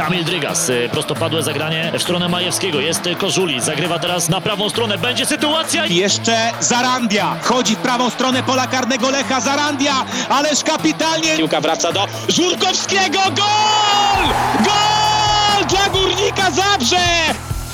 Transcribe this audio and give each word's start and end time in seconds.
Kamil 0.00 0.24
Drygas, 0.24 0.68
y, 0.68 0.88
prostopadłe 0.92 1.42
zagranie 1.42 1.92
w 1.98 2.02
stronę 2.02 2.28
Majewskiego. 2.28 2.80
Jest 2.80 3.00
Kożuli, 3.18 3.60
zagrywa 3.60 3.98
teraz 3.98 4.28
na 4.28 4.40
prawą 4.40 4.70
stronę. 4.70 4.98
Będzie 4.98 5.26
sytuacja. 5.26 5.86
Jeszcze 5.86 6.52
Zarandia. 6.60 7.36
Wchodzi 7.42 7.76
w 7.76 7.78
prawą 7.78 8.10
stronę 8.10 8.42
pola 8.42 8.66
karnego 8.66 9.10
Lecha. 9.10 9.40
Zarandia, 9.40 10.04
ależ 10.28 10.64
kapitalnie. 10.64 11.36
Piłka 11.36 11.60
wraca 11.60 11.92
do 11.92 12.06
Żurkowskiego. 12.28 13.18
Gol! 13.18 14.26
Gol 14.64 15.66
dla 15.68 15.88
Górnika 15.88 16.50
Zabrze! 16.50 17.06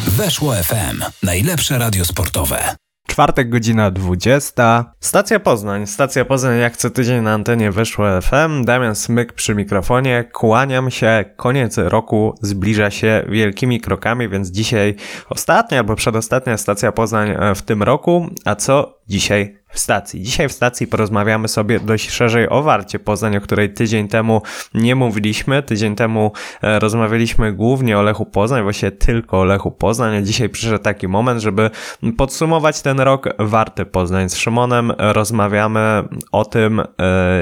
Weszło 0.06 0.54
FM. 0.54 1.02
Najlepsze 1.22 1.78
radio 1.78 2.04
sportowe. 2.04 2.76
Czwartek, 3.06 3.48
godzina 3.48 3.90
20. 3.90 4.92
Stacja 5.00 5.40
Poznań. 5.40 5.86
Stacja 5.86 6.24
Poznań 6.24 6.58
jak 6.58 6.76
co 6.76 6.90
tydzień 6.90 7.22
na 7.22 7.32
antenie 7.32 7.72
weszło 7.72 8.20
FM. 8.20 8.64
Damian 8.64 8.94
Smyk 8.94 9.32
przy 9.32 9.54
mikrofonie. 9.54 10.24
Kłaniam 10.32 10.90
się. 10.90 11.24
Koniec 11.36 11.78
roku 11.78 12.34
zbliża 12.42 12.90
się 12.90 13.24
wielkimi 13.28 13.80
krokami, 13.80 14.28
więc 14.28 14.48
dzisiaj 14.48 14.94
ostatnia 15.28 15.78
albo 15.78 15.96
przedostatnia 15.96 16.56
stacja 16.56 16.92
Poznań 16.92 17.30
e, 17.30 17.54
w 17.54 17.62
tym 17.62 17.82
roku. 17.82 18.26
A 18.44 18.54
co 18.54 18.98
dzisiaj 19.08 19.58
w 19.76 19.78
stacji. 19.78 20.22
Dzisiaj 20.22 20.48
w 20.48 20.52
stacji 20.52 20.86
porozmawiamy 20.86 21.48
sobie 21.48 21.80
dość 21.80 22.10
szerzej 22.10 22.48
o 22.48 22.62
Warcie 22.62 22.98
Poznań, 22.98 23.36
o 23.36 23.40
której 23.40 23.74
tydzień 23.74 24.08
temu 24.08 24.42
nie 24.74 24.94
mówiliśmy. 24.94 25.62
Tydzień 25.62 25.96
temu 25.96 26.32
e, 26.62 26.78
rozmawialiśmy 26.78 27.52
głównie 27.52 27.98
o 27.98 28.02
Lechu 28.02 28.26
Poznań, 28.26 28.62
właściwie 28.62 28.92
tylko 28.92 29.40
o 29.40 29.44
Lechu 29.44 29.70
Poznań, 29.70 30.16
a 30.16 30.22
dzisiaj 30.22 30.48
przyszedł 30.48 30.84
taki 30.84 31.08
moment, 31.08 31.40
żeby 31.40 31.70
podsumować 32.16 32.82
ten 32.82 33.00
rok 33.00 33.28
Warty 33.38 33.84
Poznań. 33.84 34.28
Z 34.28 34.36
Szymonem 34.36 34.92
rozmawiamy 34.98 36.02
o 36.32 36.44
tym, 36.44 36.80
e, 36.80 36.84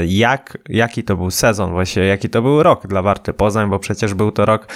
jak, 0.06 0.58
jaki 0.68 1.04
to 1.04 1.16
był 1.16 1.30
sezon, 1.30 1.70
właściwie 1.70 2.06
jaki 2.06 2.28
to 2.28 2.42
był 2.42 2.62
rok 2.62 2.86
dla 2.86 3.02
Warty 3.02 3.32
Poznań, 3.32 3.70
bo 3.70 3.78
przecież 3.78 4.14
był 4.14 4.32
to 4.32 4.44
rok 4.44 4.66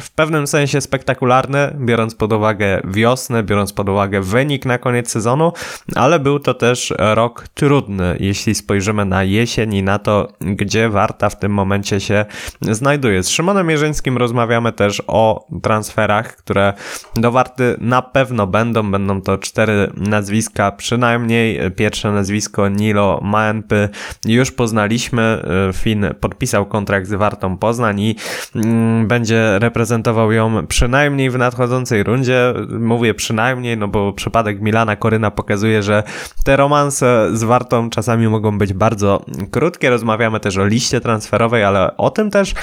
w 0.00 0.10
pewnym 0.10 0.46
sensie 0.46 0.80
spektakularny, 0.80 1.76
biorąc 1.80 2.14
pod 2.14 2.32
uwagę 2.32 2.80
wiosnę, 2.84 3.42
biorąc 3.42 3.72
pod 3.72 3.88
uwagę 3.88 4.20
wynik 4.20 4.66
na 4.66 4.78
koniec 4.78 5.10
sezonu, 5.10 5.52
ale 5.94 6.18
był 6.18 6.38
to 6.38 6.54
też 6.54 6.94
rok 7.14 7.48
trudny, 7.54 8.16
jeśli 8.20 8.54
spojrzymy 8.54 9.04
na 9.04 9.24
jesień 9.24 9.74
i 9.74 9.82
na 9.82 9.98
to, 9.98 10.28
gdzie 10.40 10.88
Warta 10.88 11.30
w 11.30 11.38
tym 11.38 11.52
momencie 11.52 12.00
się 12.00 12.24
znajduje. 12.60 13.22
Z 13.22 13.28
Szymonem 13.28 13.66
Mierzyńskim 13.66 14.16
rozmawiamy 14.16 14.72
też 14.72 15.02
o 15.06 15.46
transferach, 15.62 16.36
które 16.36 16.72
do 17.16 17.32
Warty 17.32 17.76
na 17.80 18.02
pewno 18.02 18.46
będą. 18.46 18.90
Będą 18.90 19.22
to 19.22 19.38
cztery 19.38 19.90
nazwiska 19.96 20.72
przynajmniej. 20.72 21.70
Pierwsze 21.76 22.12
nazwisko 22.12 22.68
Nilo 22.68 23.20
Maenpy 23.22 23.88
już 24.24 24.52
poznaliśmy. 24.52 25.42
Fin 25.72 26.06
podpisał 26.20 26.66
kontrakt 26.66 27.06
z 27.06 27.12
Wartą 27.12 27.58
Poznań 27.58 28.00
i 28.00 28.16
mm, 28.54 29.06
będzie 29.08 29.58
reprezentował 29.58 30.32
ją 30.32 30.66
przynajmniej 30.66 31.30
w 31.30 31.38
nadchodzącej 31.38 32.02
rundzie. 32.02 32.54
Mówię 32.78 33.14
przynajmniej, 33.14 33.76
no 33.76 33.88
bo 33.88 34.12
przypadek 34.12 34.60
Milana 34.60 34.96
Koryna 34.96 35.30
pokazuje, 35.30 35.82
że 35.82 36.02
te 36.44 36.56
romanse 36.56 36.85
z 36.90 37.42
Wartą 37.44 37.90
czasami 37.90 38.28
mogą 38.28 38.58
być 38.58 38.72
bardzo 38.72 39.24
krótkie. 39.50 39.90
Rozmawiamy 39.90 40.40
też 40.40 40.58
o 40.58 40.66
liście 40.66 41.00
transferowej, 41.00 41.64
ale 41.64 41.96
o 41.96 42.10
tym 42.10 42.30
też, 42.30 42.54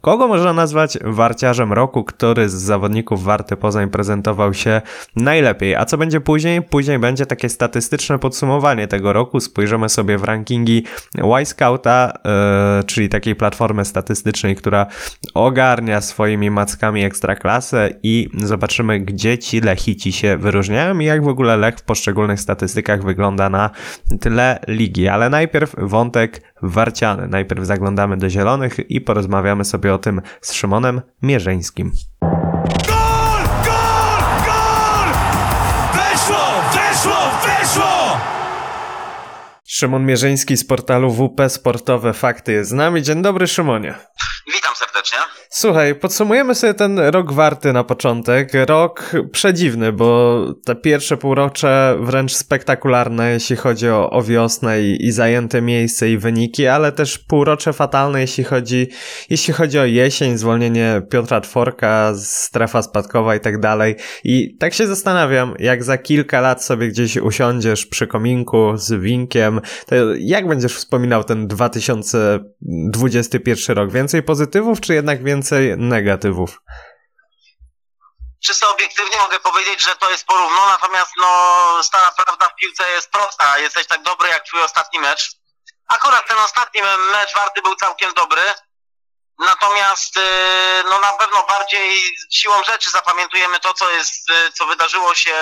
kogo 0.00 0.28
można 0.28 0.52
nazwać 0.52 0.98
warciarzem 1.04 1.72
roku, 1.72 2.04
który 2.04 2.48
z 2.48 2.52
zawodników 2.52 3.24
Warty 3.24 3.56
Poznań 3.56 3.90
prezentował 3.90 4.54
się 4.54 4.80
najlepiej. 5.16 5.74
A 5.74 5.84
co 5.84 5.98
będzie 5.98 6.20
później? 6.20 6.62
Później 6.62 6.98
będzie 6.98 7.26
takie 7.26 7.48
statystyczne 7.48 8.18
podsumowanie 8.18 8.88
tego 8.88 9.12
roku. 9.12 9.40
Spojrzymy 9.40 9.88
sobie 9.88 10.18
w 10.18 10.24
rankingi 10.24 10.84
Y-Scouta, 11.18 12.12
yy, 12.78 12.84
czyli 12.84 13.08
takiej 13.08 13.36
platformy 13.36 13.84
statystycznej, 13.84 14.56
która 14.56 14.86
ogarnia 15.34 16.00
swoimi 16.00 16.50
mackami 16.50 17.04
ekstraklasę 17.04 17.90
i 18.02 18.28
zobaczymy, 18.38 19.00
gdzie 19.00 19.38
ci 19.38 19.60
Lechici 19.60 20.12
się 20.12 20.36
wyróżniają 20.36 20.98
i 20.98 21.04
jak 21.04 21.24
w 21.24 21.28
ogóle 21.28 21.56
Lech 21.56 21.78
w 21.78 21.82
poszczególnych 21.82 22.40
statystykach 22.40 23.02
wygląda 23.02 23.50
na 23.52 23.70
tle 24.20 24.58
ligi. 24.68 25.08
Ale 25.08 25.30
najpierw 25.30 25.74
wątek 25.78 26.54
warciany. 26.62 27.28
Najpierw 27.28 27.64
zaglądamy 27.64 28.16
do 28.16 28.30
zielonych 28.30 28.90
i 28.90 29.00
porozmawiamy 29.00 29.64
sobie 29.64 29.94
o 29.94 29.98
tym 29.98 30.22
z 30.40 30.52
Szymonem 30.52 31.00
Mierzeńskim. 31.22 31.92
Gol! 32.88 33.42
Gol! 33.64 34.22
Gol! 34.46 35.08
Weszło! 35.94 36.44
Weszło! 36.74 37.16
Weszło! 37.46 38.18
Szymon 39.64 40.06
Mierzeński 40.06 40.56
z 40.56 40.64
portalu 40.66 41.10
WP 41.10 41.48
Sportowe 41.48 42.12
Fakty 42.12 42.52
jest 42.52 42.70
z 42.70 42.72
nami. 42.72 43.02
Dzień 43.02 43.22
dobry 43.22 43.46
Szymonie. 43.46 43.94
Witam 44.46 44.72
serdecznie. 44.76 45.18
Słuchaj, 45.50 45.94
podsumujemy 45.94 46.54
sobie 46.54 46.74
ten 46.74 46.98
rok 46.98 47.32
warty 47.32 47.72
na 47.72 47.84
początek. 47.84 48.48
Rok 48.66 49.12
przedziwny, 49.32 49.92
bo 49.92 50.38
te 50.64 50.74
pierwsze 50.74 51.16
półrocze 51.16 51.96
wręcz 52.00 52.34
spektakularne, 52.34 53.30
jeśli 53.30 53.56
chodzi 53.56 53.88
o, 53.88 54.10
o 54.10 54.22
wiosnę 54.22 54.82
i, 54.82 55.06
i 55.06 55.12
zajęte 55.12 55.62
miejsce 55.62 56.10
i 56.10 56.18
wyniki, 56.18 56.66
ale 56.66 56.92
też 56.92 57.18
półrocze 57.18 57.72
fatalne, 57.72 58.20
jeśli 58.20 58.44
chodzi, 58.44 58.88
jeśli 59.30 59.54
chodzi 59.54 59.78
o 59.78 59.84
jesień, 59.84 60.38
zwolnienie 60.38 61.02
Piotra 61.10 61.40
Tworka, 61.40 62.12
strefa 62.16 62.82
spadkowa 62.82 63.36
i 63.36 63.40
tak 63.40 63.60
dalej. 63.60 63.96
I 64.24 64.56
tak 64.56 64.74
się 64.74 64.86
zastanawiam, 64.86 65.54
jak 65.58 65.84
za 65.84 65.98
kilka 65.98 66.40
lat 66.40 66.64
sobie 66.64 66.88
gdzieś 66.88 67.16
usiądziesz 67.16 67.86
przy 67.86 68.06
kominku 68.06 68.72
z 68.76 68.92
winkiem, 68.92 69.60
to 69.86 69.94
jak 70.18 70.48
będziesz 70.48 70.76
wspominał 70.76 71.24
ten 71.24 71.46
2021 71.46 73.76
rok? 73.76 73.92
Więcej 73.92 74.22
pozytywów, 74.42 74.80
czy 74.80 74.94
jednak 74.94 75.24
więcej 75.24 75.74
negatywów. 75.78 76.50
Czysto 78.44 78.74
obiektywnie 78.74 79.18
mogę 79.18 79.40
powiedzieć, 79.40 79.82
że 79.82 79.96
to 79.96 80.10
jest 80.10 80.26
porówno, 80.26 80.66
natomiast 80.66 81.10
no 81.20 81.28
stara 81.82 82.10
prawda 82.24 82.48
w 82.48 82.54
piłce 82.54 82.90
jest 82.90 83.10
prosta. 83.10 83.58
Jesteś 83.58 83.86
tak 83.86 84.02
dobry 84.02 84.28
jak 84.28 84.44
twój 84.44 84.62
ostatni 84.62 85.00
mecz. 85.00 85.30
Akurat 85.88 86.28
ten 86.28 86.38
ostatni 86.38 86.82
mecz 87.12 87.34
warty 87.34 87.62
był 87.62 87.76
całkiem 87.76 88.12
dobry. 88.14 88.42
Natomiast 89.38 90.16
y, 90.16 90.20
no 90.90 91.00
na 91.00 91.12
pewno 91.12 91.42
bardziej 91.42 92.16
siłą 92.30 92.62
rzeczy 92.62 92.90
zapamiętujemy 92.90 93.60
to, 93.60 93.74
co 93.74 93.90
jest, 93.90 94.30
y, 94.30 94.52
co 94.52 94.66
wydarzyło 94.66 95.14
się 95.14 95.34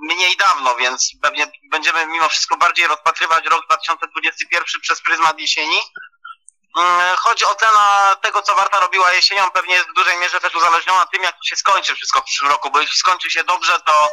mniej 0.00 0.36
dawno, 0.36 0.76
więc 0.76 1.10
pewnie 1.22 1.52
będziemy 1.70 2.06
mimo 2.06 2.28
wszystko 2.28 2.56
bardziej 2.56 2.86
rozpatrywać 2.86 3.44
rok 3.46 3.64
2021 3.66 4.80
przez 4.82 5.00
pryzmat 5.02 5.40
jesieni. 5.40 5.78
Mm, 6.78 7.16
choć 7.16 7.42
ocena 7.44 8.16
tego, 8.22 8.42
co 8.42 8.54
Warta 8.54 8.80
robiła 8.80 9.12
jesienią, 9.12 9.50
pewnie 9.50 9.74
jest 9.74 9.88
w 9.88 9.94
dużej 9.94 10.18
mierze 10.18 10.40
też 10.40 10.54
uzależniona 10.54 11.06
tym, 11.06 11.22
jak 11.22 11.36
to 11.36 11.42
się 11.44 11.56
skończy 11.56 11.94
wszystko 11.94 12.20
w 12.20 12.24
przyszłym 12.24 12.50
roku, 12.50 12.70
bo 12.70 12.80
jeśli 12.80 12.96
skończy 12.96 13.30
się 13.30 13.44
dobrze, 13.44 13.80
to, 13.80 14.08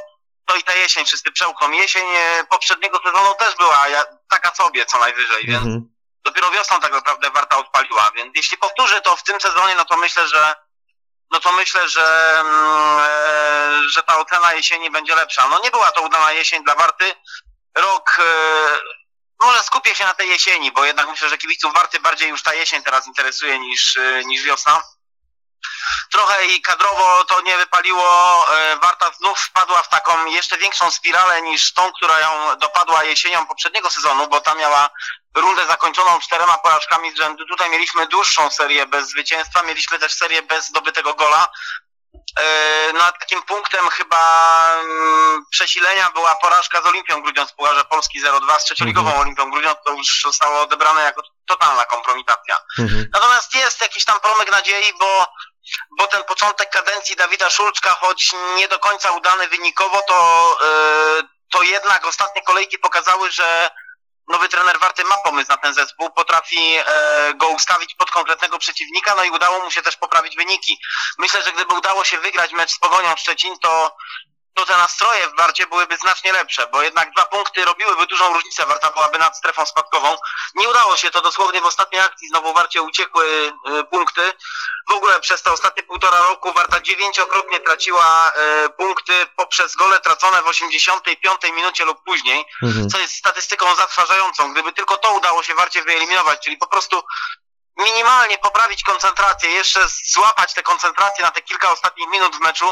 to 0.46 0.56
i 0.56 0.64
ta 0.64 0.76
jesień 0.76 1.06
wszyscy 1.06 1.32
przełkną. 1.32 1.72
Jesień 1.72 2.08
e, 2.16 2.44
poprzedniego 2.50 3.00
sezonu 3.06 3.36
też 3.40 3.56
była 3.56 3.86
taka 4.30 4.56
sobie 4.56 4.86
co 4.86 5.00
najwyżej, 5.00 5.46
więc 5.48 5.66
mhm. 5.66 5.94
dopiero 6.24 6.52
wiosną 6.52 6.80
tak 6.80 6.92
naprawdę 6.92 7.30
Warta 7.32 7.58
odpaliła, 7.58 8.12
więc 8.16 8.32
jeśli 8.36 8.58
powtórzy 8.58 9.02
to 9.02 9.16
w 9.16 9.24
tym 9.24 9.42
sezonie, 9.42 9.76
no 9.76 9.86
to 9.86 9.98
myślę, 9.98 10.28
że 10.28 10.56
no 11.32 11.40
to 11.40 11.52
myślę, 11.52 11.90
że, 11.90 12.34
mm, 12.40 13.00
e, 13.00 13.90
że 13.90 14.04
ta 14.04 14.18
ocena 14.18 14.54
jesieni 14.54 14.92
będzie 14.92 15.16
lepsza. 15.16 15.48
No 15.48 15.60
nie 15.64 15.72
była 15.72 15.92
to 15.92 16.02
udana 16.02 16.32
jesień 16.32 16.64
dla 16.64 16.76
Warty. 16.76 17.16
Rok 17.76 18.18
e, 18.20 18.24
może 19.44 19.64
skupię 19.64 19.96
się 19.96 20.06
na 20.06 20.14
tej 20.14 20.30
jesieni, 20.30 20.72
bo 20.72 20.86
jednak 20.86 21.08
myślę, 21.08 21.30
że 21.30 21.38
kibiców 21.38 21.74
Warty 21.74 22.00
bardziej 22.00 22.30
już 22.30 22.44
ta 22.44 22.54
jesień 22.54 22.84
teraz 22.84 23.08
interesuje 23.08 23.60
niż, 23.60 23.96
y, 23.96 24.24
niż 24.26 24.44
wiosna. 24.44 24.82
Trochę 26.12 26.46
i 26.46 26.62
kadrowo 26.62 27.26
to 27.26 27.42
nie 27.42 27.58
wypaliło. 27.58 28.46
Y, 28.74 28.80
Warta 28.80 29.12
znów 29.12 29.40
wpadła 29.40 29.82
w 29.82 29.90
taką 29.90 30.26
jeszcze 30.26 30.58
większą 30.58 30.92
spiralę 30.92 31.42
niż 31.42 31.74
tą, 31.74 31.92
która 31.94 32.20
ją 32.20 32.56
dopadła 32.56 33.04
jesienią 33.04 33.48
poprzedniego 33.48 33.90
sezonu, 33.90 34.28
bo 34.28 34.42
ta 34.42 34.56
miała 34.56 34.90
rundę 35.36 35.68
zakończoną 35.68 36.20
czterema 36.20 36.58
porażkami 36.58 37.12
z 37.12 37.16
rzędu. 37.16 37.46
Tutaj 37.46 37.70
mieliśmy 37.70 38.08
dłuższą 38.08 38.52
serię 38.52 38.86
bez 38.86 39.10
zwycięstwa, 39.10 39.64
mieliśmy 39.64 40.00
też 40.00 40.14
serię 40.14 40.42
bez 40.42 40.68
zdobytego 40.68 41.14
gola. 41.14 41.48
E, 42.40 42.94
no 42.94 43.12
takim 43.12 43.44
punktem 43.44 43.90
chyba 43.90 44.20
mm, 44.80 45.46
przesilenia 45.52 46.12
była 46.12 46.36
porażka 46.36 46.82
z 46.82 46.86
Olimpią 46.86 47.22
Grudziądz 47.22 47.52
w 47.52 47.56
Pucharze 47.56 47.86
Polski 47.86 48.24
0-2 48.24 48.60
z 48.60 48.64
trzecioligową 48.64 49.08
mhm. 49.08 49.22
Olimpią 49.22 49.52
Grudziądz, 49.52 49.78
to 49.86 49.92
już 49.92 50.22
zostało 50.24 50.62
odebrane 50.62 51.04
jako 51.04 51.22
totalna 51.48 51.86
kompromitacja. 51.86 52.58
Mhm. 52.80 53.06
Natomiast 53.14 53.56
jest 53.56 53.82
jakiś 53.82 54.06
tam 54.06 54.20
promyk 54.20 54.52
nadziei, 54.52 54.94
bo, 55.00 55.28
bo 55.98 56.08
ten 56.08 56.24
początek 56.24 56.70
kadencji 56.70 57.16
Dawida 57.16 57.50
Szulczka, 57.50 57.90
choć 57.90 58.32
nie 58.56 58.68
do 58.68 58.80
końca 58.80 59.12
udany 59.12 59.48
wynikowo, 59.48 60.02
to, 60.02 60.58
yy, 61.22 61.28
to 61.52 61.64
jednak 61.64 62.06
ostatnie 62.06 62.42
kolejki 62.42 62.80
pokazały, 62.80 63.32
że 63.32 63.72
nowy 64.28 64.50
trener 64.50 64.80
Warty 64.80 65.04
ma 65.04 65.18
pomysł 65.18 65.50
na 65.50 65.58
ten 65.58 65.74
zespół, 65.74 66.10
potrafi 66.10 66.76
e, 66.78 67.34
go 67.34 67.50
ustawić 67.50 67.96
pod 67.96 68.12
konkretnego 68.12 68.60
przeciwnika, 68.60 69.16
no 69.16 69.24
i 69.24 69.30
udało 69.30 69.64
mu 69.64 69.72
się 69.72 69.82
też 69.82 69.98
poprawić 69.98 70.36
wyniki. 70.36 70.80
Myślę, 71.18 71.44
że 71.44 71.52
gdyby 71.54 71.74
udało 71.74 72.04
się 72.04 72.18
wygrać 72.18 72.52
mecz 72.52 72.72
z 72.72 72.80
Pogonią 72.80 73.16
Szczecin, 73.16 73.60
to 73.60 73.96
to 74.56 74.66
te 74.66 74.78
nastroje 74.78 75.30
w 75.30 75.36
Warcie 75.36 75.68
byłyby 75.68 75.98
znacznie 75.98 76.34
lepsze, 76.34 76.68
bo 76.72 76.82
jednak 76.82 77.12
dwa 77.12 77.26
punkty 77.26 77.66
robiłyby 77.66 78.08
dużą 78.08 78.34
różnicę, 78.34 78.66
Warta 78.66 78.92
byłaby 78.92 79.20
nad 79.20 79.38
strefą 79.38 79.66
spadkową. 79.66 80.16
Nie 80.56 80.70
udało 80.70 80.98
się 80.98 81.12
to 81.12 81.22
dosłownie 81.22 81.62
w 81.62 81.66
ostatniej 81.66 82.02
akcji, 82.02 82.28
znowu 82.28 82.54
Warcie 82.54 82.82
uciekły 82.82 83.26
y, 83.80 83.84
punkty. 83.84 84.34
W 84.90 84.92
ogóle 84.94 85.20
przez 85.20 85.42
te 85.42 85.52
ostatnie 85.52 85.84
półtora 85.84 86.20
roku 86.20 86.54
Warta 86.54 86.82
dziewięciokrotnie 86.82 87.60
traciła 87.60 88.32
y, 88.66 88.70
punkty 88.70 89.14
poprzez 89.36 89.76
gole 89.76 90.00
tracone 90.00 90.42
w 90.42 90.48
85 90.48 91.42
minucie 91.56 91.86
lub 91.86 92.04
później, 92.06 92.46
Mhm. 92.64 92.90
co 92.90 93.00
jest 93.00 93.14
statystyką 93.16 93.76
zatrważającą. 93.76 94.52
Gdyby 94.54 94.74
tylko 94.74 94.98
to 94.98 95.10
udało 95.14 95.44
się 95.44 95.56
Warcie 95.56 95.84
wyeliminować, 95.84 96.44
czyli 96.44 96.58
po 96.58 96.68
prostu 96.68 97.04
minimalnie 97.78 98.38
poprawić 98.38 98.84
koncentrację, 98.84 99.50
jeszcze 99.52 99.80
złapać 100.14 100.54
tę 100.54 100.64
koncentrację 100.64 101.24
na 101.24 101.32
te 101.32 101.42
kilka 101.42 101.72
ostatnich 101.72 102.10
minut 102.10 102.36
w 102.36 102.40
meczu, 102.40 102.66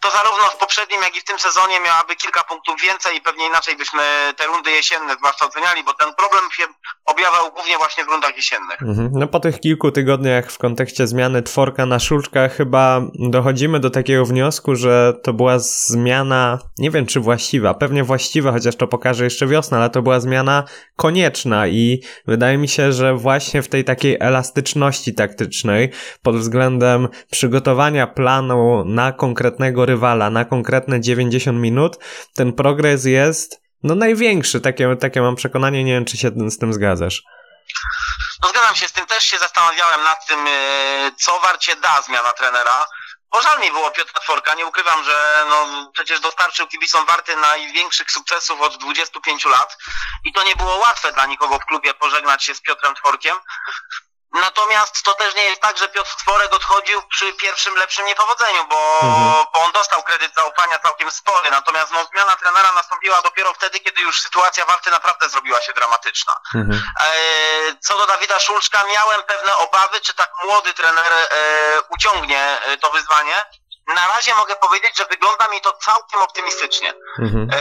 to 0.00 0.10
zarówno 0.10 0.44
w 0.54 0.56
poprzednim, 0.56 1.02
jak 1.02 1.16
i 1.16 1.20
w 1.20 1.24
tym 1.24 1.38
sezonie 1.38 1.80
miałaby 1.80 2.16
kilka 2.16 2.44
punktów 2.44 2.74
więcej 2.82 3.16
i 3.16 3.20
pewnie 3.20 3.46
inaczej 3.46 3.76
byśmy 3.76 4.02
te 4.36 4.46
rundy 4.46 4.70
jesienne 4.70 5.14
zwłaszcza 5.16 5.46
oceniali, 5.46 5.84
bo 5.84 5.94
ten 5.94 6.14
problem 6.14 6.44
się 6.52 6.62
objawiał 7.06 7.52
głównie 7.52 7.78
właśnie 7.78 8.04
w 8.04 8.08
rundach 8.08 8.36
jesiennych. 8.36 8.82
Mhm. 8.82 9.10
No 9.12 9.26
po 9.26 9.40
tych 9.40 9.60
kilku 9.60 9.90
tygodniach 9.92 10.52
w 10.52 10.58
kontekście 10.58 11.06
zmiany 11.06 11.42
tworka 11.42 11.86
na 11.86 11.98
szuczka 11.98 12.48
chyba 12.48 13.00
dochodzimy 13.14 13.80
do 13.80 13.90
takiego 13.90 14.24
wniosku, 14.24 14.76
że 14.76 15.14
to 15.22 15.32
była 15.32 15.58
zmiana, 15.58 16.58
nie 16.78 16.90
wiem 16.90 17.06
czy 17.06 17.20
właściwa, 17.20 17.74
pewnie 17.74 18.04
właściwa, 18.04 18.52
chociaż 18.52 18.76
to 18.76 18.86
pokaże 18.86 19.24
jeszcze 19.24 19.46
wiosna, 19.46 19.78
ale 19.78 19.90
to 19.90 20.02
była 20.02 20.20
zmiana 20.20 20.64
konieczna 20.96 21.68
i 21.68 22.02
wydaje 22.26 22.58
mi 22.58 22.68
się, 22.68 22.92
że 22.92 23.14
właśnie 23.14 23.62
w 23.62 23.68
tej 23.68 23.84
takiej 23.84 24.16
elastyczności 24.20 25.14
taktycznej 25.14 25.90
pod 26.22 26.36
względem 26.36 27.08
przygotowania 27.30 28.06
planu 28.06 28.84
na 28.84 29.12
konkretnego 29.12 29.86
rywala, 29.90 30.30
na 30.30 30.44
konkretne 30.44 31.00
90 31.00 31.58
minut, 31.58 31.92
ten 32.34 32.52
progres 32.52 33.04
jest 33.04 33.60
no 33.82 33.94
największy, 33.94 34.60
takie, 34.60 34.96
takie 34.96 35.20
mam 35.20 35.36
przekonanie, 35.36 35.84
nie 35.84 35.92
wiem 35.92 36.04
czy 36.04 36.16
się 36.16 36.30
z 36.46 36.58
tym 36.58 36.72
zgadzasz. 36.72 37.22
No 38.42 38.48
zgadzam 38.48 38.74
się 38.74 38.88
z 38.88 38.92
tym, 38.92 39.06
też 39.06 39.24
się 39.24 39.38
zastanawiałem 39.38 40.02
nad 40.04 40.26
tym, 40.26 40.46
e, 40.46 40.50
co 41.16 41.40
Warcie 41.40 41.76
da 41.76 42.02
zmiana 42.02 42.32
trenera. 42.32 42.86
Bo 43.32 43.42
żal 43.42 43.60
mi 43.60 43.70
było 43.70 43.90
Piotra 43.90 44.20
Tworka, 44.20 44.54
nie 44.54 44.66
ukrywam, 44.66 45.04
że 45.04 45.44
no, 45.48 45.90
przecież 45.92 46.20
dostarczył 46.20 46.66
kibicom 46.66 47.06
Warty 47.06 47.36
największych 47.36 48.10
sukcesów 48.10 48.60
od 48.60 48.76
25 48.76 49.44
lat 49.44 49.78
i 50.24 50.32
to 50.32 50.42
nie 50.42 50.56
było 50.56 50.76
łatwe 50.76 51.12
dla 51.12 51.26
nikogo 51.26 51.58
w 51.58 51.66
klubie 51.66 51.94
pożegnać 51.94 52.44
się 52.44 52.54
z 52.54 52.60
Piotrem 52.60 52.94
Tworkiem. 52.94 53.36
Natomiast 54.32 55.02
to 55.02 55.14
też 55.14 55.34
nie 55.34 55.44
jest 55.44 55.60
tak, 55.60 55.78
że 55.78 55.88
Piotr 55.88 56.16
Tworek 56.16 56.54
odchodził 56.54 57.02
przy 57.02 57.32
pierwszym 57.32 57.74
lepszym 57.76 58.06
niepowodzeniu, 58.06 58.66
bo, 58.68 58.98
Mhm. 59.02 59.44
bo 59.54 59.60
on 59.60 59.72
dostał 59.72 60.02
kredyt 60.02 60.34
zaufania 60.34 60.78
całkiem 60.78 61.10
spory. 61.10 61.50
Natomiast 61.50 61.92
no, 61.92 62.04
zmiana 62.12 62.36
trenera 62.36 62.72
nastąpiła 62.72 63.22
dopiero 63.22 63.54
wtedy, 63.54 63.80
kiedy 63.80 64.00
już 64.00 64.20
sytuacja 64.20 64.64
Warty 64.66 64.90
naprawdę 64.90 65.28
zrobiła 65.28 65.60
się 65.60 65.72
dramatyczna. 65.72 66.32
Mhm. 66.54 66.82
E, 67.00 67.10
Co 67.80 67.98
do 67.98 68.06
Dawida 68.06 68.38
Szulczka, 68.40 68.84
miałem 68.84 69.22
pewne 69.22 69.56
obawy, 69.56 70.00
czy 70.00 70.14
tak 70.14 70.30
młody 70.44 70.74
trener 70.74 71.12
e, 71.12 71.80
uciągnie 71.88 72.58
e, 72.64 72.76
to 72.76 72.90
wyzwanie. 72.90 73.42
Na 73.86 74.06
razie 74.08 74.34
mogę 74.34 74.56
powiedzieć, 74.56 74.96
że 74.96 75.04
wygląda 75.04 75.48
mi 75.48 75.60
to 75.60 75.72
całkiem 75.72 76.20
optymistycznie. 76.22 76.94
Mhm. 77.18 77.48
E, 77.52 77.60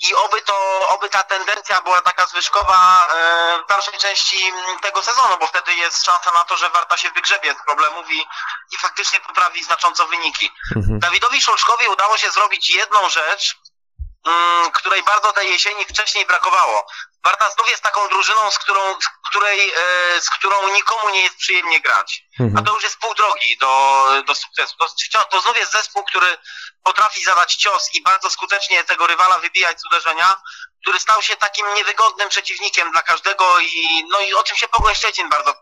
I 0.00 0.14
oby 0.14 0.42
to, 0.42 0.88
oby 0.88 1.08
ta 1.08 1.22
tendencja 1.22 1.80
była 1.82 2.00
taka 2.00 2.26
zwyżkowa 2.26 3.06
e, 3.10 3.62
w 3.64 3.68
dalszej 3.68 3.98
części 3.98 4.52
tego 4.82 5.02
sezonu, 5.02 5.36
bo 5.40 5.46
wtedy 5.46 5.74
jest 5.74 6.04
szansa 6.04 6.30
na 6.34 6.44
to, 6.44 6.56
że 6.56 6.70
Warta 6.70 6.96
się 6.96 7.10
wygrzebie 7.10 7.54
z 7.54 7.64
problemów 7.66 8.10
i, 8.10 8.20
i 8.72 8.76
faktycznie 8.78 9.20
poprawi 9.20 9.64
znacząco 9.64 10.06
wyniki. 10.06 10.50
Mhm. 10.76 10.98
Dawidowi 10.98 11.42
Szulczkowi 11.42 11.88
udało 11.88 12.16
się 12.18 12.30
zrobić 12.30 12.70
jedną 12.74 13.08
rzecz, 13.08 13.56
mm, 14.26 14.70
której 14.72 15.02
bardzo 15.02 15.32
tej 15.32 15.50
jesieni 15.50 15.84
wcześniej 15.84 16.26
brakowało. 16.26 16.86
Warta 17.24 17.50
znów 17.50 17.68
jest 17.70 17.82
taką 17.82 18.08
drużyną, 18.08 18.50
z 18.50 18.58
którą, 18.58 18.94
z 19.00 19.28
której, 19.28 19.70
e, 19.76 20.20
z 20.20 20.30
którą 20.30 20.68
nikomu 20.68 21.10
nie 21.10 21.22
jest 21.22 21.36
przyjemnie 21.36 21.80
grać. 21.80 22.22
A 22.40 22.42
Mhm. 22.42 22.64
to 22.64 22.74
już 22.74 22.82
jest 22.82 22.98
pół 22.98 23.14
drogi 23.14 23.58
do, 23.58 24.06
do 24.26 24.34
sukcesu. 24.34 24.76
To, 25.12 25.24
to 25.24 25.40
znów 25.40 25.56
jest 25.56 25.72
zespół, 25.72 26.04
który 26.04 26.38
potrafi 26.86 27.24
zadać 27.24 27.54
cios 27.54 27.94
i 27.94 28.02
bardzo 28.02 28.30
skutecznie 28.30 28.84
tego 28.84 29.06
rywala 29.06 29.38
wybijać 29.38 29.80
z 29.80 29.86
uderzenia, 29.86 30.42
który 30.82 31.00
stał 31.00 31.22
się 31.22 31.36
takim 31.36 31.74
niewygodnym 31.74 32.28
przeciwnikiem 32.28 32.92
dla 32.92 33.02
każdego 33.02 33.60
i 33.60 34.04
no 34.10 34.20
i 34.20 34.34
o 34.34 34.42
czym 34.42 34.56
się 34.56 34.68
Pogoń 34.68 34.94
Szczecin 34.94 35.28
bardzo 35.28 35.54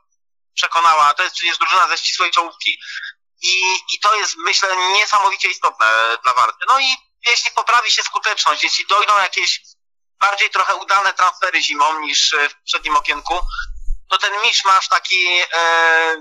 przekonała. 0.55 1.15
To 1.15 1.23
jest 1.23 1.35
przecież 1.35 1.59
drużyna 1.59 1.89
ze 1.89 1.99
ścisłej 1.99 2.31
czołówki 2.31 2.81
i, 3.43 3.75
i 3.93 4.01
to 4.01 4.15
jest 4.15 4.37
myślę 4.37 4.77
niesamowicie 4.77 5.49
istotne 5.49 5.87
dla 6.23 6.35
Warty. 6.35 6.65
No 6.69 6.79
i 6.81 6.97
jeśli 7.27 7.51
poprawi 7.53 7.91
się 7.91 8.03
skuteczność, 8.03 8.63
jeśli 8.63 8.87
dojdą 8.87 9.19
jakieś 9.19 9.61
bardziej 10.21 10.51
trochę 10.51 10.75
udane 10.75 11.13
transfery 11.13 11.63
zimą 11.63 12.01
niż 12.01 12.33
e, 12.33 12.49
w 12.49 12.55
przednim 12.63 12.97
okienku, 12.97 13.41
to 14.11 14.19
ten 14.19 14.43
miszmasz 14.43 14.89
taki, 14.89 15.41
e, 15.55 16.17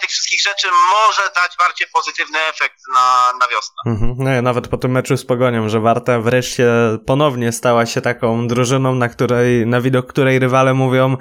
tych 0.00 0.10
wszystkich 0.10 0.42
rzeczy 0.42 0.68
może 0.92 1.22
dać 1.34 1.56
bardziej 1.58 1.86
pozytywny 1.94 2.38
efekt 2.38 2.76
na, 2.94 3.32
na 3.40 3.46
wiosnę. 3.48 3.76
Mhm. 3.86 4.14
No 4.18 4.30
ja 4.30 4.42
nawet 4.42 4.68
po 4.68 4.76
tym 4.76 4.90
meczu 4.90 5.16
z 5.16 5.24
Pogonią, 5.24 5.68
że 5.68 5.80
Warta 5.80 6.20
wreszcie 6.20 6.68
ponownie 7.06 7.52
stała 7.52 7.86
się 7.86 8.00
taką 8.00 8.48
drużyną, 8.48 8.94
na 8.94 9.08
której, 9.08 9.66
na 9.66 9.80
widok 9.80 10.06
której 10.06 10.38
rywale 10.38 10.74
mówią 10.74 11.16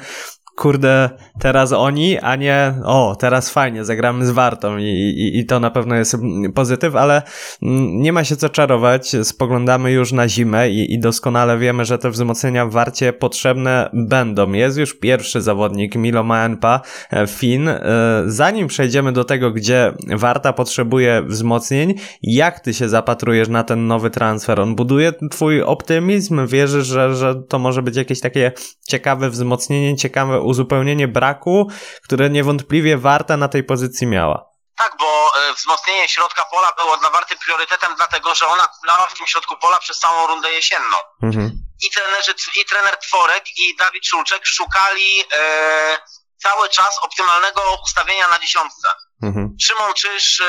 kurde, 0.60 1.10
teraz 1.40 1.72
oni, 1.72 2.20
a 2.20 2.36
nie 2.36 2.74
o, 2.84 3.16
teraz 3.20 3.50
fajnie, 3.50 3.86
zagramy 3.86 4.26
z 4.26 4.32
Wartą 4.32 4.78
i, 4.78 4.84
i, 4.84 5.40
i 5.40 5.46
to 5.46 5.60
na 5.60 5.72
pewno 5.72 5.96
jest 5.96 6.18
pozytyw, 6.56 6.96
ale 6.96 7.22
mm, 7.62 8.02
nie 8.02 8.14
ma 8.14 8.24
się 8.24 8.36
co 8.36 8.50
czarować, 8.50 9.16
spoglądamy 9.24 9.92
już 9.92 10.12
na 10.12 10.28
zimę 10.28 10.70
i, 10.70 10.94
i 10.94 11.00
doskonale 11.00 11.58
wiemy, 11.58 11.86
że 11.86 11.98
te 11.98 12.10
wzmocnienia 12.10 12.66
w 12.66 12.72
Warcie 12.72 13.14
potrzebne 13.14 13.90
będą. 13.94 14.52
Jest 14.52 14.78
już 14.78 15.00
pierwszy 15.00 15.42
zawodnik, 15.42 15.96
Milo 15.96 16.24
Maenpa, 16.24 16.82
e, 17.12 17.28
Fin. 17.28 17.68
E, 17.68 17.80
Zanim 18.26 18.68
przejdziemy 18.68 19.12
do 19.12 19.24
tego, 19.24 19.52
gdzie 19.52 19.94
Warta 20.08 20.54
potrzebuje 20.54 21.24
wzmocnień, 21.28 21.94
jak 22.22 22.60
ty 22.60 22.74
się 22.74 22.90
zapatrujesz 22.90 23.50
na 23.50 23.64
ten 23.64 23.88
nowy 23.88 24.10
transfer? 24.10 24.60
On 24.60 24.76
buduje 24.76 25.14
twój 25.32 25.62
optymizm? 25.62 26.48
Wierzysz, 26.48 26.88
że, 26.88 27.16
że 27.16 27.36
to 27.36 27.60
może 27.60 27.82
być 27.82 27.96
jakieś 27.96 28.20
takie 28.20 28.52
ciekawe 28.88 29.30
wzmocnienie, 29.30 29.96
ciekawe 29.96 30.49
uzupełnienie 30.50 31.08
braku, 31.08 31.72
które 32.04 32.30
niewątpliwie 32.30 32.98
Warta 32.98 33.38
na 33.38 33.48
tej 33.48 33.64
pozycji 33.64 34.08
miała? 34.08 34.50
Tak, 34.78 34.96
bo 35.00 35.32
e, 35.38 35.54
wzmocnienie 35.54 36.10
środka 36.10 36.46
pola 36.46 36.72
było 36.78 36.98
dla 36.98 37.10
Warty 37.10 37.36
priorytetem, 37.46 37.94
dlatego 37.96 38.36
że 38.36 38.48
ona 38.48 38.68
grała 38.84 39.08
w 39.08 39.14
tym 39.14 39.28
środku 39.28 39.58
pola 39.58 39.80
przez 39.80 40.00
całą 40.00 40.28
rundę 40.28 40.52
jesienną. 40.52 40.98
Mhm. 41.24 41.52
I, 41.88 41.90
trenerzy, 41.92 42.34
i 42.62 42.66
trener 42.66 42.98
Tworek 42.98 43.44
i 43.58 43.76
Dawid 43.76 44.06
Szulczek 44.06 44.46
szukali 44.46 45.24
e, 45.34 46.00
cały 46.38 46.70
czas 46.70 47.00
optymalnego 47.02 47.62
ustawienia 47.84 48.28
na 48.28 48.40
dziesiątce. 48.40 48.88
Mhm. 49.24 49.56
Szymon 49.62 49.94
Czyż 49.94 50.42
e, 50.42 50.46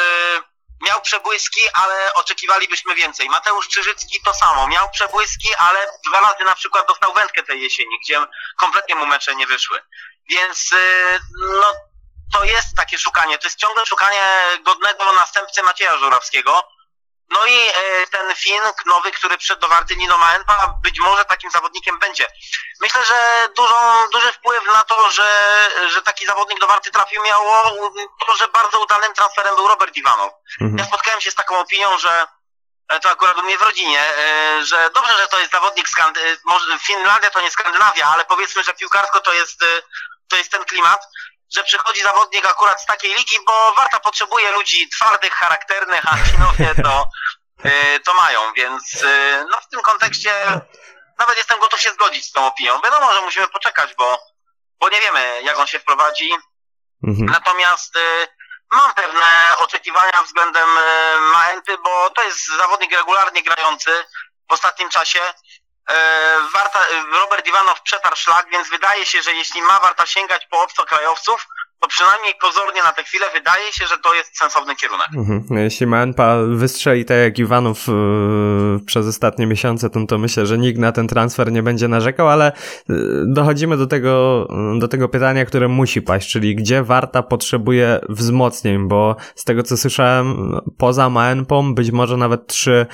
miał 0.80 1.00
przebłyski, 1.00 1.60
ale 1.74 2.14
oczekiwalibyśmy 2.14 2.94
więcej. 2.94 3.28
Mateusz 3.28 3.68
Czyżycki 3.68 4.20
to 4.24 4.34
samo, 4.34 4.68
miał 4.68 4.90
przebłyski, 4.90 5.48
ale 5.58 5.78
dwa 6.08 6.20
razy 6.20 6.44
na 6.44 6.54
przykład 6.54 6.88
dostał 6.88 7.14
wędkę 7.14 7.42
tej 7.42 7.62
jesieni, 7.62 7.98
gdzie 8.02 8.26
kompletnie 8.58 8.94
mu 8.94 9.06
mecze 9.06 9.34
nie 9.34 9.46
wyszły. 9.46 9.82
Więc 10.30 10.72
e, 10.72 11.18
no, 11.40 11.72
to 12.32 12.44
jest 12.44 12.76
takie 12.76 12.98
szukanie, 12.98 13.38
to 13.38 13.46
jest 13.46 13.58
ciągle 13.58 13.86
szukanie 13.86 14.22
godnego 14.62 15.12
następcy 15.12 15.62
Macieja 15.62 15.98
Żurawskiego. 15.98 16.68
No 17.30 17.46
i 17.46 17.68
e, 17.68 18.06
ten 18.06 18.34
Fin 18.34 18.62
nowy, 18.86 19.12
który 19.12 19.38
przyszedł 19.38 19.60
do 19.60 19.68
Warty, 19.68 19.96
Nino 19.96 20.18
Maenpa, 20.18 20.74
być 20.82 21.00
może 21.00 21.24
takim 21.24 21.50
zawodnikiem 21.50 21.98
będzie. 21.98 22.26
Myślę, 22.80 23.04
że 23.04 23.48
dużą, 23.56 24.08
duży 24.12 24.32
wpływ 24.32 24.64
na 24.72 24.82
to, 24.84 25.10
że, 25.10 25.30
że 25.88 26.02
taki 26.02 26.26
zawodnik 26.26 26.60
do 26.60 26.66
Warty 26.66 26.90
trafił, 26.90 27.22
miało 27.22 27.80
to, 28.26 28.36
że 28.36 28.48
bardzo 28.48 28.80
udanym 28.80 29.14
transferem 29.14 29.56
był 29.56 29.68
Robert 29.68 29.96
Iwanow. 29.96 30.32
Ja 30.60 30.66
Mhm. 30.66 30.88
spotkałem 30.88 31.20
się 31.20 31.30
z 31.30 31.34
taką 31.34 31.60
opinią, 31.60 31.98
że 31.98 32.26
e, 32.88 33.00
to 33.00 33.10
akurat 33.10 33.38
u 33.38 33.42
mnie 33.42 33.58
w 33.58 33.62
rodzinie, 33.62 34.00
e, 34.00 34.64
że 34.64 34.90
dobrze, 34.94 35.16
że 35.16 35.28
to 35.28 35.38
jest 35.40 35.52
zawodnik 35.52 35.88
Skand... 35.88 36.18
może 36.44 36.78
Finlandia 36.78 37.30
to 37.30 37.40
nie 37.40 37.50
Skandynawia, 37.50 38.06
ale 38.06 38.24
powiedzmy, 38.24 38.64
że 38.64 38.74
piłkarsko 38.74 39.20
to 39.20 39.32
jest, 39.32 39.64
to 40.28 40.36
jest 40.36 40.50
ten 40.52 40.64
klimat, 40.64 41.00
że 41.54 41.64
przychodzi 41.64 42.02
zawodnik 42.02 42.46
akurat 42.46 42.82
z 42.82 42.86
takiej 42.86 43.14
ligi, 43.14 43.36
bo 43.46 43.74
Warta 43.74 44.00
potrzebuje 44.00 44.52
ludzi 44.52 44.88
twardych, 44.88 45.32
charakternych, 45.32 46.02
a 46.12 46.16
Finowie 46.16 46.74
to, 46.82 47.06
e, 47.64 48.00
to 48.06 48.14
mają, 48.14 48.52
więc 48.52 49.02
e, 49.04 49.44
no 49.50 49.60
w 49.60 49.68
tym 49.68 49.80
kontekście 49.80 50.32
nawet 51.18 51.36
jestem 51.36 51.60
gotów 51.60 51.80
się 51.80 51.90
zgodzić 51.90 52.24
z 52.24 52.32
tą 52.32 52.46
opinią. 52.46 52.80
Wiadomo, 52.80 53.14
że 53.14 53.20
musimy 53.20 53.48
poczekać, 53.48 53.94
bo, 53.94 54.18
bo 54.80 54.88
nie 54.88 55.00
wiemy, 55.00 55.42
jak 55.42 55.58
on 55.58 55.66
się 55.66 55.78
wprowadzi, 55.78 56.30
Mhm. 57.02 57.26
Natomiast 57.26 57.96
y, 57.96 58.28
mam 58.72 58.94
pewne 58.94 59.56
oczekiwania 59.58 60.22
względem 60.22 60.68
y, 60.68 61.20
Maenty, 61.32 61.78
bo 61.78 62.10
to 62.10 62.22
jest 62.22 62.46
zawodnik 62.46 62.92
regularnie 62.92 63.42
grający 63.42 63.90
w 64.50 64.52
ostatnim 64.52 64.88
czasie. 64.88 65.20
Y, 65.90 65.94
Warta, 66.52 66.80
Robert 67.12 67.46
Iwanow 67.46 67.82
przetarł 67.82 68.16
szlak, 68.16 68.46
więc 68.50 68.68
wydaje 68.68 69.06
się, 69.06 69.22
że 69.22 69.32
jeśli 69.32 69.62
ma 69.62 69.80
Warta 69.80 70.06
sięgać 70.06 70.46
po 70.46 70.62
obcokrajowców, 70.62 71.46
to 71.80 71.88
przynajmniej 71.88 72.34
pozornie 72.40 72.82
na 72.82 72.92
tę 72.92 73.02
chwilę 73.02 73.26
wydaje 73.34 73.72
się, 73.72 73.86
że 73.86 73.98
to 73.98 74.14
jest 74.14 74.38
sensowny 74.38 74.76
kierunek. 74.76 75.08
Mhm. 75.16 75.58
Jeśli 75.58 75.86
Manpa 75.86 76.36
wystrzeli 76.48 77.04
tak 77.04 77.16
jak 77.16 77.38
Iwanów 77.38 77.88
yy, 77.88 78.80
przez 78.86 79.06
ostatnie 79.06 79.46
miesiące, 79.46 79.90
to, 79.90 80.06
to 80.06 80.18
myślę, 80.18 80.46
że 80.46 80.58
nikt 80.58 80.78
na 80.78 80.92
ten 80.92 81.08
transfer 81.08 81.52
nie 81.52 81.62
będzie 81.62 81.88
narzekał, 81.88 82.28
ale 82.28 82.52
yy, 82.88 83.24
dochodzimy 83.26 83.76
do 83.76 83.86
tego, 83.86 84.46
do 84.78 84.88
tego 84.88 85.08
pytania, 85.08 85.44
które 85.44 85.68
musi 85.68 86.02
paść, 86.02 86.30
czyli 86.32 86.56
gdzie 86.56 86.82
Warta 86.82 87.22
potrzebuje 87.22 88.00
wzmocnień, 88.08 88.88
bo 88.88 89.16
z 89.34 89.44
tego 89.44 89.62
co 89.62 89.76
słyszałem, 89.76 90.60
poza 90.78 91.10
Maenpom 91.10 91.74
być 91.74 91.90
może 91.90 92.16
nawet 92.16 92.46
trzy, 92.46 92.86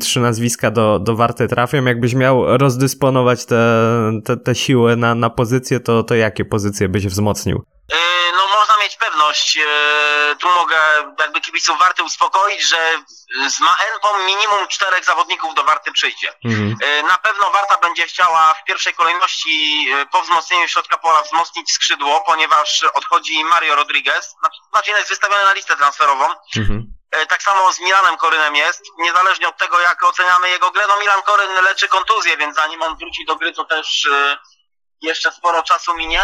trzy 0.00 0.20
nazwiska 0.20 0.70
do, 0.70 0.98
do 0.98 1.16
Warty 1.16 1.48
trafią. 1.48 1.84
Jakbyś 1.84 2.14
miał 2.14 2.58
rozdysponować 2.58 3.44
te, 3.44 3.84
te, 4.24 4.36
te 4.36 4.54
siły 4.54 4.96
na, 4.96 5.14
na 5.14 5.30
pozycje, 5.30 5.80
to, 5.80 6.02
to 6.02 6.14
jakie 6.14 6.44
pozycje 6.44 6.88
byś 6.88 7.06
wzmocnił? 7.06 7.56
Yy, 7.90 7.96
no 8.32 8.42
można 8.60 8.74
mieć 8.82 8.88
pewność, 9.00 9.56
yy, 9.56 10.36
tu 10.40 10.48
mogę 10.48 10.78
jakby 11.18 11.40
kibiców 11.40 11.78
Warty 11.78 12.02
uspokoić, 12.02 12.62
że 12.62 12.78
z 13.48 13.60
Maenpą 13.60 14.18
minimum 14.26 14.68
czterech 14.68 15.04
zawodników 15.04 15.54
do 15.54 15.64
Warty 15.64 15.92
przyjdzie. 15.92 16.32
Mhm. 16.44 16.76
Yy, 16.82 17.02
Na 17.02 17.18
pewno 17.18 17.50
Warta 17.50 17.76
będzie 17.78 18.06
chciała 18.06 18.54
w 18.54 18.64
pierwszej 18.64 18.94
kolejności 18.94 19.84
yy, 19.84 20.06
po 20.06 20.22
wzmocnieniu 20.22 20.68
środka 20.68 20.98
pola 20.98 21.22
wzmocnić 21.22 21.72
skrzydło, 21.72 22.20
ponieważ 22.26 22.82
odchodzi 22.94 23.44
Mario 23.44 23.74
Rodriguez, 23.74 24.30
znaczy 24.40 24.58
znaczy 24.72 24.90
jest 24.90 25.08
wystawiony 25.08 25.44
na 25.44 25.52
listę 25.52 25.76
transferową. 25.76 26.24
Mhm. 26.56 26.84
E, 27.10 27.26
Tak 27.26 27.42
samo 27.42 27.72
z 27.72 27.80
Milanem 27.80 28.16
Korynem 28.16 28.56
jest. 28.56 28.82
Niezależnie 28.98 29.48
od 29.48 29.56
tego, 29.58 29.80
jak 29.80 30.02
oceniamy 30.04 30.50
jego 30.50 30.70
grę, 30.70 30.84
no 30.88 31.00
Milan 31.00 31.22
Koryn 31.22 31.64
leczy 31.64 31.88
kontuzję, 31.88 32.36
więc 32.36 32.56
zanim 32.56 32.82
on 32.82 32.96
wróci 32.96 33.24
do 33.26 33.36
gry, 33.36 33.52
to 33.52 33.64
też 33.64 34.06
e, 34.12 34.38
jeszcze 35.02 35.32
sporo 35.32 35.62
czasu 35.62 35.94
minie. 35.94 36.22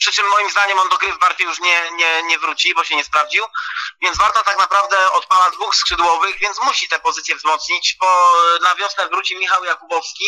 Przy 0.00 0.12
czym 0.12 0.28
moim 0.28 0.50
zdaniem 0.50 0.78
on 0.78 0.88
do 0.88 0.98
gry 0.98 1.12
w 1.12 1.18
Barcie 1.18 1.44
już 1.44 1.60
nie, 1.60 1.90
nie, 1.90 2.22
nie 2.22 2.38
wróci, 2.38 2.74
bo 2.74 2.84
się 2.84 2.96
nie 2.96 3.04
sprawdził. 3.04 3.44
Więc 4.02 4.18
Warta 4.18 4.42
tak 4.42 4.58
naprawdę 4.58 5.12
odpala 5.12 5.50
dwóch 5.50 5.74
skrzydłowych, 5.74 6.38
więc 6.38 6.60
musi 6.60 6.88
te 6.88 6.98
pozycje 6.98 7.36
wzmocnić, 7.36 7.96
bo 8.00 8.32
na 8.62 8.74
wiosnę 8.74 9.08
wróci 9.08 9.36
Michał 9.36 9.64
Jakubowski, 9.64 10.24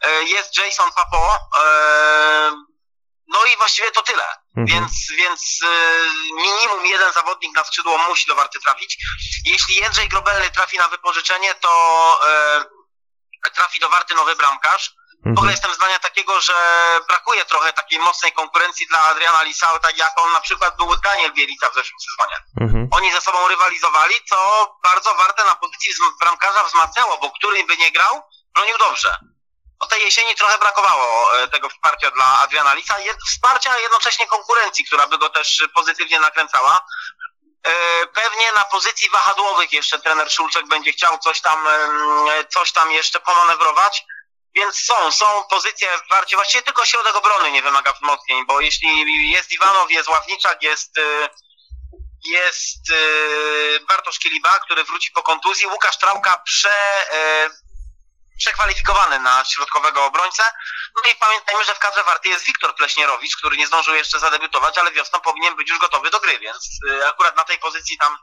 e, 0.00 0.22
jest 0.22 0.56
Jason 0.56 0.92
Papo, 0.92 1.38
e, 1.58 2.52
no 3.28 3.44
i 3.44 3.56
właściwie 3.56 3.90
to 3.90 4.02
tyle. 4.02 4.24
Mhm. 4.56 4.66
Więc, 4.66 4.92
więc 5.18 5.60
y, 5.62 5.66
minimum 6.34 6.86
jeden 6.86 7.12
zawodnik 7.12 7.56
na 7.56 7.64
skrzydło 7.64 7.98
musi 7.98 8.28
do 8.28 8.34
Warty 8.34 8.60
trafić. 8.60 8.98
Jeśli 9.44 9.74
Jędrzej 9.74 10.08
Grobelny 10.08 10.50
trafi 10.50 10.78
na 10.78 10.88
wypożyczenie, 10.88 11.54
to 11.54 12.20
trafi 13.54 13.80
do 13.80 13.88
Warty 13.88 14.14
nowy 14.14 14.36
bramkarz. 14.36 14.94
W 15.24 15.26
ogóle 15.26 15.40
Mhm. 15.40 15.50
jestem 15.50 15.74
zdania 15.74 15.98
takiego, 15.98 16.40
że 16.40 16.54
brakuje 17.08 17.44
trochę 17.44 17.72
takiej 17.72 17.98
mocnej 17.98 18.32
konkurencji 18.32 18.86
dla 18.86 18.98
Adriana 19.00 19.42
Lisao, 19.42 19.78
tak 19.78 19.96
jak 19.98 20.20
on 20.20 20.32
na 20.32 20.40
przykład 20.40 20.76
był 20.76 20.96
Daniel 20.96 21.32
Bielica 21.32 21.70
w 21.70 21.74
zeszłym 21.74 21.98
sezonie. 22.00 22.36
Mhm. 22.60 22.88
Oni 22.92 23.12
ze 23.12 23.20
sobą 23.20 23.48
rywalizowali, 23.48 24.14
co 24.28 24.36
bardzo 24.82 25.14
Wartę 25.14 25.44
na 25.44 25.54
pozycji 25.54 25.90
bramkarza 26.20 26.64
wzmacniało, 26.64 27.18
bo 27.18 27.30
który 27.30 27.64
by 27.64 27.76
nie 27.76 27.92
grał, 27.92 28.22
bronił 28.54 28.78
dobrze. 28.78 29.16
O 29.80 29.86
tej 29.86 30.02
jesieni 30.02 30.34
trochę 30.34 30.58
brakowało 30.58 31.38
e, 31.38 31.48
tego 31.48 31.68
wsparcia 31.68 32.10
dla 32.10 32.38
Adriana 32.38 32.74
Lisa, 32.74 32.96
wsparcia, 33.28 33.70
a 33.70 33.78
jednocześnie 33.78 34.26
konkurencji, 34.26 34.84
która 34.84 35.06
by 35.06 35.18
go 35.18 35.28
też 35.30 35.62
pozytywnie 35.74 36.20
nakręcała. 36.20 36.80
E, 37.66 37.70
Pewnie 38.06 38.52
na 38.52 38.64
pozycji 38.64 39.10
wahadłowych 39.10 39.72
jeszcze 39.72 39.98
trener 39.98 40.32
Szulczek 40.32 40.66
będzie 40.68 40.92
chciał 40.92 41.18
coś 41.18 41.40
tam, 41.40 41.58
coś 42.50 42.72
tam 42.72 42.92
jeszcze 42.92 43.20
pomanewrować. 43.20 44.04
Więc 44.54 44.80
są, 44.80 45.12
są 45.12 45.44
pozycje 45.50 45.88
Warcie, 46.10 46.36
właściwie 46.36 46.62
tylko 46.62 46.86
środek 46.86 47.16
obrony 47.16 47.50
nie 47.50 47.62
wymaga 47.62 47.92
wzmocnień, 47.92 48.46
bo 48.46 48.60
jeśli 48.60 49.32
jest 49.32 49.52
Iwanow, 49.52 49.90
jest 49.90 50.08
Ławniczak, 50.08 50.62
jest, 50.62 50.98
e, 50.98 51.28
jest 52.24 52.90
e, 52.90 53.80
Bartosz 53.80 54.18
Kiliba, 54.18 54.58
który 54.58 54.84
wróci 54.84 55.12
po 55.12 55.22
kontuzji, 55.22 55.66
Łukasz 55.66 55.98
Trałka 55.98 56.42
prze, 56.44 57.10
e, 57.12 57.50
przekwalifikowany 58.38 59.18
na 59.18 59.44
środkowego 59.44 60.04
obrońcę. 60.04 60.52
No 60.96 61.10
i 61.10 61.14
pamiętajmy, 61.14 61.64
że 61.64 61.74
w 61.74 61.78
kadrze 61.78 62.04
Warty 62.04 62.28
jest 62.28 62.44
Wiktor 62.44 62.74
Pleśnierowicz, 62.74 63.36
który 63.36 63.56
nie 63.56 63.66
zdążył 63.66 63.94
jeszcze 63.94 64.20
zadebiutować, 64.20 64.78
ale 64.78 64.92
wiosną 64.92 65.20
powinien 65.20 65.56
być 65.56 65.70
już 65.70 65.78
gotowy 65.78 66.10
do 66.10 66.20
gry, 66.20 66.38
więc 66.38 66.68
e, 66.90 67.08
akurat 67.08 67.36
na 67.36 67.44
tej 67.44 67.58
pozycji 67.58 67.98
tam 67.98 68.18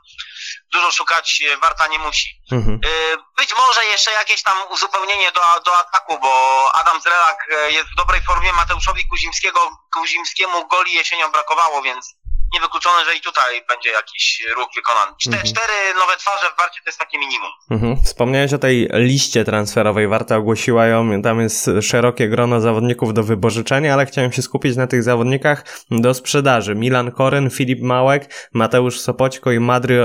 dużo 0.72 0.92
szukać 0.92 1.42
e, 1.42 1.56
Warta 1.56 1.86
nie 1.86 1.98
musi. 1.98 2.28
Mhm. 2.52 2.80
E, 2.84 3.32
Być 3.36 3.54
może 3.56 3.84
jeszcze 3.84 4.12
jakieś 4.12 4.42
tam 4.42 4.58
uzupełnienie 4.70 5.32
do, 5.32 5.40
do 5.64 5.76
ataku, 5.76 6.18
bo 6.18 6.70
Adam 6.74 7.00
Zrelak 7.00 7.38
jest 7.68 7.88
w 7.92 7.96
dobrej 7.96 8.22
formie, 8.22 8.52
Mateuszowi 8.52 9.08
Kuzimskiego, 9.08 9.70
Kuzimskiemu 9.92 10.68
goli 10.68 10.92
jesienią 10.92 11.30
brakowało, 11.30 11.82
więc 11.82 12.14
niewykluczone, 12.54 13.04
że 13.04 13.14
i 13.14 13.20
tutaj 13.20 13.64
będzie 13.68 13.90
jakiś 13.90 14.42
ruch 14.56 14.68
wykonany. 14.76 15.12
Czte, 15.20 15.30
Mhm. 15.30 15.46
Cztery 15.46 15.72
nowe 16.00 16.16
twarze 16.16 16.46
w 16.54 16.58
Warcie 16.58 16.80
to 16.84 16.88
jest 16.88 16.98
takie 16.98 17.18
minimum. 17.18 17.50
Mhm. 17.70 17.96
Wspomniałeś 18.04 18.52
o 18.52 18.58
tej 18.58 18.88
liście 18.92 19.44
transferowej. 19.44 20.08
Warta 20.08 20.36
ogłosiła 20.36 20.86
ją. 20.86 21.22
Tam 21.22 21.40
jest 21.40 21.70
szerokie 21.82 22.28
grono 22.28 22.60
zawodników 22.60 23.14
do 23.14 23.22
wypożyczenia, 23.22 23.94
ale 23.94 24.06
chciałem 24.06 24.32
się 24.32 24.42
skupić 24.42 24.76
na 24.76 24.86
tych 24.86 25.02
zawodnikach 25.02 25.64
do 25.90 26.14
sprzedaży. 26.14 26.74
Milan 26.74 27.10
Koren, 27.12 27.50
Filip 27.50 27.80
Małek, 27.82 28.48
Mateusz 28.52 29.00
Sopoćko 29.00 29.52
i 29.52 29.60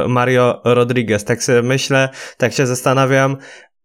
Mario 0.08 0.62
Rodriguez. 0.64 1.26
Tak 1.26 1.44
sobie 1.44 1.62
myślę, 1.62 2.10
tak 2.38 2.54
się 2.54 2.68
zastanawiam. 2.68 3.38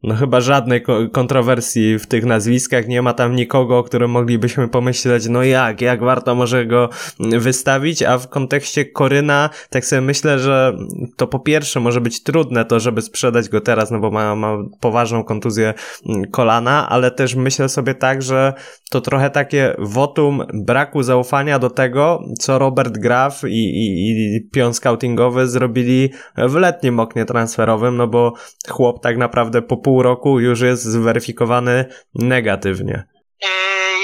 No 0.03 0.15
chyba 0.15 0.41
żadnej 0.41 0.83
ko- 0.83 1.09
kontrowersji 1.13 1.99
w 1.99 2.07
tych 2.07 2.25
nazwiskach, 2.25 2.89
nie 2.89 3.03
ma 3.03 3.13
tam 3.15 3.37
nikogo, 3.37 3.79
o 3.79 3.83
którym 3.83 4.11
moglibyśmy 4.11 4.69
pomyśleć, 4.69 5.29
no 5.29 5.43
jak, 5.43 5.81
jak 5.81 6.01
warto 6.01 6.35
może 6.35 6.67
go 6.67 6.89
wystawić, 7.19 8.03
a 8.03 8.19
w 8.19 8.29
kontekście 8.29 8.85
Koryna, 8.85 9.51
tak 9.71 9.85
sobie 9.85 10.03
myślę, 10.03 10.39
że 10.39 10.77
to 11.17 11.27
po 11.27 11.39
pierwsze 11.39 11.81
może 11.81 12.01
być 12.01 12.23
trudne 12.23 12.65
to, 12.65 12.81
żeby 12.81 13.03
sprzedać 13.03 13.49
go 13.49 13.61
teraz, 13.61 13.91
no 13.91 13.99
bo 13.99 14.11
ma, 14.11 14.35
ma 14.35 14.57
poważną 14.81 15.25
kontuzję 15.25 15.75
mm, 16.09 16.31
kolana, 16.31 16.89
ale 16.89 17.11
też 17.11 17.35
myślę 17.35 17.69
sobie 17.69 17.95
tak, 17.95 18.23
że 18.23 18.53
to 18.91 19.01
trochę 19.01 19.31
takie 19.31 19.75
wotum 19.79 20.43
braku 20.55 21.03
zaufania 21.03 21.59
do 21.59 21.71
tego, 21.71 22.23
co 22.39 22.59
Robert 22.59 22.99
Graf 22.99 23.45
i, 23.45 23.49
i, 23.49 24.37
i 24.37 24.49
pion 24.53 24.75
scoutingowy 24.75 25.47
zrobili 25.47 26.11
w 26.37 26.55
letnim 26.55 27.01
oknie 27.01 27.25
transferowym, 27.25 27.97
no 27.97 28.07
bo 28.07 28.33
chłop 28.69 29.03
tak 29.03 29.17
naprawdę 29.17 29.63
po 29.63 29.77
pół 29.77 29.92
roku 30.01 30.41
już 30.41 30.61
jest 30.61 30.83
zweryfikowany 30.85 31.95
negatywnie. 32.15 33.05
Yy, 33.43 33.49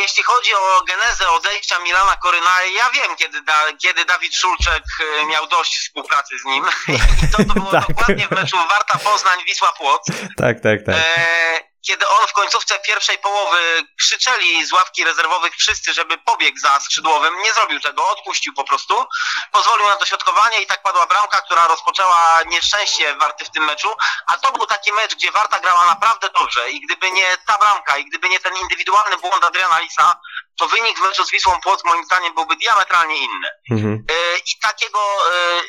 Jeśli 0.02 0.22
chodzi 0.22 0.50
o 0.54 0.84
genezę 0.84 1.30
odejścia 1.30 1.76
Milana 1.84 2.16
Koryna, 2.16 2.50
ja 2.78 2.90
wiem, 2.90 3.16
kiedy, 3.16 3.42
da, 3.42 3.64
kiedy 3.82 4.04
Dawid 4.04 4.34
Szulczek 4.34 4.82
yy, 5.00 5.26
miał 5.28 5.46
dość 5.46 5.78
współpracy 5.78 6.34
z 6.38 6.44
nim. 6.44 6.64
I 7.24 7.28
to, 7.32 7.44
to 7.44 7.54
było 7.54 7.70
Tak. 7.80 7.88
dokładnie 7.88 8.26
w 8.26 8.30
meczu 8.30 8.56
Warta 8.56 8.98
Poznań, 8.98 9.38
Wisła 9.46 9.72
Płoc. 9.78 10.06
Tak, 10.36 10.60
tak, 10.60 10.78
tak. 10.86 10.94
E, 10.96 11.67
kiedy 11.86 12.08
on 12.08 12.26
w 12.26 12.32
końcówce 12.32 12.78
pierwszej 12.78 13.18
połowy 13.18 13.86
krzyczeli 13.98 14.66
z 14.66 14.72
ławki 14.72 15.04
rezerwowych 15.04 15.54
wszyscy, 15.56 15.94
żeby 15.94 16.18
pobiegł 16.18 16.58
za 16.58 16.80
skrzydłowym, 16.80 17.42
nie 17.42 17.54
zrobił 17.54 17.80
tego, 17.80 18.08
odpuścił 18.08 18.54
po 18.54 18.64
prostu, 18.64 19.06
pozwolił 19.52 19.86
na 19.86 19.96
dośrodkowanie 19.96 20.62
i 20.62 20.66
tak 20.66 20.82
padła 20.82 21.06
bramka, 21.06 21.40
która 21.40 21.66
rozpoczęła 21.66 22.42
nieszczęście 22.46 23.16
Warty 23.16 23.44
w 23.44 23.50
tym 23.50 23.64
meczu, 23.64 23.88
a 24.26 24.36
to 24.36 24.52
był 24.52 24.66
taki 24.66 24.92
mecz, 24.92 25.14
gdzie 25.14 25.32
Warta 25.32 25.60
grała 25.60 25.86
naprawdę 25.86 26.30
dobrze 26.30 26.70
i 26.70 26.80
gdyby 26.80 27.10
nie 27.10 27.36
ta 27.46 27.58
bramka 27.58 27.98
i 27.98 28.04
gdyby 28.04 28.28
nie 28.28 28.40
ten 28.40 28.56
indywidualny 28.56 29.16
błąd 29.16 29.44
Adriana 29.44 29.78
Lisa, 29.78 30.20
to 30.58 30.68
wynik 30.68 30.98
w 30.98 31.02
meczu 31.02 31.24
z 31.24 31.30
Wisłą 31.30 31.60
Płoc 31.60 31.84
moim 31.84 32.04
zdaniem 32.04 32.34
byłby 32.34 32.56
diametralnie 32.56 33.16
inny. 33.16 33.48
Mhm. 33.70 34.04
E, 34.10 34.38
I 34.38 34.58
takiego, 34.62 35.00
e, 35.34 35.62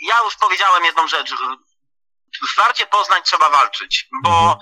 ja 0.00 0.20
już 0.24 0.36
powiedziałem 0.36 0.84
jedną 0.84 1.08
rzecz. 1.08 1.30
W 2.52 2.56
Warcie 2.56 2.86
Poznań 2.86 3.22
trzeba 3.22 3.50
walczyć, 3.50 4.08
bo 4.22 4.30
Mhm. 4.30 4.58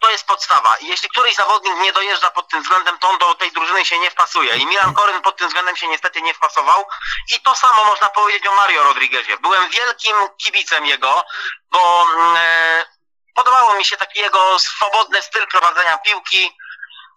To 0.00 0.10
jest 0.10 0.26
podstawa. 0.26 0.76
I 0.76 0.86
jeśli 0.86 1.08
któryś 1.08 1.34
zawodnik 1.34 1.74
nie 1.76 1.92
dojeżdża 1.92 2.30
pod 2.30 2.48
tym 2.48 2.62
względem, 2.62 2.98
to 2.98 3.08
on 3.08 3.18
do 3.18 3.34
tej 3.34 3.52
drużyny 3.52 3.84
się 3.84 3.98
nie 3.98 4.10
wpasuje. 4.10 4.56
I 4.56 4.66
Milan 4.66 4.94
Koryn 4.94 5.22
pod 5.22 5.36
tym 5.36 5.48
względem 5.48 5.76
się 5.76 5.88
niestety 5.88 6.22
nie 6.22 6.34
wpasował. 6.34 6.86
I 7.34 7.40
to 7.40 7.54
samo 7.54 7.84
można 7.84 8.08
powiedzieć 8.08 8.46
o 8.46 8.54
Mario 8.54 8.84
Rodriguezie. 8.84 9.36
Byłem 9.36 9.70
wielkim 9.70 10.16
kibicem 10.42 10.86
jego, 10.86 11.24
bo 11.70 12.06
mm, 12.14 12.36
e, 12.36 12.86
podobało 13.34 13.74
mi 13.74 13.84
się 13.84 13.96
taki 13.96 14.20
jego 14.20 14.58
swobodny 14.58 15.22
styl 15.22 15.46
prowadzenia 15.46 15.98
piłki. 15.98 16.56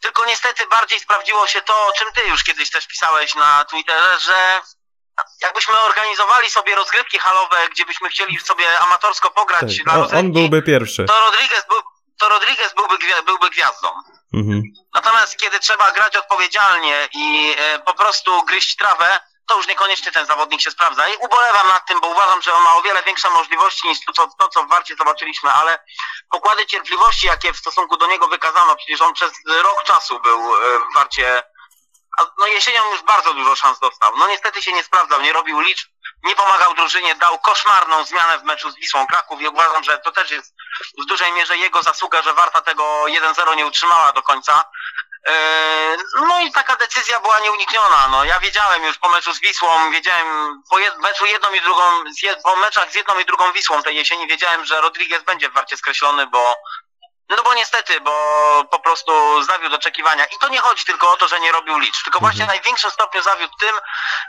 Tylko 0.02 0.26
niestety 0.26 0.68
bardziej 0.68 1.00
sprawdziło 1.00 1.48
się 1.48 1.62
to, 1.62 1.88
o 1.88 1.92
czym 1.92 2.12
ty 2.12 2.22
już 2.28 2.44
kiedyś 2.44 2.70
też 2.72 2.88
pisałeś 2.88 3.36
na 3.36 3.66
Twitterze, 3.66 4.20
że 4.20 4.62
jakbyśmy 5.42 5.80
organizowali 5.80 6.50
sobie 6.50 6.76
rozgrywki 6.76 7.20
halowe, 7.20 7.70
gdzie 7.72 7.86
byśmy 7.86 8.10
chcieli 8.10 8.40
sobie 8.40 8.80
amatorsko 8.80 9.32
pograć 9.32 9.78
tak. 9.78 9.86
dla 9.86 9.94
rozrywki, 9.94 10.26
on 10.26 10.34
byłby 10.34 10.62
pierwszy. 10.62 11.06
to 11.06 11.20
Rodriguez, 11.20 11.66
był, 11.68 11.82
to 12.20 12.30
Rodriguez 12.30 12.74
byłby, 12.74 12.98
byłby 13.26 13.50
gwiazdą. 13.50 13.88
Mhm. 14.34 14.64
Natomiast 14.94 15.38
kiedy 15.38 15.60
trzeba 15.60 15.92
grać 15.92 16.16
odpowiedzialnie 16.16 17.10
i 17.14 17.56
e, 17.58 17.80
po 17.80 17.94
prostu 17.94 18.44
gryźć 18.44 18.76
trawę, 18.76 19.20
to 19.48 19.58
już 19.58 19.68
niekoniecznie 19.68 20.12
ten 20.12 20.26
zawodnik 20.26 20.62
się 20.62 20.72
sprawdza. 20.72 21.10
I 21.10 21.18
ubolewam 21.18 21.68
nad 21.68 21.88
tym, 21.88 22.02
bo 22.02 22.08
uważam, 22.08 22.42
że 22.42 22.54
on 22.54 22.64
ma 22.64 22.76
o 22.76 22.82
wiele 22.82 23.04
większe 23.04 23.30
możliwości 23.30 23.88
niż 23.88 24.06
to, 24.06 24.14
co, 24.14 24.28
to, 24.40 24.48
co 24.48 24.64
w 24.64 24.70
Warcie 24.70 24.96
zobaczyliśmy, 24.96 25.52
ale 25.52 25.80
pokłady 26.32 26.66
cierpliwości, 26.66 27.28
jakie 27.28 27.54
w 27.54 27.58
stosunku 27.58 27.98
do 27.98 28.08
niego 28.08 28.28
wykazano, 28.28 28.76
przecież 28.76 29.02
on 29.02 29.14
przez 29.14 29.32
rok 29.64 29.84
czasu 29.84 30.20
był 30.20 30.56
e, 30.56 30.80
w 30.80 30.96
Warcie 30.96 31.44
A 32.20 32.26
no 32.40 32.48
jesienią 32.48 32.92
już 32.92 33.02
bardzo 33.02 33.34
dużo 33.34 33.56
szans 33.56 33.80
dostał. 33.80 34.18
No 34.18 34.28
niestety 34.28 34.62
się 34.62 34.74
nie 34.74 34.84
sprawdzał, 34.84 35.22
nie 35.22 35.34
robił 35.34 35.60
liczb, 35.60 35.90
nie 36.24 36.36
pomagał 36.36 36.74
drużynie, 36.74 37.16
dał 37.16 37.40
koszmarną 37.40 38.04
zmianę 38.04 38.40
w 38.40 38.44
meczu 38.44 38.72
z 38.72 38.76
Wisłą 38.76 39.08
Kraków 39.08 39.42
i 39.42 39.48
uważam, 39.48 39.84
że 39.84 39.98
to 39.98 40.12
też 40.12 40.32
jest 40.32 40.54
w 41.04 41.06
dużej 41.06 41.34
mierze 41.34 41.58
jego 41.58 41.84
zasługa, 41.84 42.22
że 42.22 42.34
Warta 42.34 42.62
tego 42.62 43.04
1-0 43.08 43.56
nie 43.56 43.66
utrzymała 43.66 44.14
do 44.14 44.22
końca. 44.22 44.64
Eee, 45.26 45.98
No 46.28 46.40
i 46.40 46.52
taka 46.52 46.76
decyzja 46.76 47.20
była 47.20 47.40
nieunikniona. 47.40 48.08
No, 48.08 48.24
ja 48.24 48.40
wiedziałem 48.40 48.84
już 48.84 48.98
po 48.98 49.10
meczu 49.10 49.34
z 49.34 49.40
Wisłą, 49.40 49.92
wiedziałem 49.92 50.62
po 50.70 50.78
meczu 51.02 51.26
jedną 51.26 51.54
i 51.54 51.62
drugą, 51.62 51.82
po 52.44 52.56
meczach 52.56 52.92
z 52.92 52.96
jedną 52.96 53.20
i 53.20 53.26
drugą 53.26 53.52
Wisłą 53.52 53.84
tej 53.84 53.96
jesieni 53.96 54.28
wiedziałem, 54.28 54.66
że 54.66 54.82
Rodriguez 54.82 55.24
będzie 55.24 55.50
w 55.50 55.54
warcie 55.54 55.78
skreślony, 55.78 56.28
bo 56.28 56.56
no 57.38 57.44
bo 57.44 57.54
niestety, 57.54 58.02
bo 58.02 58.14
po 58.72 58.80
prostu 58.80 59.44
zawiódł 59.44 59.76
oczekiwania. 59.76 60.26
I 60.26 60.38
to 60.42 60.50
nie 60.50 60.60
chodzi 60.60 60.86
tylko 60.86 61.12
o 61.12 61.18
to, 61.18 61.28
że 61.28 61.40
nie 61.40 61.52
robił 61.52 61.80
liczb, 61.80 62.04
tylko 62.04 62.20
właśnie 62.20 62.46
w 62.46 62.48
największym 62.48 62.92
stopniu 62.92 63.22
zawiódł 63.22 63.54
tym, 63.60 63.76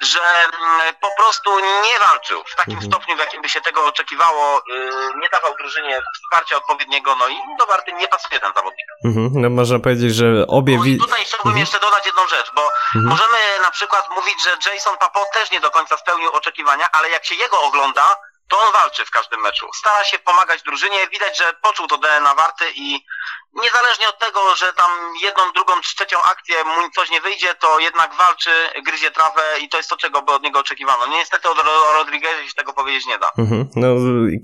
że 0.00 0.21
mm, 0.21 0.95
po 1.00 1.09
prostu 1.19 1.61
nie 1.61 1.99
walczył 1.99 2.45
w 2.45 2.57
takim 2.57 2.83
stopniu, 2.83 3.16
w 3.16 3.19
jakim 3.19 3.42
by 3.42 3.49
się 3.49 3.61
tego 3.61 3.87
oczekiwało, 3.87 4.62
yy, 4.66 5.21
nie 5.21 5.28
dawał 5.28 5.57
drużynie 5.57 6.00
wsparcia 6.14 6.57
odpowiedniego, 6.57 7.16
no 7.16 7.28
i 7.28 7.37
do 7.59 7.66
Warty 7.66 7.92
nie 7.92 8.09
pasuje 8.09 8.40
ten 8.40 8.52
zawodnik. 8.54 8.87
Mhm. 9.04 9.30
No 9.35 9.50
można 9.50 9.78
powiedzieć, 9.78 10.14
że 10.14 10.47
obie 10.49 10.76
No 10.76 10.85
i 10.85 10.99
tutaj 10.99 11.25
chciałbym 11.25 11.59
jeszcze 11.59 11.80
dodać 11.80 12.07
jedną 12.07 12.28
rzecz, 12.28 12.50
bo 12.54 12.71
możemy 12.95 13.38
na 13.62 13.71
przykład 13.71 14.11
mówić, 14.16 14.45
że 14.45 14.73
Jason 14.73 14.97
Papo 14.99 15.25
też 15.33 15.50
nie 15.50 15.61
do 15.61 15.71
końca 15.71 15.97
spełnił 15.97 16.30
oczekiwania, 16.30 16.88
ale 16.92 17.11
jak 17.11 17.25
się 17.25 17.35
jego 17.35 17.61
ogląda, 17.61 18.16
to 18.50 18.61
on 18.61 18.73
walczy 18.73 19.04
w 19.04 19.11
każdym 19.11 19.40
meczu. 19.40 19.69
Stara 19.75 20.04
się 20.04 20.19
pomagać 20.19 20.62
drużynie, 20.62 21.09
widać, 21.09 21.38
że 21.38 21.54
poczuł 21.54 21.87
to 21.87 21.99
DNA 21.99 22.35
Warty 22.35 22.64
i 22.75 23.07
niezależnie 23.54 24.09
od 24.09 24.19
tego, 24.19 24.40
że 24.61 24.66
tam 24.76 24.90
jedną, 25.23 25.42
drugą, 25.54 25.73
trzecią 25.83 26.16
akcję 26.33 26.54
mu 26.64 26.90
coś 26.97 27.11
nie 27.11 27.21
wyjdzie, 27.21 27.47
to 27.61 27.78
jednak 27.80 28.11
walczy, 28.19 28.50
gryzie 28.87 29.11
trawę 29.11 29.42
i 29.62 29.69
to 29.69 29.76
jest 29.76 29.90
to, 29.90 29.97
czego 29.97 30.23
by 30.23 30.33
od 30.33 30.42
niego 30.42 30.59
oczekiwano. 30.59 31.07
Niestety 31.19 31.49
od 31.49 31.59
Ro- 31.59 31.92
Rodriguezie 31.99 32.49
się 32.49 32.54
tego 32.57 32.73
powiedzieć 32.73 33.07
nie 33.07 33.19
da. 33.19 33.28
Mhm. 33.38 33.69
No, 33.76 33.88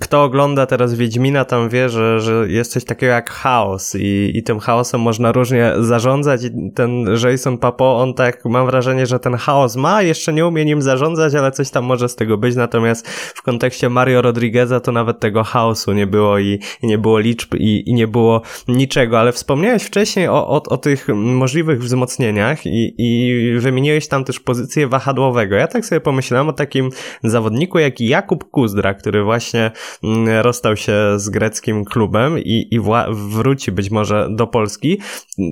kto 0.00 0.22
ogląda 0.22 0.66
teraz 0.66 0.94
Wiedźmina, 0.94 1.44
tam 1.44 1.68
wie, 1.68 1.88
że, 1.88 2.20
że 2.20 2.32
jest 2.48 2.72
coś 2.72 2.84
takiego 2.84 3.12
jak 3.12 3.30
chaos 3.30 3.94
i, 3.94 4.32
i 4.34 4.42
tym 4.42 4.60
chaosem 4.60 5.00
można 5.00 5.32
różnie 5.32 5.72
zarządzać 5.78 6.40
i 6.44 6.50
ten 6.76 7.16
Jason 7.24 7.58
Papo, 7.58 7.98
on 8.02 8.14
tak, 8.14 8.44
mam 8.44 8.66
wrażenie, 8.66 9.06
że 9.06 9.18
ten 9.18 9.36
chaos 9.36 9.76
ma, 9.76 10.02
jeszcze 10.02 10.32
nie 10.32 10.46
umie 10.46 10.64
nim 10.64 10.82
zarządzać, 10.82 11.34
ale 11.34 11.52
coś 11.52 11.70
tam 11.70 11.84
może 11.84 12.08
z 12.08 12.16
tego 12.16 12.36
być, 12.36 12.56
natomiast 12.56 13.10
w 13.10 13.42
kontekście 13.42 13.88
Mario 13.88 14.22
Rodrigueza 14.22 14.80
to 14.80 14.92
nawet 14.92 15.20
tego 15.20 15.44
chaosu 15.44 15.92
nie 15.92 16.06
było 16.06 16.38
i, 16.38 16.60
i 16.82 16.86
nie 16.86 16.98
było 16.98 17.18
liczb 17.18 17.54
i, 17.54 17.82
i 17.90 17.94
nie 17.94 18.06
było 18.08 18.42
niczego, 18.68 18.95
ale 18.96 19.32
wspomniałeś 19.32 19.82
wcześniej 19.82 20.28
o, 20.28 20.48
o, 20.48 20.62
o 20.62 20.76
tych 20.76 21.08
możliwych 21.14 21.82
wzmocnieniach 21.82 22.66
i, 22.66 22.94
i 22.98 23.58
wymieniłeś 23.58 24.08
tam 24.08 24.24
też 24.24 24.40
pozycję 24.40 24.88
wahadłowego. 24.88 25.56
Ja 25.56 25.66
tak 25.66 25.86
sobie 25.86 26.00
pomyślałem 26.00 26.48
o 26.48 26.52
takim 26.52 26.90
zawodniku 27.24 27.78
jak 27.78 28.00
Jakub 28.00 28.50
Kuzdra, 28.50 28.94
który 28.94 29.24
właśnie 29.24 29.70
mm, 30.04 30.28
rozstał 30.28 30.76
się 30.76 30.92
z 31.16 31.28
greckim 31.28 31.84
klubem 31.84 32.38
i, 32.38 32.68
i 32.70 32.80
wróci 33.10 33.72
być 33.72 33.90
może 33.90 34.28
do 34.30 34.46
Polski. 34.46 35.00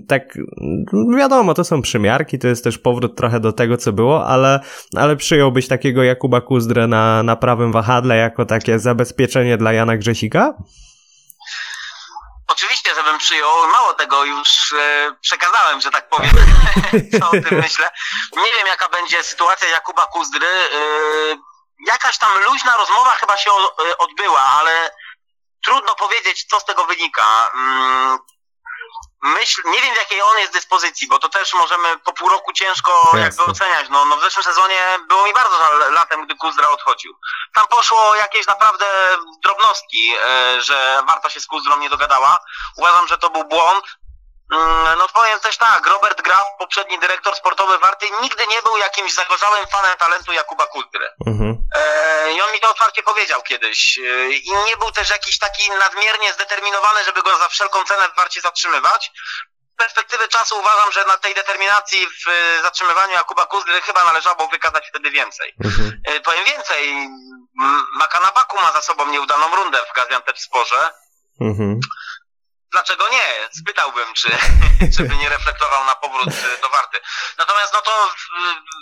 Tak, 0.07 0.37
mm, 0.37 1.19
wiadomo, 1.19 1.55
to 1.55 1.65
są 1.65 1.83
przymiarki, 1.83 2.39
to 2.39 2.49
jest 2.49 2.65
też 2.65 2.79
powrót 2.79 3.17
trochę 3.17 3.41
do 3.41 3.53
tego, 3.53 3.77
co 3.77 3.93
było, 3.93 4.27
ale, 4.27 4.61
ale 4.95 5.17
przyjąłbyś 5.17 5.69
takiego 5.69 6.03
Jakuba 6.03 6.41
Kuzdrę 6.41 6.87
na, 6.87 7.23
na 7.23 7.37
prawym 7.37 7.73
wahadle 7.73 8.17
jako 8.17 8.45
takie 8.45 8.79
zabezpieczenie 8.79 9.57
dla 9.57 9.73
Jana 9.73 9.97
Grzesika? 9.97 10.55
Żebym 13.05 13.19
przyjął. 13.19 13.67
Mało 13.67 13.95
tego 13.95 14.25
już 14.25 14.73
e, 14.73 15.17
przekazałem, 15.21 15.81
że 15.81 15.91
tak 15.91 16.09
powiem, 16.09 16.33
co 17.21 17.27
o 17.27 17.31
tym 17.31 17.61
myślę. 17.63 17.91
Nie 18.37 18.53
wiem, 18.59 18.67
jaka 18.67 18.89
będzie 18.89 19.23
sytuacja 19.23 19.69
Jakuba 19.69 20.07
Kuzdry. 20.07 20.47
E, 20.47 20.79
jakaś 21.87 22.19
tam 22.19 22.39
luźna 22.39 22.77
rozmowa 22.77 23.11
chyba 23.11 23.37
się 23.37 23.51
e, 23.51 23.99
odbyła, 23.99 24.41
ale 24.41 24.91
trudno 25.65 25.95
powiedzieć, 25.95 26.45
co 26.45 26.61
z 26.61 26.65
tego 26.65 26.85
wynika. 26.85 27.51
Myśl, 29.25 29.63
nie 29.65 29.83
wiem 29.83 29.95
w 29.95 29.99
jakiej 29.99 30.23
on 30.23 30.39
jest 30.39 30.53
dyspozycji, 30.53 31.09
bo 31.09 31.19
to 31.19 31.29
też 31.29 31.55
możemy 31.55 31.99
po 31.99 32.13
pół 32.13 32.29
roku 32.29 32.53
ciężko 32.53 33.03
Jasne. 33.05 33.21
jakby 33.21 33.45
oceniać. 33.45 33.87
No, 33.91 34.05
no 34.05 34.17
w 34.17 34.21
zeszłym 34.21 34.45
sezonie 34.45 34.99
było 35.09 35.27
mi 35.27 35.33
bardzo 35.33 35.59
żal 35.59 35.93
latem, 35.93 36.27
gdy 36.27 36.37
Kuzdra 36.37 36.69
odchodził. 36.69 37.19
Tam 37.55 37.67
poszło 37.69 38.15
jakieś 38.15 38.47
naprawdę 38.47 38.87
drobnostki, 39.43 40.15
e, 40.27 40.63
że 40.63 41.03
Warta 41.07 41.31
się 41.31 41.41
z 41.41 41.47
Kuzdrą 41.47 41.79
nie 41.79 41.91
dogadała. 41.91 42.39
Uważam, 42.77 43.09
że 43.09 43.19
to 43.19 43.31
był 43.31 43.45
błąd. 43.45 43.85
Mm, 44.53 44.99
No 44.99 45.09
powiem 45.09 45.41
też 45.41 45.57
tak, 45.57 45.87
Robert 45.87 46.23
Graf, 46.23 46.47
poprzedni 46.59 46.99
dyrektor 46.99 47.37
sportowy 47.37 47.79
Warty, 47.79 48.07
nigdy 48.23 48.47
nie 48.47 48.63
był 48.63 48.77
jakimś 48.77 49.15
zagorzałym 49.15 49.67
fanem 49.67 49.97
talentu 49.99 50.33
Jakuba 50.33 50.67
Kuzdry. 50.67 51.09
Mhm. 51.27 51.59
E, 51.77 52.33
I 52.33 52.41
on 52.43 52.53
mi 52.53 52.61
to 52.61 52.71
otwarcie 52.71 53.03
powiedział 53.03 53.43
kiedyś. 53.43 53.99
E, 53.99 54.31
I 54.33 54.53
nie 54.67 54.77
był 54.77 54.91
też 54.91 55.11
jakiś 55.11 55.39
taki 55.39 55.71
nadmiernie 55.71 56.33
zdeterminowany, 56.33 57.05
żeby 57.05 57.23
go 57.23 57.39
za 57.39 57.49
wszelką 57.49 57.85
cenę 57.85 58.09
w 58.09 58.17
Warcie 58.17 58.41
zatrzymywać. 58.41 59.11
Z 59.75 59.77
perspektywy 59.77 60.29
czasu 60.29 60.59
uważam, 60.59 60.93
że 60.93 61.05
na 61.05 61.17
tej 61.17 61.35
determinacji 61.35 62.07
w 62.07 62.29
e, 62.29 62.63
zatrzymywaniu 62.63 63.13
Jakuba 63.13 63.47
Kuzdry 63.47 63.81
chyba 63.83 64.05
należało 64.05 64.49
wykazać 64.49 64.89
wtedy 64.89 65.11
więcej. 65.11 65.55
Mhm. 65.65 66.01
E, 66.07 66.21
Powiem 66.21 66.45
więcej, 66.45 67.09
Makanabaku 67.99 68.61
ma 68.63 68.73
za 68.73 68.83
sobą 68.83 69.07
nieudaną 69.07 69.57
rundę 69.57 69.79
w 69.93 69.97
Gaziantep-Sporze. 69.97 70.91
Mhm. 71.41 71.81
Dlaczego 72.75 73.09
nie? 73.09 73.49
Spytałbym, 73.61 74.15
czy, 74.15 74.29
żeby 74.99 75.17
nie 75.17 75.29
reflektował 75.29 75.85
na 75.85 75.95
powrót 75.95 76.29
y, 76.29 76.61
do 76.63 76.69
Warty. 76.69 77.01
Natomiast 77.39 77.73
no 77.73 77.81
to 77.83 78.07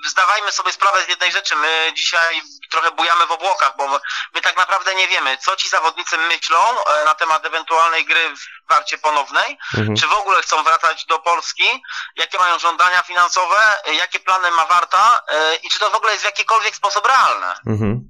y, 0.07 0.09
zdawajmy 0.11 0.53
sobie 0.53 0.73
sprawę 0.73 1.05
z 1.05 1.09
jednej 1.09 1.33
rzeczy. 1.33 1.57
My 1.57 1.93
dzisiaj 1.97 2.43
trochę 2.71 2.91
bujamy 2.91 3.27
w 3.27 3.31
obłokach, 3.31 3.73
bo 3.77 4.01
my 4.35 4.41
tak 4.41 4.57
naprawdę 4.57 4.95
nie 4.95 5.09
wiemy, 5.09 5.39
co 5.39 5.57
ci 5.57 5.69
zawodnicy 5.69 6.19
myślą 6.19 6.59
e, 6.85 7.05
na 7.05 7.15
temat 7.15 7.47
ewentualnej 7.47 8.05
gry 8.05 8.37
w 8.37 8.69
Warcie 8.69 8.99
ponownej, 8.99 9.59
Mhm. 9.79 9.97
czy 9.97 10.07
w 10.07 10.13
ogóle 10.13 10.43
chcą 10.43 10.63
wracać 10.65 11.05
do 11.07 11.19
Polski, 11.19 11.83
jakie 12.17 12.39
mają 12.39 12.59
żądania 12.59 13.03
finansowe, 13.03 13.77
jakie 13.93 14.21
plany 14.21 14.51
ma 14.51 14.67
Warta 14.67 15.23
e, 15.29 15.57
i 15.57 15.69
czy 15.71 15.79
to 15.79 15.91
w 15.91 15.95
ogóle 15.95 16.13
jest 16.13 16.23
w 16.23 16.27
jakikolwiek 16.27 16.77
sposób 16.77 17.07
realne. 17.07 17.55
Mhm. 17.67 18.01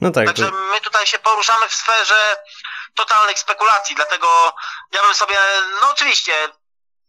No 0.00 0.10
tak. 0.10 0.26
Także 0.26 0.50
To, 0.50 0.52
my 0.56 0.80
tutaj 0.80 1.06
się 1.06 1.18
poruszamy 1.18 1.68
w 1.68 1.74
sferze 1.74 2.36
totalnych 2.94 3.38
spekulacji, 3.38 3.96
dlatego 3.96 4.26
ja 4.92 5.02
bym 5.02 5.14
sobie, 5.14 5.36
no 5.80 5.90
oczywiście, 5.90 6.32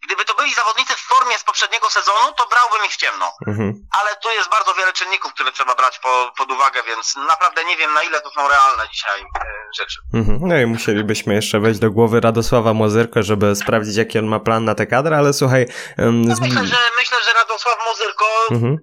gdyby 0.06 0.26
to 0.26 0.34
byli 0.36 0.54
zawodnicy 0.54 0.94
w 0.94 1.00
formie 1.00 1.38
z 1.40 1.44
poprzedniego 1.44 1.90
sezonu, 1.90 2.34
to 2.38 2.48
brałbym 2.48 2.86
ich 2.86 2.92
w 2.92 2.98
ciemno. 2.98 3.32
mhm. 3.48 3.88
Ale 3.92 4.16
tu 4.16 4.30
jest 4.32 4.50
bardzo 4.50 4.74
wiele 4.74 4.94
czynników, 4.94 5.34
które 5.34 5.52
trzeba 5.52 5.76
brać 5.76 6.00
po, 6.00 6.32
pod 6.38 6.52
uwagę, 6.52 6.84
więc 6.84 7.16
naprawdę 7.16 7.64
nie 7.66 7.78
wiem, 7.78 7.94
na 7.94 8.04
ile 8.04 8.22
to 8.22 8.30
są 8.32 8.48
realne 8.48 8.84
dzisiaj 8.94 9.22
e, 9.22 9.46
rzeczy. 9.80 9.98
Mhm. 10.14 10.40
No 10.42 10.58
i 10.58 10.66
musielibyśmy 10.66 11.34
jeszcze 11.36 11.60
wejść 11.60 11.80
do 11.80 11.92
głowy 11.92 12.22
Radosława 12.22 12.74
Mozyrko, 12.74 13.24
żeby 13.24 13.56
sprawdzić, 13.56 13.96
jaki 13.98 14.20
on 14.20 14.26
ma 14.26 14.40
plan 14.40 14.66
na 14.66 14.76
tę 14.76 14.88
kadrę, 14.88 15.18
ale 15.18 15.34
słuchaj... 15.34 15.66
em, 15.98 16.22
No 16.26 16.36
myślę, 16.42 16.68
że 16.68 16.78
myślę, 16.98 17.18
że 17.26 17.34
Radosław 17.34 17.78
Mozyrko 17.88 18.26
Mhm. 18.52 18.78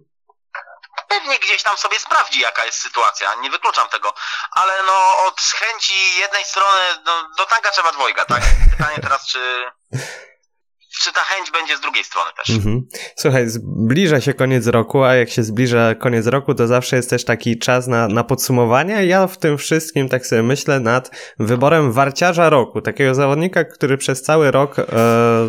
Pewnie 1.12 1.38
gdzieś 1.38 1.62
tam 1.62 1.78
sobie 1.78 1.98
sprawdzi, 2.00 2.40
jaka 2.40 2.64
jest 2.64 2.80
sytuacja, 2.80 3.34
nie 3.34 3.50
wykluczam 3.50 3.88
tego, 3.88 4.14
ale 4.50 4.82
no 4.82 5.16
od 5.26 5.40
chęci 5.40 6.18
jednej 6.18 6.44
strony 6.44 6.80
no, 7.04 7.28
do 7.38 7.46
tanga 7.46 7.70
trzeba 7.70 7.92
dwojga, 7.92 8.24
tak? 8.24 8.42
Pytanie 8.78 8.98
teraz, 9.02 9.26
czy, 9.26 9.72
czy 11.00 11.12
ta 11.12 11.20
chęć 11.20 11.50
będzie 11.50 11.76
z 11.76 11.80
drugiej 11.80 12.04
strony 12.04 12.30
też. 12.38 12.56
Mhm. 12.56 12.86
Słuchaj, 13.16 13.48
zbliża 13.48 14.20
się 14.20 14.34
koniec 14.34 14.66
roku, 14.66 15.02
a 15.02 15.14
jak 15.14 15.30
się 15.30 15.42
zbliża 15.42 15.94
koniec 15.94 16.26
roku, 16.26 16.54
to 16.54 16.66
zawsze 16.66 16.96
jest 16.96 17.10
też 17.10 17.24
taki 17.24 17.58
czas 17.58 17.86
na, 17.86 18.08
na 18.08 18.24
podsumowanie. 18.24 19.06
Ja 19.06 19.26
w 19.26 19.38
tym 19.38 19.58
wszystkim 19.58 20.08
tak 20.08 20.26
sobie 20.26 20.42
myślę 20.42 20.80
nad 20.80 21.10
wyborem 21.38 21.92
warciarza 21.92 22.50
roku, 22.50 22.80
takiego 22.80 23.14
zawodnika, 23.14 23.64
który 23.64 23.98
przez 23.98 24.22
cały 24.22 24.50
rok 24.50 24.78
e, 24.78 24.84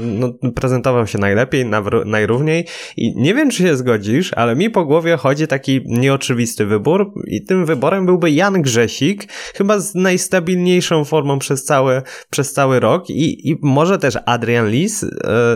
no, 0.01 0.29
prezentował 0.56 1.08
się 1.08 1.17
najlepiej, 1.17 1.65
nawr- 1.65 2.06
najrówniej 2.06 2.67
i 2.97 3.13
nie 3.15 3.34
wiem, 3.34 3.49
czy 3.49 3.58
się 3.58 3.77
zgodzisz, 3.77 4.34
ale 4.34 4.56
mi 4.56 4.69
po 4.69 4.86
głowie 4.86 5.17
chodzi 5.17 5.47
taki 5.47 5.82
nieoczywisty 5.86 6.65
wybór 6.65 7.13
i 7.27 7.45
tym 7.45 7.65
wyborem 7.65 8.06
byłby 8.06 8.32
Jan 8.32 8.62
Grzesik, 8.62 9.23
chyba 9.56 9.79
z 9.79 9.95
najstabilniejszą 9.95 11.06
formą 11.06 11.39
przez 11.39 11.63
cały, 11.63 12.01
przez 12.29 12.53
cały 12.53 12.79
rok 12.79 13.10
i, 13.10 13.49
i 13.49 13.58
może 13.62 13.97
też 13.97 14.17
Adrian 14.25 14.69
Lis 14.69 15.03
e, 15.03 15.10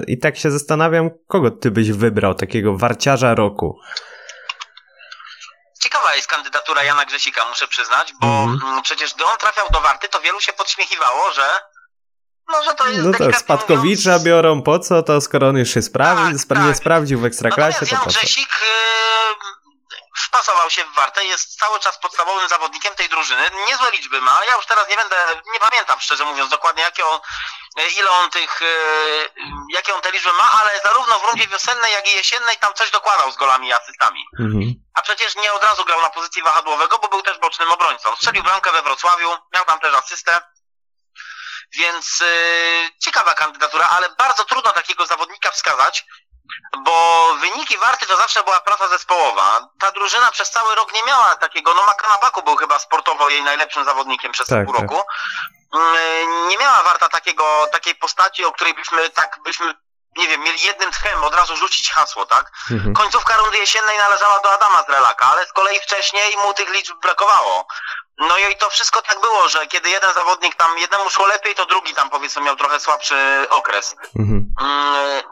i 0.07 0.19
tak 0.19 0.37
się 0.37 0.51
zastanawiam, 0.51 1.09
kogo 1.27 1.51
ty 1.51 1.71
byś 1.71 1.91
wybrał, 1.91 2.33
takiego 2.33 2.77
warciarza 2.77 3.35
roku. 3.35 3.79
Ciekawa 5.81 6.15
jest 6.15 6.27
kandydatura 6.27 6.83
Jana 6.83 7.05
Grzesika, 7.05 7.45
muszę 7.49 7.67
przyznać, 7.67 8.13
bo 8.21 8.27
Mhm. 8.27 8.59
mm, 8.71 8.83
przecież 8.83 9.13
gdy 9.13 9.25
on 9.25 9.37
trafiał 9.37 9.67
do 9.71 9.81
Warty, 9.81 10.09
to 10.09 10.19
wielu 10.19 10.41
się 10.41 10.53
podśmiechiwało, 10.53 11.31
że 11.33 11.45
no, 12.51 12.63
że 12.63 12.73
to 12.73 12.87
jest 12.87 12.97
No 13.05 13.11
to 13.11 13.17
delikatnie 13.17 13.39
Spadkowicza 13.39 14.09
mówiąc, 14.09 14.23
biorą, 14.23 14.61
po 14.61 14.79
co, 14.79 15.03
to 15.03 15.21
skoro 15.21 15.47
on 15.47 15.57
już 15.57 15.69
się 15.73 15.81
sprawi, 15.81 16.21
Tak, 16.23 16.33
spra- 16.33 16.61
nie 16.63 16.69
tak. 16.69 16.77
sprawdził 16.77 17.19
w 17.19 17.25
Ekstraklasie, 17.25 17.79
Natomiast 17.81 17.89
to 17.89 17.95
Jan 17.95 18.03
po 18.05 18.11
co? 18.11 18.19
Grzesik 18.19 18.49
yy, 18.49 20.27
wpasował 20.27 20.69
się 20.69 20.83
w 20.85 20.95
Wartę, 20.95 21.25
jest 21.25 21.59
cały 21.59 21.79
czas 21.79 21.99
podstawowym 21.99 22.49
zawodnikiem 22.49 22.95
tej 22.95 23.09
drużyny. 23.09 23.43
Niezłe 23.67 23.91
liczby 23.91 24.21
ma. 24.21 24.39
Ja 24.49 24.55
już 24.55 24.65
teraz 24.65 24.89
nie 24.89 24.95
będę, 24.95 25.15
nie 25.53 25.59
pamiętam 25.59 25.99
szczerze 25.99 26.25
mówiąc 26.25 26.51
dokładnie 26.51 26.83
jakie 26.83 27.05
on, 27.05 27.19
e, 27.19 27.21
ile 27.83 28.11
on 28.11 28.29
tych, 28.29 28.61
e, 28.61 28.65
jakie 29.73 29.95
on 29.95 30.01
te 30.01 30.11
liczby 30.11 30.33
ma, 30.33 30.51
ale 30.51 30.81
zarówno 30.83 31.19
w 31.19 31.23
rundzie 31.23 31.47
wiosennej, 31.47 31.93
jak 31.93 32.07
i 32.07 32.15
jesiennej 32.15 32.57
tam 32.57 32.73
coś 32.73 32.91
dokładał 32.91 33.31
z 33.31 33.35
golami 33.37 33.67
i 33.67 33.73
asystami. 33.73 34.25
Mhm. 34.39 34.73
A 34.95 35.01
przecież 35.01 35.35
nie 35.35 35.53
od 35.53 35.63
razu 35.63 35.85
grał 35.85 36.01
na 36.01 36.09
pozycji 36.09 36.43
wahadłowego, 36.43 36.99
bo 36.99 37.07
był 37.07 37.21
też 37.21 37.39
bocznym 37.39 37.71
obrońcą. 37.71 38.15
Strzelił 38.15 38.43
bramkę 38.43 38.71
we 38.71 38.81
Wrocławiu, 38.81 39.29
miał 39.53 39.65
tam 39.65 39.79
też 39.79 39.93
asystę. 39.93 40.41
Więc 41.77 42.19
yy, 42.19 42.89
ciekawa 42.99 43.33
kandydatura, 43.33 43.87
ale 43.89 44.09
bardzo 44.09 44.45
trudno 44.45 44.71
takiego 44.71 45.05
zawodnika 45.05 45.51
wskazać, 45.51 46.05
bo 46.83 47.27
wyniki 47.41 47.77
Warty 47.77 48.05
to 48.05 48.17
zawsze 48.17 48.43
była 48.43 48.59
praca 48.59 48.87
zespołowa. 48.87 49.69
Ta 49.79 49.91
drużyna 49.91 50.31
przez 50.31 50.51
cały 50.51 50.75
rok 50.75 50.93
nie 50.93 51.03
miała 51.03 51.35
takiego, 51.35 51.73
no 51.73 51.83
Makanabaku 51.83 52.43
był 52.43 52.55
chyba 52.55 52.79
sportowo 52.79 53.29
jej 53.29 53.43
najlepszym 53.43 53.85
zawodnikiem 53.85 54.31
przez 54.31 54.47
Tak, 54.47 54.65
pół 54.65 54.73
tak. 54.73 54.81
roku. 54.81 55.01
Nie 56.47 56.57
miała 56.57 56.83
Warta 56.83 57.09
takiego, 57.09 57.67
takiej 57.71 57.95
postaci, 57.95 58.45
o 58.45 58.51
której 58.51 58.73
byśmy 58.73 59.09
tak, 59.09 59.39
byśmy, 59.43 59.73
nie 60.17 60.27
wiem, 60.27 60.41
mieli 60.41 60.61
jednym 60.61 60.91
tchem 60.91 61.23
od 61.23 61.35
razu 61.35 61.57
rzucić 61.57 61.91
hasło, 61.91 62.25
tak? 62.25 62.51
Mhm. 62.71 62.93
Końcówka 62.93 63.37
rundy 63.37 63.57
jesiennej 63.57 63.97
należała 63.97 64.39
do 64.39 64.51
Adama 64.51 64.83
Zrelaka, 64.83 65.25
ale 65.25 65.45
z 65.45 65.53
kolei 65.53 65.79
wcześniej 65.79 66.37
mu 66.37 66.53
tych 66.53 66.69
liczb 66.69 66.95
brakowało. 67.01 67.67
No 68.17 68.37
i 68.37 68.57
to 68.57 68.69
wszystko 68.69 69.01
tak 69.01 69.21
było, 69.21 69.49
że 69.49 69.67
kiedy 69.67 69.89
jeden 69.89 70.13
zawodnik 70.13 70.55
tam, 70.55 70.77
jednemu 70.77 71.09
szło 71.09 71.27
lepiej, 71.27 71.55
to 71.55 71.65
drugi 71.65 71.93
tam 71.93 72.09
powiedzmy 72.09 72.41
miał 72.41 72.55
trochę 72.55 72.79
słabszy 72.79 73.47
okres. 73.49 73.95
Mhm. 74.19 74.53
Mm, 74.61 75.23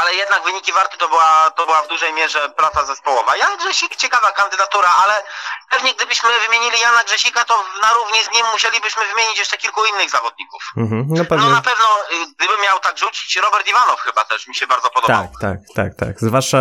ale 0.00 0.14
jednak 0.14 0.40
wyniki 0.44 0.72
Warty 0.72 0.96
to 0.98 1.08
była, 1.08 1.50
to 1.56 1.66
była 1.66 1.82
w 1.82 1.88
dużej 1.88 2.12
mierze 2.12 2.40
praca 2.60 2.80
zespołowa. 2.86 3.36
Jan 3.36 3.56
Grzesik, 3.58 3.96
ciekawa 3.96 4.30
kandydatura, 4.32 4.88
ale 5.02 5.14
pewnie 5.70 5.94
gdybyśmy 5.94 6.28
wymienili 6.46 6.78
Jana 6.80 7.04
Grzesika, 7.04 7.44
to 7.44 7.54
na 7.82 7.90
równi 7.98 8.18
z 8.24 8.30
nim 8.34 8.46
musielibyśmy 8.52 9.02
wymienić 9.12 9.38
jeszcze 9.38 9.56
kilku 9.56 9.80
innych 9.90 10.10
zawodników. 10.10 10.62
Mhm. 10.76 11.06
No 11.08 11.14
No 11.18 11.24
pewnie. 11.24 11.50
na 11.50 11.62
pewno, 11.70 11.88
y, 12.12 12.26
gdybym 12.36 12.60
miał 12.66 12.78
tak 12.80 12.98
rzucić, 12.98 13.36
Robert 13.44 13.68
Iwanow 13.68 14.00
chyba 14.00 14.24
też 14.24 14.48
mi 14.48 14.54
się 14.54 14.66
bardzo 14.66 14.88
podobał. 14.90 15.22
Tak, 15.22 15.30
tak, 15.40 15.58
tak, 15.74 15.94
tak. 15.94 16.20
Zwłaszcza, 16.20 16.58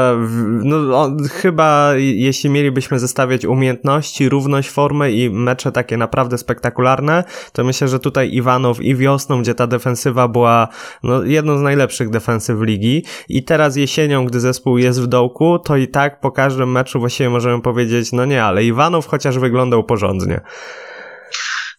no 0.70 1.02
on, 1.02 1.18
chyba 1.42 1.90
jeśli 1.98 2.50
mielibyśmy 2.50 3.00
zestawiać 3.00 3.46
umiejętności, 3.46 4.30
równość 4.30 4.70
formy 4.70 5.12
i 5.12 5.30
mecze 5.30 5.72
takie 5.72 5.98
naprawdę 5.98 6.38
spektakularne, 6.38 7.24
to 7.54 7.64
myślę, 7.64 7.88
że 7.88 8.00
tutaj 8.00 8.30
Iwanow 8.34 8.80
i 8.82 8.96
wiosną, 8.96 9.42
gdzie 9.42 9.56
ta 9.56 9.68
defensywa 9.68 10.28
była 10.28 10.68
no, 11.04 11.24
jedną 11.24 11.58
z 11.58 11.62
najlepszych 11.62 12.10
defensyw 12.10 12.60
ligi 12.62 13.06
i 13.30 13.46
teraz 13.46 13.76
jesienią, 13.76 14.26
gdy 14.26 14.40
zespół 14.40 14.78
jest 14.78 15.02
w 15.02 15.08
dołku, 15.08 15.60
to 15.60 15.76
i 15.76 15.88
tak 15.88 16.20
po 16.20 16.32
każdym 16.32 16.72
meczu 16.72 17.00
właściwie 17.00 17.30
możemy 17.30 17.62
powiedzieć, 17.62 18.12
no 18.12 18.26
nie, 18.26 18.44
ale 18.44 18.64
Iwanow 18.64 19.08
chociaż 19.08 19.40
wyglądał 19.40 19.84
porządnie. 19.84 20.42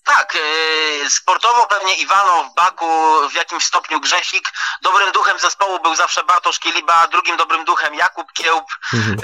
Tak, 0.04 0.35
yy, 0.35 1.11
sportowo 1.11 1.66
pewnie 1.66 1.94
Iwanow, 1.94 2.54
Baku, 2.54 2.87
w 3.30 3.35
jakimś 3.35 3.64
stopniu 3.64 4.00
Grzesik. 4.00 4.52
Dobrym 4.82 5.12
duchem 5.12 5.38
zespołu 5.38 5.82
był 5.82 5.94
zawsze 5.94 6.24
Bartosz 6.24 6.59
Kiliba, 6.59 7.09
drugim 7.09 7.37
dobrym 7.37 7.64
duchem 7.64 7.94
Jakub 7.94 8.32
Kiełb. 8.32 8.66
Mhm. 8.94 9.16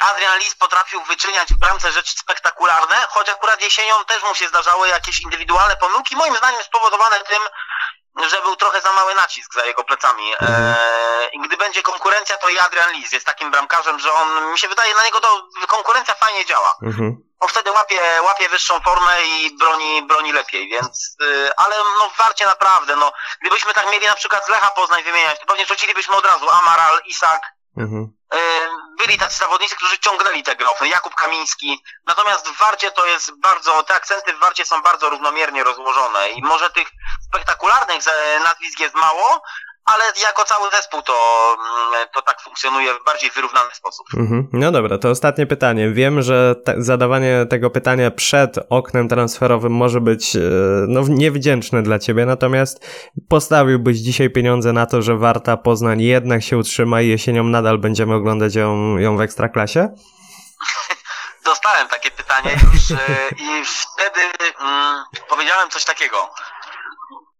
Adrian 0.00 0.38
Lis 0.38 0.54
potrafił 0.54 1.02
wyczyniać 1.04 1.48
w 1.48 1.58
bramce 1.58 1.92
rzeczy 1.92 2.12
spektakularne, 2.18 2.96
choć 3.08 3.28
akurat 3.28 3.62
jesienią 3.62 3.94
też 4.04 4.22
mu 4.22 4.34
się 4.34 4.48
zdarzały 4.48 4.88
jakieś 4.88 5.20
indywidualne 5.20 5.76
pomyłki, 5.76 6.16
moim 6.16 6.36
zdaniem 6.36 6.62
spowodowane 6.62 7.16
tym, 7.16 7.42
że 8.30 8.42
był 8.42 8.56
trochę 8.56 8.80
za 8.80 8.92
mały 8.92 9.14
nacisk 9.14 9.54
za 9.54 9.64
jego 9.64 9.84
plecami. 9.84 10.32
Mhm. 10.32 10.64
Eee, 10.64 11.30
I 11.32 11.40
gdy 11.40 11.56
będzie 11.56 11.82
konkurencja, 11.82 12.36
to 12.36 12.48
i 12.48 12.58
Adrian 12.58 12.92
Lis 12.92 13.12
jest 13.12 13.26
takim 13.26 13.50
bramkarzem, 13.50 13.98
że 14.00 14.12
on, 14.12 14.52
mi 14.52 14.58
się 14.58 14.68
wydaje, 14.68 14.94
na 14.94 15.04
niego 15.04 15.20
to 15.20 15.48
konkurencja 15.68 16.14
fajnie 16.14 16.44
działa 16.44 16.74
Mhm. 16.82 17.16
on 17.40 17.48
wtedy 17.48 17.70
łapie, 17.70 18.00
łapie 18.22 18.48
wyższą 18.48 18.80
formę 18.80 19.24
i 19.24 19.56
broni, 19.56 20.02
broni 20.02 20.32
lepiej, 20.32 20.68
więc, 20.68 21.16
y, 21.22 21.50
ale 21.56 21.76
no 21.98 22.10
Warcie 22.18 22.46
naprawdę, 22.46 22.96
no, 22.96 23.12
gdybyśmy 23.40 23.74
tak 23.74 23.90
mieli 23.90 24.06
na 24.06 24.14
przykład 24.14 24.46
z 24.46 24.48
Lecha 24.48 24.70
Poznań 24.70 25.02
wymieniać, 25.02 25.40
to 25.40 25.46
pewnie 25.46 25.66
rzucilibyśmy 25.66 26.16
od 26.16 26.26
razu 26.26 26.50
Amaral, 26.50 27.02
Isak, 27.04 27.42
Mhm. 27.76 28.12
y, 28.34 28.38
byli 28.98 29.18
tacy 29.18 29.38
zawodnicy, 29.38 29.76
którzy 29.76 29.98
ciągnęli 29.98 30.42
te 30.42 30.56
grofy, 30.56 30.88
Jakub 30.88 31.14
Kamiński, 31.14 31.82
natomiast 32.06 32.48
w 32.48 32.58
Warcie 32.58 32.90
to 32.90 33.06
jest 33.06 33.40
bardzo, 33.40 33.82
te 33.82 33.94
akcenty 33.94 34.32
w 34.32 34.38
Warcie 34.38 34.64
są 34.64 34.82
bardzo 34.82 35.10
równomiernie 35.10 35.64
rozłożone 35.64 36.30
i 36.30 36.42
może 36.42 36.70
tych 36.70 36.88
spektakularnych 37.28 38.02
nazwisk 38.44 38.80
jest 38.80 38.94
mało, 38.94 39.42
ale 39.84 40.04
jako 40.22 40.44
cały 40.44 40.70
zespół 40.70 41.02
to, 41.02 41.12
mm, 41.54 42.08
to 42.14 42.22
tak 42.22 42.40
funkcjonuje 42.40 42.94
w 42.94 43.04
bardziej 43.04 43.30
wyrównany 43.30 43.70
sposób. 43.74 44.06
Mhm. 44.16 44.48
No 44.52 44.72
dobra, 44.72 44.98
to 44.98 45.10
ostatnie 45.10 45.46
pytanie. 45.46 45.90
Wiem, 45.90 46.22
że 46.22 46.54
te, 46.64 46.74
zadawanie 46.78 47.46
tego 47.50 47.70
pytania 47.70 48.10
przed 48.10 48.58
oknem 48.70 49.08
transferowym 49.08 49.72
może 49.72 50.00
być 50.00 50.36
e, 50.36 50.40
no, 50.88 51.00
niewdzięczne 51.08 51.82
dla 51.82 51.98
ciebie, 51.98 52.26
natomiast 52.26 52.86
postawiłbyś 53.28 53.98
dzisiaj 53.98 54.30
pieniądze 54.30 54.72
na 54.72 54.86
to, 54.86 55.02
że 55.02 55.16
Warta 55.16 55.56
Poznań 55.56 56.02
jednak 56.02 56.42
się 56.42 56.58
utrzyma 56.58 57.00
i 57.00 57.08
jesienią 57.08 57.44
nadal 57.44 57.78
będziemy 57.78 58.14
oglądać 58.14 58.54
ją, 58.54 58.98
ją 58.98 59.16
w 59.16 59.20
Ekstraklasie? 59.20 59.88
dostałem 61.44 61.88
takie 61.88 62.10
pytanie 62.10 62.50
już 62.72 62.90
e, 62.90 62.96
i 63.38 63.64
wtedy 63.64 64.20
mm, 64.60 65.04
powiedziałem 65.28 65.70
coś 65.70 65.84
takiego. 65.84 66.30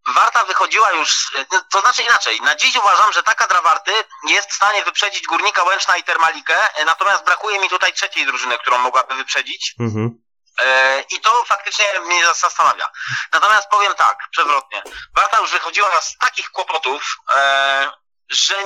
Warta 0.07 0.45
wychodziła 0.45 0.93
już, 0.93 1.33
to 1.71 1.81
znaczy 1.81 2.03
inaczej, 2.03 2.41
na 2.41 2.55
dziś 2.55 2.77
uważam, 2.77 3.13
że 3.13 3.23
ta 3.23 3.35
kadra 3.35 3.63
Warty 3.63 3.93
jest 4.29 4.51
w 4.51 4.55
stanie 4.55 4.85
wyprzedzić 4.85 5.27
Górnika 5.27 5.63
Łęczna 5.65 5.97
i 5.97 6.05
Termalikę, 6.05 6.75
e, 6.75 6.85
natomiast 6.85 7.25
brakuje 7.25 7.59
mi 7.59 7.69
tutaj 7.69 7.93
trzeciej 7.93 8.27
drużyny, 8.27 8.59
którą 8.59 8.79
mogłaby 8.79 9.15
wyprzedzić 9.15 9.75
Mhm. 9.81 10.23
e, 10.63 11.01
i 11.11 11.21
to 11.21 11.45
faktycznie 11.45 11.85
mnie 12.01 12.27
zastanawia. 12.27 12.89
Natomiast 13.33 13.69
powiem 13.69 13.95
tak, 13.95 14.19
przewrotnie, 14.31 14.83
Warta 15.17 15.39
już 15.41 15.51
wychodziła 15.51 16.01
z 16.01 16.17
takich 16.19 16.51
kłopotów, 16.51 17.03
e, 17.35 17.91
że, 18.33 18.57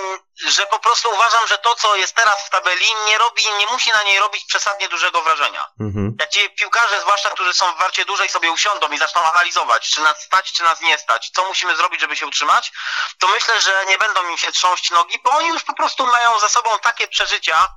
że 0.47 0.67
po 0.67 0.79
prostu 0.79 1.11
uważam, 1.11 1.47
że 1.47 1.59
to, 1.59 1.75
co 1.75 1.97
jest 1.97 2.15
teraz 2.15 2.47
w 2.47 2.51
tabeli, 2.51 2.87
nie 3.07 3.19
robi, 3.19 3.43
nie 3.59 3.67
musi 3.67 3.91
na 3.91 4.03
niej 4.03 4.19
robić 4.19 4.45
przesadnie 4.45 4.89
dużego 4.89 5.23
wrażenia 5.23 5.67
Mhm. 5.81 6.17
jak 6.21 6.31
ci 6.31 6.51
piłkarze, 6.51 7.01
zwłaszcza 7.01 7.31
którzy 7.31 7.55
są 7.55 7.73
w 7.73 7.79
warcie 7.79 8.05
dłużej, 8.05 8.29
sobie 8.29 8.51
usiądą 8.51 8.93
i 8.93 8.99
zaczną 8.99 9.23
analizować, 9.23 9.91
czy 9.91 10.01
nas 10.01 10.23
stać, 10.23 10.53
czy 10.53 10.63
nas 10.63 10.81
nie 10.81 10.99
stać, 10.99 11.31
co 11.35 11.45
musimy 11.45 11.77
zrobić, 11.77 12.01
żeby 12.01 12.17
się 12.17 12.27
utrzymać, 12.27 12.73
to 13.19 13.29
myślę, 13.29 13.61
że 13.61 13.85
nie 13.87 13.99
będą 13.99 14.29
im 14.29 14.39
się 14.39 14.53
trząść 14.53 14.91
nogi, 14.91 15.19
bo 15.25 15.31
oni 15.31 15.49
już 15.49 15.63
po 15.63 15.75
prostu 15.75 16.07
mają 16.07 16.39
za 16.39 16.49
sobą 16.49 16.79
takie 16.79 17.09
przeżycia, 17.09 17.69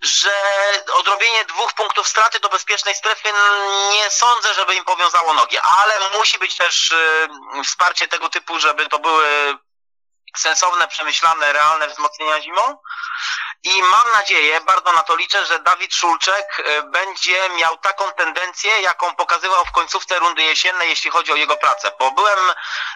że 0.00 0.30
odrobienie 0.94 1.44
dwóch 1.44 1.74
punktów 1.74 2.08
straty 2.08 2.40
do 2.40 2.48
bezpiecznej 2.48 2.94
strefy 2.94 3.28
nie 3.90 4.10
sądzę, 4.10 4.54
żeby 4.54 4.74
im 4.74 4.84
powiązało 4.84 5.34
nogi, 5.34 5.58
ale 5.58 6.10
musi 6.18 6.38
być 6.38 6.56
też 6.56 6.90
y, 6.90 7.28
wsparcie 7.64 8.08
tego 8.08 8.28
typu, 8.28 8.60
żeby 8.60 8.88
to 8.88 8.98
były 8.98 9.58
sensowne, 10.36 10.88
przemyślane, 10.88 11.52
realne 11.52 11.88
wzmocnienia 11.88 12.40
zimą. 12.40 12.78
I 13.62 13.82
mam 13.82 14.12
nadzieję, 14.12 14.60
bardzo 14.60 14.92
na 14.92 15.02
to 15.02 15.16
liczę, 15.16 15.46
że 15.46 15.58
Dawid 15.58 15.94
Szulczek 15.94 16.46
e, 16.58 16.82
będzie 16.82 17.48
miał 17.48 17.76
taką 17.76 18.12
tendencję, 18.12 18.80
jaką 18.80 19.14
pokazywał 19.14 19.64
w 19.64 19.72
końcówce 19.72 20.18
rundy 20.18 20.42
jesiennej, 20.42 20.88
jeśli 20.88 21.10
chodzi 21.10 21.32
o 21.32 21.36
jego 21.36 21.56
pracę, 21.56 21.92
bo 21.98 22.10
byłem 22.10 22.38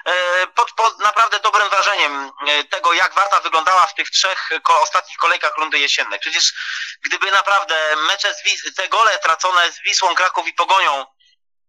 e, 0.05 0.47
pod, 0.47 0.73
pod 0.73 0.99
naprawdę 0.99 1.41
dobrym 1.41 1.69
wrażeniem 1.69 2.33
e, 2.47 2.65
tego, 2.65 2.93
jak 2.93 3.15
Warta 3.15 3.41
wyglądała 3.41 3.87
w 3.87 3.95
tych 3.95 4.11
trzech 4.11 4.51
ostatnich 4.83 5.19
kolejkach 5.19 5.57
rundy 5.57 5.79
jesiennej. 5.79 6.21
Przecież 6.21 6.53
gdyby 7.05 7.31
naprawdę 7.31 7.97
mecze 7.97 8.35
z 8.35 8.45
Wis- 8.45 8.75
te 8.77 8.89
gole 8.89 9.19
tracone 9.19 9.73
z 9.73 9.81
Wisłą, 9.83 10.15
Kraków 10.15 10.47
i 10.47 10.55
Pogonią, 10.55 11.07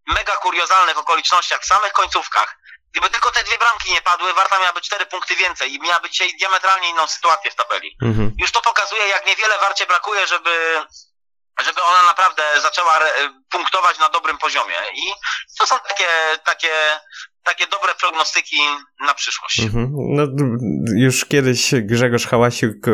mega 0.07 0.37
kuriozalnych 0.37 0.97
okolicznościach, 0.97 1.61
w 1.61 1.65
samych 1.65 1.93
końcówkach, 1.93 2.55
Gdyby 2.93 3.09
tylko 3.09 3.31
te 3.31 3.43
dwie 3.43 3.57
bramki 3.57 3.93
nie 3.93 4.01
padły, 4.01 4.33
Warta 4.33 4.59
miałaby 4.59 4.81
cztery 4.81 5.05
punkty 5.05 5.35
więcej 5.35 5.73
i 5.73 5.79
miałaby 5.79 6.09
dzisiaj 6.09 6.33
diametralnie 6.39 6.89
inną 6.89 7.07
sytuację 7.07 7.51
w 7.51 7.55
tabeli 7.55 7.97
Mhm. 8.01 8.31
już 8.39 8.51
to 8.51 8.61
pokazuje, 8.61 9.07
jak 9.07 9.25
niewiele 9.25 9.57
warcie 9.57 9.85
brakuje, 9.85 10.27
żeby, 10.27 10.83
żeby 11.65 11.83
ona 11.83 12.03
naprawdę 12.03 12.61
zaczęła 12.61 12.99
punktować 13.51 13.99
na 13.99 14.09
dobrym 14.09 14.37
poziomie. 14.37 14.75
I 14.93 15.13
to 15.59 15.67
są 15.67 15.79
takie, 15.79 16.07
takie, 16.43 16.99
takie 17.45 17.67
dobre 17.67 17.93
prognostyki 18.01 18.57
na 19.07 19.13
przyszłość. 19.13 19.59
Mhm. 19.59 19.89
No, 19.93 20.23
już 20.95 21.25
kiedyś 21.25 21.71
Grzegorz 21.81 22.27
Hałasiuk, 22.27 22.87
e, 22.87 22.91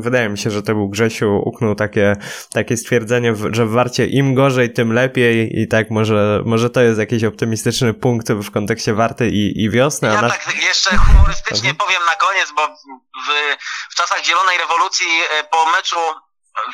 wydaje 0.00 0.28
mi 0.28 0.38
się, 0.38 0.50
że 0.50 0.62
to 0.62 0.72
był 0.74 0.88
Grzesiu, 0.88 1.42
uknął 1.44 1.74
takie, 1.74 2.16
takie 2.52 2.76
stwierdzenie, 2.76 3.34
że 3.50 3.66
w 3.66 3.70
Warcie 3.70 4.06
im 4.06 4.34
gorzej, 4.34 4.72
tym 4.72 4.92
lepiej 4.92 5.60
i 5.60 5.68
tak 5.68 5.90
może, 5.90 6.42
może 6.44 6.70
to 6.70 6.80
jest 6.80 6.98
jakiś 6.98 7.24
optymistyczny 7.24 7.94
punkt 7.94 8.32
w 8.32 8.50
kontekście 8.50 8.94
Warty 8.94 9.28
i, 9.28 9.62
i 9.64 9.70
wiosny, 9.70 10.08
Ja 10.08 10.22
nasz... 10.22 10.32
tak 10.32 10.54
jeszcze 10.62 10.96
humorystycznie 10.96 11.70
Mhm. 11.70 11.76
powiem 11.76 12.02
na 12.06 12.14
koniec, 12.14 12.52
bo 12.56 12.66
w, 12.68 13.56
w 13.90 13.94
czasach 13.94 14.24
Zielonej 14.24 14.58
Rewolucji 14.58 15.06
e, 15.40 15.44
po 15.44 15.72
meczu 15.72 15.96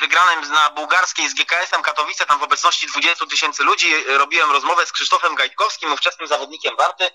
wygranym 0.00 0.52
na 0.52 0.70
bułgarskiej 0.70 1.28
z 1.28 1.34
GKS-em 1.34 1.82
Katowice, 1.82 2.26
tam 2.26 2.38
w 2.38 2.42
obecności 2.42 2.86
20 2.86 3.26
tysięcy 3.26 3.64
ludzi, 3.64 4.04
robiłem 4.06 4.50
rozmowę 4.50 4.86
z 4.86 4.92
Krzysztofem 4.92 5.34
Gajtkowskim, 5.34 5.92
ówczesnym 5.92 6.28
zawodnikiem 6.28 6.76
Warty. 6.76 7.10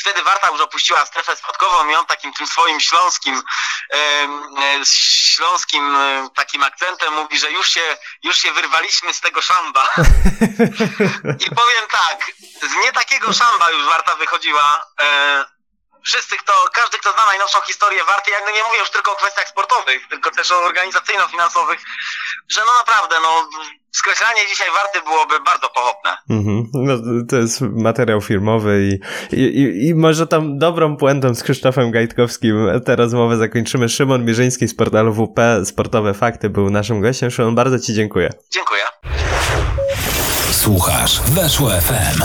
Wtedy 0.00 0.22
Warta 0.22 0.50
już 0.50 0.60
opuściła 0.60 1.06
strefę 1.06 1.36
spadkową 1.36 1.88
i 1.88 1.94
on 1.94 2.06
takim 2.06 2.32
tym 2.32 2.46
swoim 2.46 2.80
śląskim, 2.80 3.42
e, 3.92 4.28
śląskim 4.84 5.96
e, 5.96 6.28
takim 6.34 6.62
akcentem 6.62 7.14
mówi, 7.14 7.38
że 7.38 7.50
już 7.50 7.70
się, 7.70 7.96
już 8.22 8.36
się 8.36 8.52
wyrwaliśmy 8.52 9.14
z 9.14 9.20
tego 9.20 9.42
szamba. 9.42 9.88
I 11.46 11.54
powiem 11.54 11.84
tak, 11.90 12.32
z 12.62 12.84
nie 12.84 12.92
takiego 12.92 13.32
szamba 13.32 13.70
już 13.70 13.84
Warta 13.86 14.16
wychodziła. 14.16 14.86
E, 15.00 15.59
wszyscy, 16.04 16.36
kto, 16.36 16.52
każdy, 16.72 16.98
kto 16.98 17.12
zna 17.12 17.26
najnowszą 17.26 17.60
historię 17.60 18.04
Warty, 18.04 18.30
jakby 18.30 18.52
nie 18.52 18.64
mówię 18.64 18.78
już 18.78 18.90
tylko 18.90 19.12
o 19.12 19.16
kwestiach 19.16 19.48
sportowych, 19.48 20.08
tylko 20.08 20.30
też 20.30 20.52
o 20.52 20.56
organizacyjno-finansowych, 20.70 21.80
że 22.54 22.60
no 22.66 22.72
naprawdę, 22.78 23.16
no 23.22 23.48
skreślanie 23.92 24.40
dzisiaj 24.48 24.68
Warty 24.70 25.02
byłoby 25.02 25.44
bardzo 25.44 25.68
pochopne. 25.68 26.10
Mhm. 26.30 26.66
No, 26.74 26.94
to 27.30 27.36
jest 27.36 27.60
materiał 27.60 28.20
filmowy 28.20 28.82
i, 28.82 29.00
i, 29.36 29.44
i, 29.60 29.88
i 29.88 29.94
może 29.94 30.26
tam 30.26 30.58
dobrą 30.58 30.96
puentą 30.96 31.34
z 31.34 31.42
Krzysztofem 31.42 31.90
Gajtkowskim 31.90 32.80
tę 32.86 32.96
rozmowę 32.96 33.36
zakończymy. 33.36 33.88
Szymon 33.88 34.24
Mierzyński 34.24 34.68
z 34.68 34.76
portalu 34.76 35.12
WP 35.12 35.40
Sportowe 35.64 36.14
Fakty 36.14 36.50
był 36.50 36.70
naszym 36.70 37.00
gościem. 37.00 37.30
Szymon, 37.30 37.54
bardzo 37.54 37.78
Ci 37.78 37.94
dziękuję. 37.94 38.30
Dziękuję. 38.50 38.82
Słuchasz 40.52 41.20
Weszło 41.20 41.70
FM. 41.70 42.22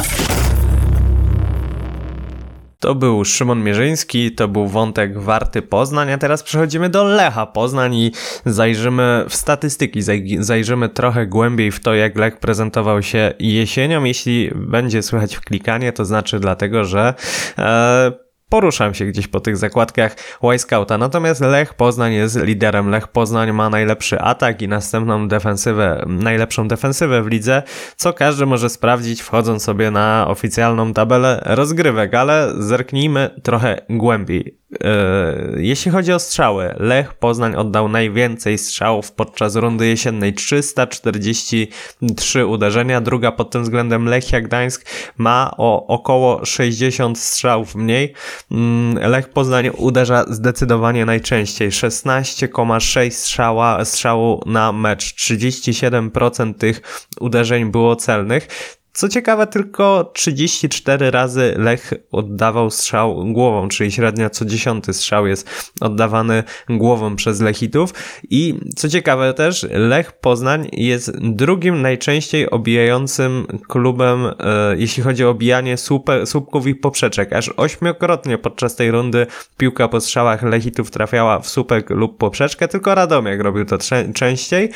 To 2.86 2.96
był 2.96 3.26
Szymon 3.26 3.64
Mierzyński, 3.64 4.32
to 4.32 4.48
był 4.48 4.68
wątek 4.68 5.20
Warty 5.20 5.62
Poznań, 5.62 6.12
a 6.12 6.18
teraz 6.18 6.44
przechodzimy 6.44 6.90
do 6.90 7.04
Lecha 7.04 7.46
Poznań 7.46 7.96
i 7.96 8.12
zajrzymy 8.46 9.26
w 9.30 9.36
statystyki, 9.36 10.02
zaj- 10.02 10.42
zajrzymy 10.44 10.90
trochę 10.90 11.28
głębiej 11.28 11.72
w 11.72 11.80
to, 11.80 11.94
jak 11.94 12.18
Lech 12.18 12.38
prezentował 12.40 13.04
się 13.04 13.34
jesienią. 13.40 14.04
Jeśli 14.04 14.52
będzie 14.56 15.02
słychać 15.04 15.36
wklikanie, 15.36 15.94
to 15.94 16.06
znaczy 16.06 16.40
dlatego, 16.40 16.84
że 16.84 17.14
e, 17.58 18.25
poruszam 18.50 18.94
się 18.94 19.06
gdzieś 19.06 19.28
po 19.28 19.40
tych 19.40 19.58
zakładkach 19.58 20.16
Scouta. 20.58 20.98
Natomiast 20.98 21.42
Lech 21.42 21.74
Poznań 21.74 22.14
jest 22.14 22.42
liderem. 22.42 22.90
Lech 22.90 23.08
Poznań 23.08 23.52
ma 23.52 23.70
najlepszy 23.70 24.20
atak 24.20 24.62
i 24.62 24.68
następną 24.68 25.28
defensywę, 25.28 26.06
najlepszą 26.08 26.68
defensywę 26.68 27.24
w 27.24 27.28
lidze, 27.28 27.64
co 27.96 28.14
każdy 28.14 28.46
może 28.46 28.70
sprawdzić 28.70 29.22
wchodząc 29.22 29.64
sobie 29.64 29.92
na 29.92 30.26
oficjalną 30.28 30.94
tabelę 30.94 31.42
rozgrywek, 31.46 32.14
ale 32.14 32.54
zerknijmy 32.58 33.30
trochę 33.44 33.82
głębiej. 33.90 34.65
Yy, 34.84 35.64
Jeśli 35.64 35.92
chodzi 35.92 36.14
o 36.14 36.20
strzały, 36.20 36.76
Lech 36.78 37.14
Poznań 37.14 37.56
oddał 37.56 37.90
najwięcej 37.90 38.58
strzałów 38.58 39.12
podczas 39.12 39.56
rundy 39.56 39.88
jesiennej 39.88 40.34
343 40.34 42.46
uderzenia. 42.46 43.02
Druga 43.02 43.32
pod 43.32 43.52
tym 43.52 43.64
względem 43.64 44.06
Lechia 44.06 44.42
Gdańsk 44.42 44.86
ma 45.18 45.52
o 45.58 45.88
około 45.88 46.46
60 46.46 47.20
strzałów 47.20 47.76
mniej. 47.76 48.14
Mm, 48.52 49.12
Lech 49.12 49.30
Poznań 49.30 49.70
uderza 49.78 50.26
zdecydowanie 50.30 51.06
najczęściej 51.06 51.72
16,6 51.72 53.12
strzała, 53.12 53.86
strzału 53.86 54.42
na 54.46 54.72
mecz. 54.72 55.16
37% 55.16 56.54
tych 56.54 56.82
uderzeń 57.20 57.72
było 57.72 57.96
celnych. 57.96 58.48
Co 58.96 59.10
ciekawe, 59.10 59.48
tylko 59.48 60.12
34 60.14 61.12
razy 61.12 61.54
Lech 61.58 61.94
oddawał 62.12 62.72
strzał 62.72 63.26
głową, 63.26 63.68
czyli 63.68 63.92
średnio 63.92 64.30
co 64.30 64.46
dziesiąty 64.46 64.94
strzał 64.94 65.28
jest 65.28 65.74
oddawany 65.82 66.44
głową 66.70 67.16
przez 67.16 67.42
Lechitów. 67.42 67.94
I 68.30 68.60
co 68.76 68.90
ciekawe 68.90 69.34
też, 69.34 69.68
Lech 69.72 70.12
Poznań 70.12 70.70
jest 70.72 71.20
drugim 71.20 71.82
najczęściej 71.82 72.50
obijającym 72.50 73.48
klubem, 73.68 74.26
e, 74.26 74.34
jeśli 74.78 75.04
chodzi 75.04 75.26
o 75.26 75.30
obijanie 75.30 75.78
słupe, 75.78 76.26
słupków 76.26 76.68
i 76.68 76.76
poprzeczek. 76.76 77.34
Aż 77.34 77.50
ośmiokrotnie 77.58 78.38
podczas 78.38 78.76
tej 78.76 78.92
rundy 78.92 79.28
piłka 79.58 79.88
po 79.88 80.02
strzałach 80.02 80.44
Lechitów 80.44 80.92
trafiała 80.92 81.40
w 81.40 81.48
słupek 81.48 81.90
lub 81.90 82.18
poprzeczkę, 82.18 82.68
tylko 82.68 82.96
Radomiak 82.96 83.42
robił 83.42 83.66
to 83.66 83.78
częściej, 84.14 84.70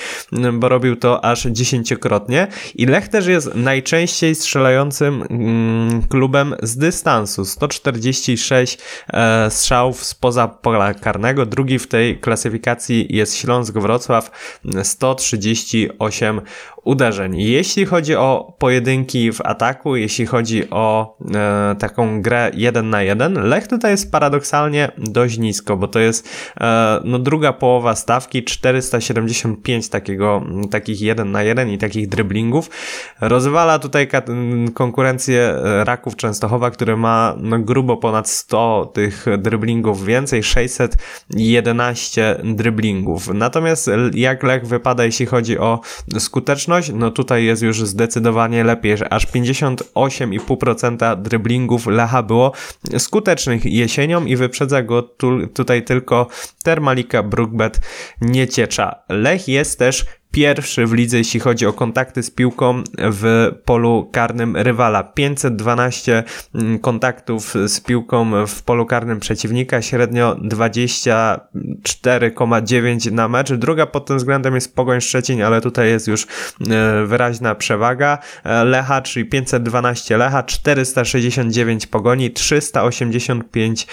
bo 0.53 0.69
robił 0.69 0.95
to 0.95 1.25
aż 1.25 1.43
dziesięciokrotnie. 1.43 2.47
I 2.75 2.85
Lech 2.85 3.07
też 3.07 3.27
jest 3.27 3.55
najczęściej 3.55 4.08
strzelającym 4.33 5.23
mm, 5.29 6.01
klubem 6.01 6.55
z 6.61 6.77
dystansu. 6.77 7.45
146 7.45 8.77
e, 9.13 9.51
strzałów 9.51 10.03
spoza 10.03 10.47
pola 10.47 10.93
karnego. 10.93 11.45
Drugi 11.45 11.79
w 11.79 11.87
tej 11.87 12.19
klasyfikacji 12.19 13.07
jest 13.09 13.37
Śląsk 13.37 13.73
Wrocław. 13.73 14.31
138 14.83 16.41
uderzeń. 16.83 17.41
Jeśli 17.41 17.85
chodzi 17.85 18.15
o 18.15 18.55
pojedynki 18.59 19.31
w 19.31 19.41
ataku, 19.41 19.95
jeśli 19.95 20.25
chodzi 20.25 20.69
o 20.69 21.17
e, 21.35 21.75
taką 21.79 22.21
grę 22.21 22.51
1 22.53 22.89
na 22.89 23.01
1, 23.01 23.33
Lech 23.33 23.67
tutaj 23.67 23.91
jest 23.91 24.11
paradoksalnie 24.11 24.91
dość 24.97 25.37
nisko, 25.37 25.77
bo 25.77 25.87
to 25.87 25.99
jest 25.99 26.29
e, 26.61 27.01
no 27.03 27.19
druga 27.19 27.53
połowa 27.53 27.95
stawki, 27.95 28.43
475 28.43 29.89
takiego, 29.89 30.43
takich 30.71 31.01
1 31.01 31.31
na 31.31 31.43
1 31.43 31.69
i 31.69 31.77
takich 31.77 32.07
driblingów. 32.07 32.69
Rozwala 33.21 33.79
tutaj 33.79 33.98
kat- 34.07 34.29
konkurencję 34.73 35.41
e, 35.41 35.83
Raków 35.83 36.15
Częstochowa, 36.15 36.71
który 36.71 36.97
ma 36.97 37.35
no, 37.37 37.59
grubo 37.59 37.97
ponad 37.97 38.29
100 38.29 38.91
tych 38.93 39.25
driblingów 39.37 40.05
więcej, 40.05 40.43
611 40.43 42.41
driblingów. 42.43 43.27
Natomiast 43.33 43.89
jak 44.13 44.43
Lech 44.43 44.67
wypada, 44.67 45.05
jeśli 45.05 45.25
chodzi 45.25 45.57
o 45.57 45.79
skuteczność, 46.19 46.91
no 46.93 47.11
tutaj 47.11 47.45
jest 47.45 47.61
już 47.61 47.81
zdecydowanie 47.81 48.63
lepiej, 48.63 48.97
że 48.97 49.13
aż 49.13 49.27
58,5% 49.27 51.21
driblingów 51.21 51.87
Lecha 51.87 52.23
było 52.23 52.51
skutecznych 52.97 53.65
jesienią 53.65 54.25
i 54.25 54.35
wyprzedza 54.35 54.83
go 54.83 55.01
tu, 55.01 55.47
tutaj 55.47 55.83
tylko 55.83 56.27
Termalika 56.63 57.23
Brookbet 57.23 57.79
Nieciecza. 58.21 58.95
Lech 59.09 59.47
jest 59.47 59.79
też 59.79 60.05
pierwszy 60.31 60.85
w 60.85 60.93
lidze, 60.93 61.17
jeśli 61.17 61.39
chodzi 61.39 61.65
o 61.65 61.73
kontakty 61.73 62.23
z 62.23 62.31
piłką 62.31 62.83
w 62.97 63.51
polu 63.65 64.09
karnym 64.11 64.57
rywala. 64.57 65.03
512 65.03 66.23
mm, 66.55 66.79
kontaktów 66.79 67.53
z 67.67 67.79
piłką 67.79 68.47
w 68.47 68.63
polu 68.63 68.85
karnym 68.85 69.19
przeciwnika, 69.19 69.81
średnio 69.81 70.35
24,9 70.35 73.11
na 73.11 73.27
mecz. 73.27 73.53
Druga 73.53 73.85
pod 73.85 74.05
tym 74.05 74.17
względem 74.17 74.55
jest 74.55 74.75
Pogoń 74.75 75.01
Szczecin, 75.01 75.43
ale 75.43 75.61
tutaj 75.61 75.89
jest 75.89 76.07
już 76.07 76.23
e, 76.23 76.27
wyraźna 77.05 77.55
przewaga. 77.55 78.17
E, 78.43 78.63
Lecha, 78.63 79.01
czyli 79.01 79.25
512 79.25 80.17
Lecha, 80.17 80.43
469 80.43 81.87
Pogoni, 81.87 82.31
385 82.31 83.87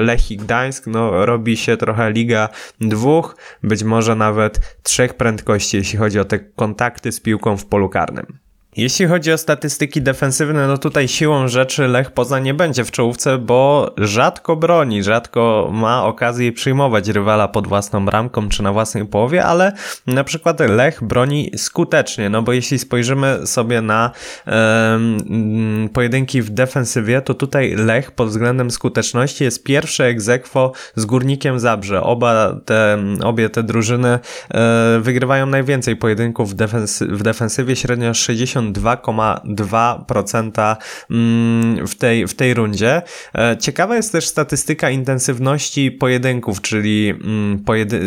Lechii 0.00 0.36
Gdańsk. 0.36 0.86
No, 0.86 1.26
robi 1.26 1.56
się 1.56 1.76
trochę 1.76 2.12
liga 2.12 2.48
dwóch, 2.80 3.36
być 3.62 3.84
może 3.84 4.16
nawet 4.16 4.60
trzech 4.82 5.14
prędkości 5.14 5.69
jeśli 5.78 5.98
chodzi 5.98 6.18
o 6.18 6.24
te 6.24 6.38
kontakty 6.38 7.12
z 7.12 7.20
piłką 7.20 7.56
w 7.56 7.66
polu 7.66 7.88
karnym. 7.88 8.38
Jeśli 8.76 9.06
chodzi 9.06 9.32
o 9.32 9.38
statystyki 9.38 10.02
defensywne, 10.02 10.66
no 10.66 10.78
tutaj 10.78 11.08
siłą 11.08 11.48
rzeczy 11.48 11.88
Lech 11.88 12.10
Poznań 12.10 12.42
nie 12.42 12.54
będzie 12.54 12.84
w 12.84 12.90
czołówce, 12.90 13.38
bo 13.38 13.90
rzadko 13.98 14.56
broni, 14.56 15.02
rzadko 15.02 15.70
ma 15.72 16.04
okazję 16.04 16.52
przyjmować 16.52 17.08
rywala 17.08 17.48
pod 17.48 17.66
własną 17.66 18.04
bramką 18.04 18.48
czy 18.48 18.62
na 18.62 18.72
własnej 18.72 19.06
połowie, 19.06 19.44
ale 19.44 19.72
na 20.06 20.24
przykład 20.24 20.60
Lech 20.60 21.04
broni 21.04 21.50
skutecznie, 21.56 22.30
no 22.30 22.42
bo 22.42 22.52
jeśli 22.52 22.78
spojrzymy 22.78 23.46
sobie 23.46 23.82
na 23.82 24.10
um, 24.46 25.88
pojedynki 25.92 26.42
w 26.42 26.50
defensywie, 26.50 27.22
to 27.22 27.34
tutaj 27.34 27.74
Lech 27.74 28.10
pod 28.10 28.28
względem 28.28 28.70
skuteczności 28.70 29.44
jest 29.44 29.64
pierwsze 29.64 30.04
egzekwo 30.04 30.72
z 30.96 31.04
Górnikiem 31.04 31.60
Zabrze. 31.60 32.02
Oba 32.02 32.56
te, 32.64 32.98
obie 33.22 33.48
te 33.48 33.62
drużyny 33.62 34.18
e, 34.50 34.98
wygrywają 35.00 35.46
najwięcej 35.46 35.96
pojedynków 35.96 36.50
w, 36.50 36.54
defensy, 36.54 37.06
w 37.06 37.22
defensywie, 37.22 37.76
średnio 37.76 38.14
60 38.14 38.59
52% 38.60 40.76
mm, 41.10 41.86
w 41.86 41.94
tej, 41.94 42.26
w 42.26 42.34
tej 42.34 42.54
rundzie. 42.54 43.02
E, 43.34 43.56
ciekawa 43.56 43.96
jest 43.96 44.12
też 44.12 44.26
statystyka 44.26 44.90
intensywności 44.90 45.90
pojedynków, 45.90 46.60
czyli 46.60 47.10
mm, 47.10 47.58
pojedy 47.58 48.00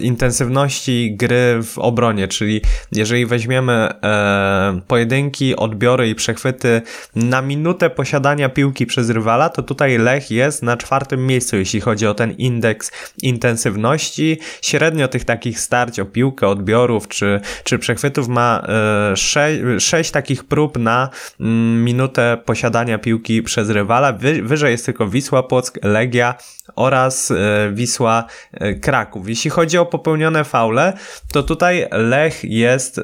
intensywności 0.00 1.16
gry 1.16 1.62
w 1.62 1.78
obronie, 1.78 2.28
czyli 2.28 2.60
jeżeli 2.92 3.26
weźmiemy 3.26 3.72
e, 3.72 4.80
pojedynki, 4.86 5.56
odbiory 5.56 6.08
i 6.08 6.14
przechwyty 6.14 6.82
na 7.14 7.42
minutę 7.42 7.90
posiadania 7.90 8.48
piłki 8.48 8.86
przez 8.86 9.10
rywala, 9.10 9.48
to 9.48 9.62
tutaj 9.62 9.98
Lech 9.98 10.30
jest 10.30 10.62
na 10.62 10.76
czwartym 10.76 11.26
miejscu, 11.26 11.56
jeśli 11.56 11.80
chodzi 11.80 12.06
o 12.06 12.14
ten 12.14 12.32
indeks 12.32 12.92
intensywności. 13.22 14.38
Średnio 14.62 15.08
tych 15.08 15.24
takich 15.24 15.60
starć 15.60 16.00
o 16.00 16.04
piłkę, 16.04 16.48
odbiorów 16.48 17.08
czy, 17.08 17.40
czy 17.64 17.78
przechwytów 17.78 18.28
ma 18.28 18.66
e, 19.12 19.16
6, 19.16 19.60
sześć 19.80 20.10
takich 20.10 20.44
prób 20.44 20.78
na 20.78 21.10
mm, 21.40 21.84
minutę 21.84 22.38
posiadania 22.44 22.98
piłki 22.98 23.42
przez 23.42 23.70
rywala. 23.70 24.12
Wy, 24.12 24.42
wyżej 24.42 24.70
jest 24.70 24.86
tylko 24.86 25.08
Wisła 25.08 25.42
Płock, 25.42 25.78
Legia 25.82 26.34
oraz 26.76 27.30
e, 27.30 27.70
Wisła 27.72 28.24
e, 28.52 28.74
Kraków. 28.74 29.28
Jeśli 29.28 29.50
chodzi 29.50 29.78
o 29.78 29.86
popełnione 29.86 30.44
faule, 30.44 30.92
to 31.32 31.42
tutaj 31.42 31.86
Lech 31.90 32.44
jest 32.44 32.98
e, 32.98 33.02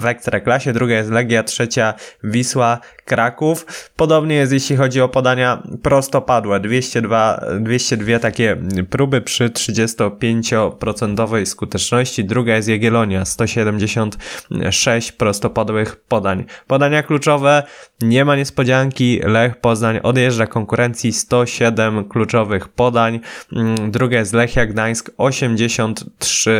w 0.00 0.06
Ekstraklasie, 0.06 0.72
druga 0.72 0.94
jest 0.94 1.10
Legia, 1.10 1.42
trzecia 1.42 1.94
Wisła 2.24 2.78
Kraków. 3.04 3.66
Podobnie 3.96 4.34
jest 4.34 4.52
jeśli 4.52 4.76
chodzi 4.76 5.00
o 5.00 5.08
podania 5.08 5.62
prostopadłe, 5.82 6.60
202, 6.60 7.40
202 7.60 8.18
takie 8.18 8.56
próby 8.90 9.20
przy 9.20 9.48
35% 9.48 11.46
skuteczności, 11.46 12.24
druga 12.24 12.56
jest 12.56 12.68
Jagiellonia, 12.68 13.24
176 13.24 15.12
prostopadłych 15.12 15.96
podań. 15.96 16.44
Podania 16.66 17.02
kluczowe, 17.02 17.62
nie 18.00 18.24
ma 18.24 18.36
niespodzianki, 18.36 19.20
Lech 19.24 19.60
Poznań 19.60 20.00
odjeżdża 20.02 20.46
konkurencji, 20.46 21.12
107 21.12 22.04
kluczowych 22.08 22.68
podań, 22.68 23.20
druga 23.88 24.18
jest 24.18 24.32
Lechia 24.32 24.66
Gdańsk, 24.66 25.10
83 25.16 26.55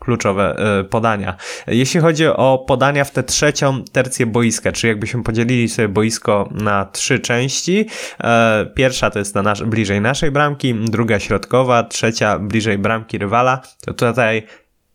kluczowe 0.00 0.56
y, 0.80 0.84
podania. 0.84 1.36
Jeśli 1.66 2.00
chodzi 2.00 2.26
o 2.26 2.64
podania 2.68 3.04
w 3.04 3.10
tę 3.10 3.22
trzecią 3.22 3.84
tercję 3.92 4.26
boiska, 4.26 4.72
czyli 4.72 4.88
jakbyśmy 4.88 5.22
podzielili 5.22 5.68
sobie 5.68 5.88
boisko 5.88 6.48
na 6.52 6.84
trzy 6.84 7.18
części, 7.18 7.86
e, 8.24 8.66
pierwsza 8.74 9.10
to 9.10 9.18
jest 9.18 9.34
na 9.34 9.42
nasz, 9.42 9.62
bliżej 9.62 10.00
naszej 10.00 10.30
bramki, 10.30 10.74
druga 10.74 11.18
środkowa, 11.18 11.82
trzecia 11.82 12.38
bliżej 12.38 12.78
bramki 12.78 13.18
rywala, 13.18 13.60
to 13.86 13.94
tutaj 13.94 14.46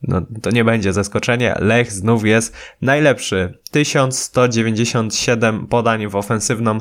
no, 0.07 0.21
to 0.41 0.51
nie 0.51 0.63
będzie 0.63 0.93
zaskoczenie. 0.93 1.55
Lech 1.59 1.91
znów 1.91 2.25
jest 2.25 2.57
najlepszy. 2.81 3.59
1197 3.75 5.67
podań 5.67 6.07
w 6.07 6.15
ofensywną 6.15 6.77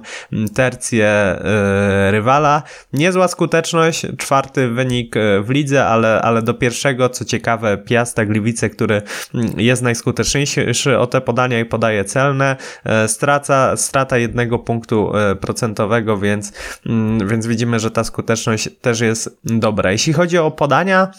tercję 0.55 1.37
yy, 2.05 2.11
rywala. 2.11 2.63
Niezła 2.93 3.29
skuteczność, 3.29 4.07
czwarty 4.19 4.69
wynik 4.69 5.15
w 5.43 5.51
lidze, 5.51 5.87
ale, 5.87 6.23
ale 6.23 6.43
do 6.43 6.55
pierwszego, 6.55 7.09
co 7.09 7.25
ciekawe, 7.25 7.79
Piasta 7.79 8.25
Gliwice, 8.25 8.71
który 8.71 9.03
jest 9.57 9.83
najskuteczniejszy 9.83 10.99
o 10.99 11.07
te 11.07 11.21
podania 11.21 11.61
i 11.61 11.65
podaje 11.65 12.05
celne, 12.05 12.57
yy, 12.85 13.09
straca, 13.09 13.77
strata 13.77 14.19
jednego 14.19 14.59
punktu 14.59 15.13
procentowego, 15.41 16.19
więc, 16.19 16.53
yy, 16.87 17.27
więc 17.27 17.47
widzimy, 17.47 17.81
że 17.81 17.91
ta 17.91 18.05
skuteczność 18.05 18.69
też 18.81 19.01
jest 19.01 19.39
dobra. 19.45 19.93
Jeśli 19.93 20.13
chodzi 20.13 20.39
o 20.39 20.51
podania, 20.51 21.11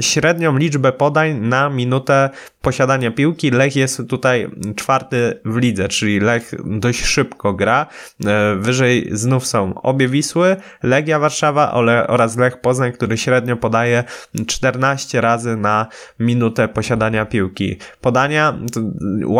średnią 0.00 0.56
liczbę 0.56 0.92
podań 0.92 1.34
na 1.34 1.68
minutę 1.68 2.30
posiadania 2.62 3.10
piłki, 3.10 3.50
Lech 3.50 3.76
jest 3.76 4.02
tutaj 4.08 4.50
czwarty 4.76 5.40
w 5.44 5.56
lidze, 5.56 5.88
czyli 5.88 6.20
Lech 6.20 6.54
dość 6.64 7.04
szybko 7.04 7.52
gra. 7.52 7.86
E, 8.26 8.56
wyżej 8.56 9.08
znów 9.12 9.46
są 9.46 9.82
obie 9.82 10.08
Wisły, 10.08 10.56
Legia 10.82 11.18
Warszawa 11.18 11.72
oraz 12.08 12.36
Lech 12.36 12.60
Poznań, 12.60 12.92
który 12.92 13.18
średnio 13.18 13.56
podaje 13.56 14.04
14 14.46 15.20
razy 15.20 15.56
na 15.56 15.86
minutę 16.18 16.68
posiadania 16.68 17.26
piłki. 17.26 17.76
Podania, 18.00 18.58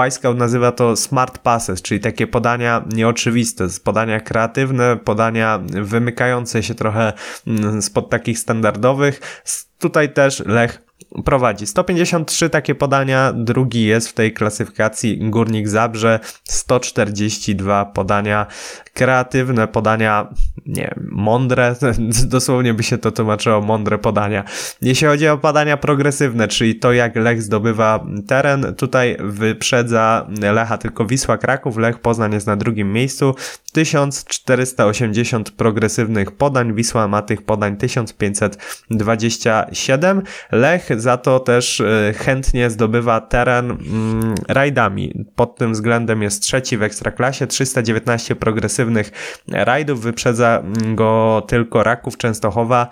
Wisecout 0.04 0.38
nazywa 0.38 0.72
to 0.72 0.96
smart 0.96 1.38
passes, 1.38 1.82
czyli 1.82 2.00
takie 2.00 2.26
podania 2.26 2.84
nieoczywiste, 2.92 3.66
podania 3.84 4.20
kreatywne, 4.20 4.96
podania 4.96 5.60
wymykające 5.82 6.62
się 6.62 6.74
trochę 6.74 7.12
mm, 7.46 7.82
spod 7.82 8.10
takich 8.10 8.38
standardowych. 8.38 9.42
Tutaj 9.78 10.12
też 10.12 10.42
Lech 10.46 10.91
prowadzi. 11.24 11.66
153 11.66 12.50
takie 12.50 12.74
podania, 12.74 13.32
drugi 13.32 13.84
jest 13.84 14.08
w 14.08 14.12
tej 14.12 14.32
klasyfikacji 14.32 15.30
Górnik 15.30 15.68
Zabrze, 15.68 16.20
142 16.44 17.84
podania 17.84 18.46
kreatywne, 18.94 19.68
podania, 19.68 20.28
nie 20.66 20.94
mądre, 21.10 21.76
dosłownie 22.26 22.74
by 22.74 22.82
się 22.82 22.98
to 22.98 23.10
tłumaczyło, 23.10 23.60
mądre 23.60 23.98
podania. 23.98 24.44
Jeśli 24.82 25.06
chodzi 25.06 25.28
o 25.28 25.38
podania 25.38 25.76
progresywne, 25.76 26.48
czyli 26.48 26.78
to 26.78 26.92
jak 26.92 27.16
Lech 27.16 27.42
zdobywa 27.42 28.06
teren, 28.26 28.74
tutaj 28.74 29.16
wyprzedza 29.20 30.26
Lecha 30.52 30.78
tylko 30.78 31.06
Wisła 31.06 31.38
Kraków, 31.38 31.76
Lech 31.76 31.98
Poznań 31.98 32.32
jest 32.32 32.46
na 32.46 32.56
drugim 32.56 32.92
miejscu, 32.92 33.34
1480 33.72 35.50
progresywnych 35.50 36.30
podań, 36.30 36.74
Wisła 36.74 37.08
ma 37.08 37.22
tych 37.22 37.42
podań 37.42 37.76
1527, 37.76 40.22
Lech 40.52 40.88
za 41.00 41.16
to 41.16 41.40
też 41.40 41.80
e, 41.80 42.14
chętnie 42.16 42.70
zdobywa 42.70 43.20
teren 43.20 43.70
mm, 43.70 44.34
rajdami. 44.48 45.24
Pod 45.36 45.56
tym 45.56 45.72
względem 45.72 46.22
jest 46.22 46.42
trzeci 46.42 46.78
w 46.78 46.82
Ekstraklasie, 46.82 47.46
319 47.46 48.36
progresywnych 48.36 49.10
rajdów, 49.48 50.00
wyprzedza 50.00 50.62
go 50.94 51.42
tylko 51.48 51.82
Raków 51.82 52.16
Częstochowa 52.16 52.88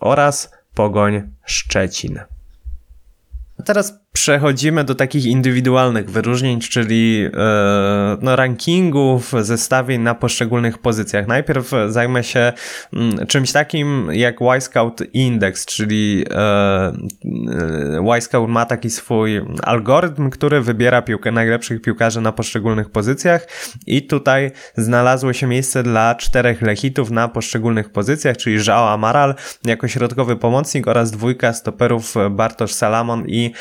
oraz 0.00 0.52
Pogoń 0.74 1.22
Szczecin. 1.46 2.20
Teraz 3.64 4.00
przechodzimy 4.12 4.84
do 4.84 4.94
takich 4.94 5.24
indywidualnych 5.24 6.10
wyróżnień, 6.10 6.60
czyli 6.60 7.28
e, 7.34 8.16
no, 8.22 8.36
rankingów, 8.36 9.32
zestawień 9.40 10.00
na 10.00 10.14
poszczególnych 10.14 10.78
pozycjach. 10.78 11.26
Najpierw 11.26 11.70
zajmę 11.88 12.24
się 12.24 12.52
mm, 12.92 13.26
czymś 13.26 13.52
takim 13.52 14.08
jak 14.12 14.40
Y-Scout 14.40 15.00
Index, 15.12 15.66
czyli 15.66 16.24
e, 16.30 16.92
Y-Scout 18.16 18.50
ma 18.50 18.66
taki 18.66 18.90
swój 18.90 19.40
algorytm, 19.62 20.30
który 20.30 20.60
wybiera 20.60 21.02
piłkę 21.02 21.32
najlepszych 21.32 21.82
piłkarzy 21.82 22.20
na 22.20 22.32
poszczególnych 22.32 22.90
pozycjach 22.90 23.46
i 23.86 24.02
tutaj 24.02 24.50
znalazło 24.76 25.32
się 25.32 25.46
miejsce 25.46 25.82
dla 25.82 26.14
czterech 26.14 26.62
lechitów 26.62 27.10
na 27.10 27.28
poszczególnych 27.28 27.92
pozycjach, 27.92 28.36
czyli 28.36 28.58
João 28.58 28.92
Amaral 28.92 29.34
jako 29.64 29.88
środkowy 29.88 30.36
pomocnik 30.36 30.88
oraz 30.88 31.10
dwójka 31.10 31.52
stoperów 31.52 32.14
Bartosz 32.30 32.72
Salamon 32.72 33.24
i 33.26 33.52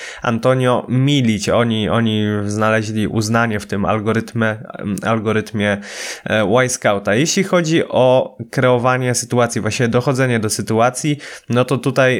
Antonio 0.47 0.85
Milić. 0.89 1.49
Oni, 1.49 1.89
oni 1.89 2.25
znaleźli 2.45 3.07
uznanie 3.07 3.59
w 3.59 3.65
tym 3.65 3.85
algorytmie, 3.85 4.57
algorytmie 5.03 5.77
e, 6.25 6.43
Y-Scouta. 6.65 7.15
Jeśli 7.15 7.43
chodzi 7.43 7.87
o 7.87 8.37
kreowanie 8.51 9.15
sytuacji, 9.15 9.61
właśnie 9.61 9.87
dochodzenie 9.87 10.39
do 10.39 10.49
sytuacji, 10.49 11.17
no 11.49 11.65
to 11.65 11.77
tutaj 11.77 12.17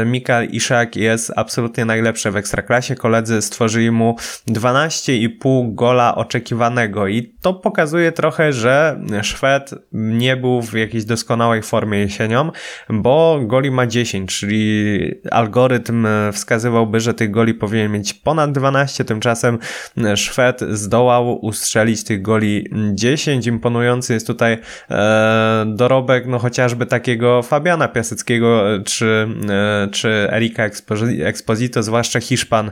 yy, 0.00 0.06
Mikael 0.06 0.48
Iszak 0.50 0.96
jest 0.96 1.32
absolutnie 1.36 1.84
najlepszy 1.84 2.30
w 2.30 2.36
Ekstraklasie. 2.36 2.94
Koledzy 2.94 3.42
stworzyli 3.42 3.90
mu 3.90 4.16
12,5 4.48 5.74
gola 5.74 6.14
oczekiwanego 6.14 7.06
i 7.06 7.34
to 7.42 7.54
pokazuje 7.54 8.12
trochę, 8.12 8.52
że 8.52 9.00
Szwed 9.22 9.74
nie 9.92 10.36
był 10.36 10.62
w 10.62 10.72
jakiejś 10.72 11.04
doskonałej 11.04 11.62
formie 11.62 11.98
jesienią, 11.98 12.50
bo 12.88 13.40
goli 13.42 13.70
ma 13.70 13.86
10, 13.86 14.38
czyli 14.38 15.10
algorytm 15.30 16.06
wskazywałby, 16.32 17.00
że 17.00 17.14
tych 17.16 17.30
goli 17.30 17.54
powinien 17.54 17.92
mieć 17.92 18.14
ponad 18.14 18.52
12, 18.52 19.04
tymczasem 19.04 19.58
Szwed 20.16 20.60
zdołał 20.60 21.44
ustrzelić 21.44 22.04
tych 22.04 22.22
goli 22.22 22.68
10. 22.94 23.46
Imponujący 23.46 24.12
jest 24.12 24.26
tutaj 24.26 24.58
e, 24.90 25.64
dorobek, 25.66 26.26
no 26.26 26.38
chociażby 26.38 26.86
takiego 26.86 27.42
Fabiana 27.42 27.88
Piaseckiego 27.88 28.64
czy, 28.84 29.28
e, 29.50 29.88
czy 29.92 30.08
Erika 30.30 30.64
Exposito, 31.20 31.82
zwłaszcza 31.82 32.20
Hiszpan. 32.20 32.70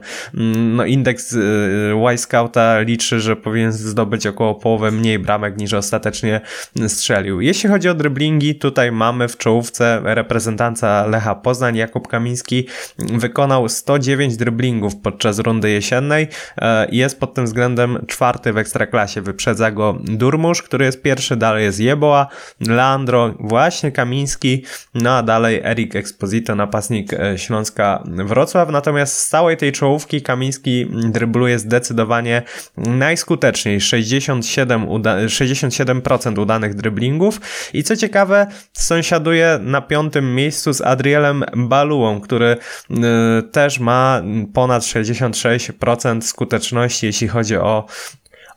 No 0.74 0.84
indeks 0.84 1.36
e, 1.36 2.14
Y-Scouta 2.14 2.80
liczy, 2.80 3.20
że 3.20 3.36
powinien 3.36 3.72
zdobyć 3.72 4.26
około 4.26 4.54
połowę 4.54 4.90
mniej 4.90 5.18
bramek 5.18 5.58
niż 5.58 5.72
ostatecznie 5.72 6.40
strzelił. 6.88 7.40
Jeśli 7.40 7.70
chodzi 7.70 7.88
o 7.88 7.94
driblingi, 7.94 8.54
tutaj 8.54 8.92
mamy 8.92 9.28
w 9.28 9.36
czołówce 9.36 10.00
reprezentanta 10.04 11.06
Lecha 11.06 11.34
Poznań, 11.34 11.76
Jakub 11.76 12.08
Kamiński 12.08 12.66
wykonał 12.98 13.68
109 13.68 14.33
driblingów 14.36 14.96
podczas 14.96 15.38
rundy 15.38 15.70
jesiennej 15.70 16.28
e, 16.58 16.86
jest 16.92 17.20
pod 17.20 17.34
tym 17.34 17.44
względem 17.44 18.04
czwarty 18.06 18.52
w 18.52 18.58
ekstraklasie. 18.58 19.22
Wyprzedza 19.22 19.70
go 19.70 19.98
Durmusz, 20.04 20.62
który 20.62 20.84
jest 20.84 21.02
pierwszy, 21.02 21.36
dalej 21.36 21.64
jest 21.64 21.80
Jeboa, 21.80 22.26
Leandro, 22.60 23.34
właśnie 23.40 23.92
Kamiński, 23.92 24.64
no 24.94 25.10
a 25.10 25.22
dalej 25.22 25.60
Erik 25.64 25.96
Exposito, 25.96 26.54
napastnik 26.54 27.12
e, 27.12 27.38
Śląska 27.38 28.02
Wrocław. 28.06 28.68
Natomiast 28.68 29.18
z 29.18 29.28
całej 29.28 29.56
tej 29.56 29.72
czołówki 29.72 30.22
Kamiński 30.22 30.86
drybluje 30.92 31.58
zdecydowanie 31.58 32.42
najskuteczniej 32.76 33.80
67 33.80 34.88
uda 34.88 35.16
67% 35.16 36.40
udanych 36.40 36.74
dryblingów 36.74 37.40
i 37.72 37.82
co 37.82 37.96
ciekawe 37.96 38.46
sąsiaduje 38.72 39.58
na 39.62 39.80
piątym 39.80 40.34
miejscu 40.34 40.72
z 40.72 40.80
Adrielem 40.80 41.44
Baluą, 41.56 42.20
który 42.20 42.56
y, 42.90 42.96
też 43.42 43.78
ma 43.78 44.22
ponad 44.52 44.82
66% 44.82 46.20
skuteczności, 46.20 47.06
jeśli 47.06 47.28
chodzi 47.28 47.56
o 47.56 47.86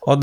o 0.07 0.17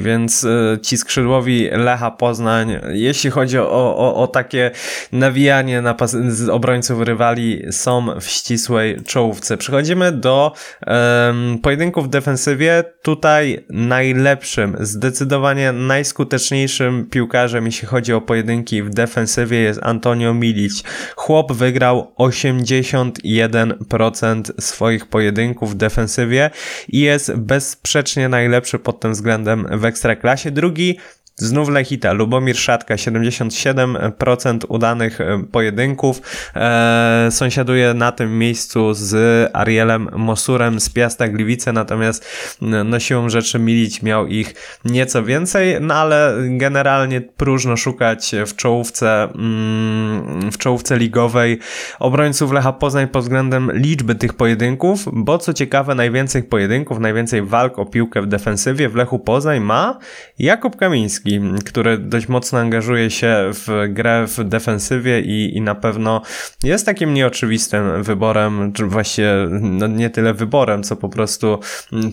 więc 0.00 0.44
y, 0.44 0.78
ci 0.82 0.96
skrzydłowi 0.96 1.68
Lecha 1.72 2.10
Poznań, 2.10 2.76
jeśli 2.92 3.30
chodzi 3.30 3.58
o, 3.58 3.96
o, 3.96 4.14
o 4.14 4.26
takie 4.26 4.70
nawijanie 5.12 5.82
na 5.82 5.96
z 6.28 6.48
obrońców 6.48 7.02
rywali, 7.02 7.62
są 7.70 8.20
w 8.20 8.24
ścisłej 8.24 9.04
czołówce. 9.04 9.56
Przechodzimy 9.56 10.12
do 10.12 10.52
em, 10.86 11.58
pojedynków 11.58 12.06
w 12.06 12.08
defensywie. 12.08 12.84
Tutaj 13.02 13.64
najlepszym, 13.70 14.76
zdecydowanie 14.80 15.72
najskuteczniejszym 15.72 17.06
piłkarzem, 17.10 17.66
jeśli 17.66 17.88
chodzi 17.88 18.12
o 18.12 18.20
pojedynki 18.20 18.82
w 18.82 18.90
defensywie 18.90 19.58
jest 19.58 19.80
Antonio 19.82 20.34
Milic. 20.34 20.82
Chłop 21.16 21.52
wygrał 21.52 22.14
81% 22.18 24.60
swoich 24.60 25.06
pojedynków 25.06 25.70
w 25.70 25.74
defensywie 25.74 26.50
i 26.88 27.00
jest 27.00 27.36
bezsprzecznie 27.36 28.28
najlepszy 28.28 28.78
pod 28.78 28.99
tym 29.00 29.12
względem 29.12 29.66
w 29.78 29.84
Ekstraklasie. 29.84 30.50
Drugi 30.50 30.98
Znów 31.40 31.68
Lechita, 31.68 32.12
Lubomir 32.12 32.56
Szatka, 32.56 32.94
77% 32.94 34.58
udanych 34.68 35.20
e, 35.20 35.44
pojedynków. 35.52 36.22
E, 36.56 37.28
sąsiaduje 37.30 37.94
na 37.94 38.12
tym 38.12 38.38
miejscu 38.38 38.94
z 38.94 39.50
Arielem 39.52 40.08
Mosurem 40.16 40.80
z 40.80 40.90
Piasta 40.90 41.28
Gliwice, 41.28 41.72
natomiast 41.72 42.28
no 42.60 43.00
siłą 43.00 43.28
rzeczy 43.28 43.58
Milić 43.58 44.02
miał 44.02 44.26
ich 44.26 44.54
nieco 44.84 45.24
więcej, 45.24 45.76
no 45.80 45.94
ale 45.94 46.34
generalnie 46.48 47.20
próżno 47.20 47.76
szukać 47.76 48.34
w 48.46 48.56
czołówce, 48.56 49.22
mm, 49.22 50.52
w 50.52 50.58
czołówce 50.58 50.98
ligowej 50.98 51.58
obrońców 51.98 52.52
Lecha 52.52 52.72
Poznań 52.72 53.08
pod 53.08 53.22
względem 53.22 53.70
liczby 53.74 54.14
tych 54.14 54.34
pojedynków, 54.34 55.08
bo 55.12 55.38
co 55.38 55.52
ciekawe 55.52 55.94
najwięcej 55.94 56.42
pojedynków, 56.42 56.98
najwięcej 56.98 57.42
walk 57.42 57.78
o 57.78 57.86
piłkę 57.86 58.22
w 58.22 58.26
defensywie 58.26 58.88
w 58.88 58.94
Lechu 58.94 59.18
Poznań 59.18 59.60
ma 59.60 59.98
Jakub 60.38 60.76
Kamiński, 60.76 61.29
który 61.64 61.98
dość 61.98 62.28
mocno 62.28 62.58
angażuje 62.58 63.10
się 63.10 63.36
w 63.52 63.86
grę 63.88 64.26
w 64.26 64.44
defensywie 64.44 65.20
i, 65.20 65.56
i 65.56 65.60
na 65.60 65.74
pewno 65.74 66.22
jest 66.62 66.86
takim 66.86 67.14
nieoczywistym 67.14 68.02
wyborem, 68.02 68.72
czy 68.72 68.86
właściwie 68.86 69.32
no 69.50 69.86
nie 69.86 70.10
tyle 70.10 70.34
wyborem, 70.34 70.82
co 70.82 70.96
po 70.96 71.08
prostu 71.08 71.58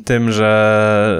tym, 0.05 0.31
że, 0.31 1.19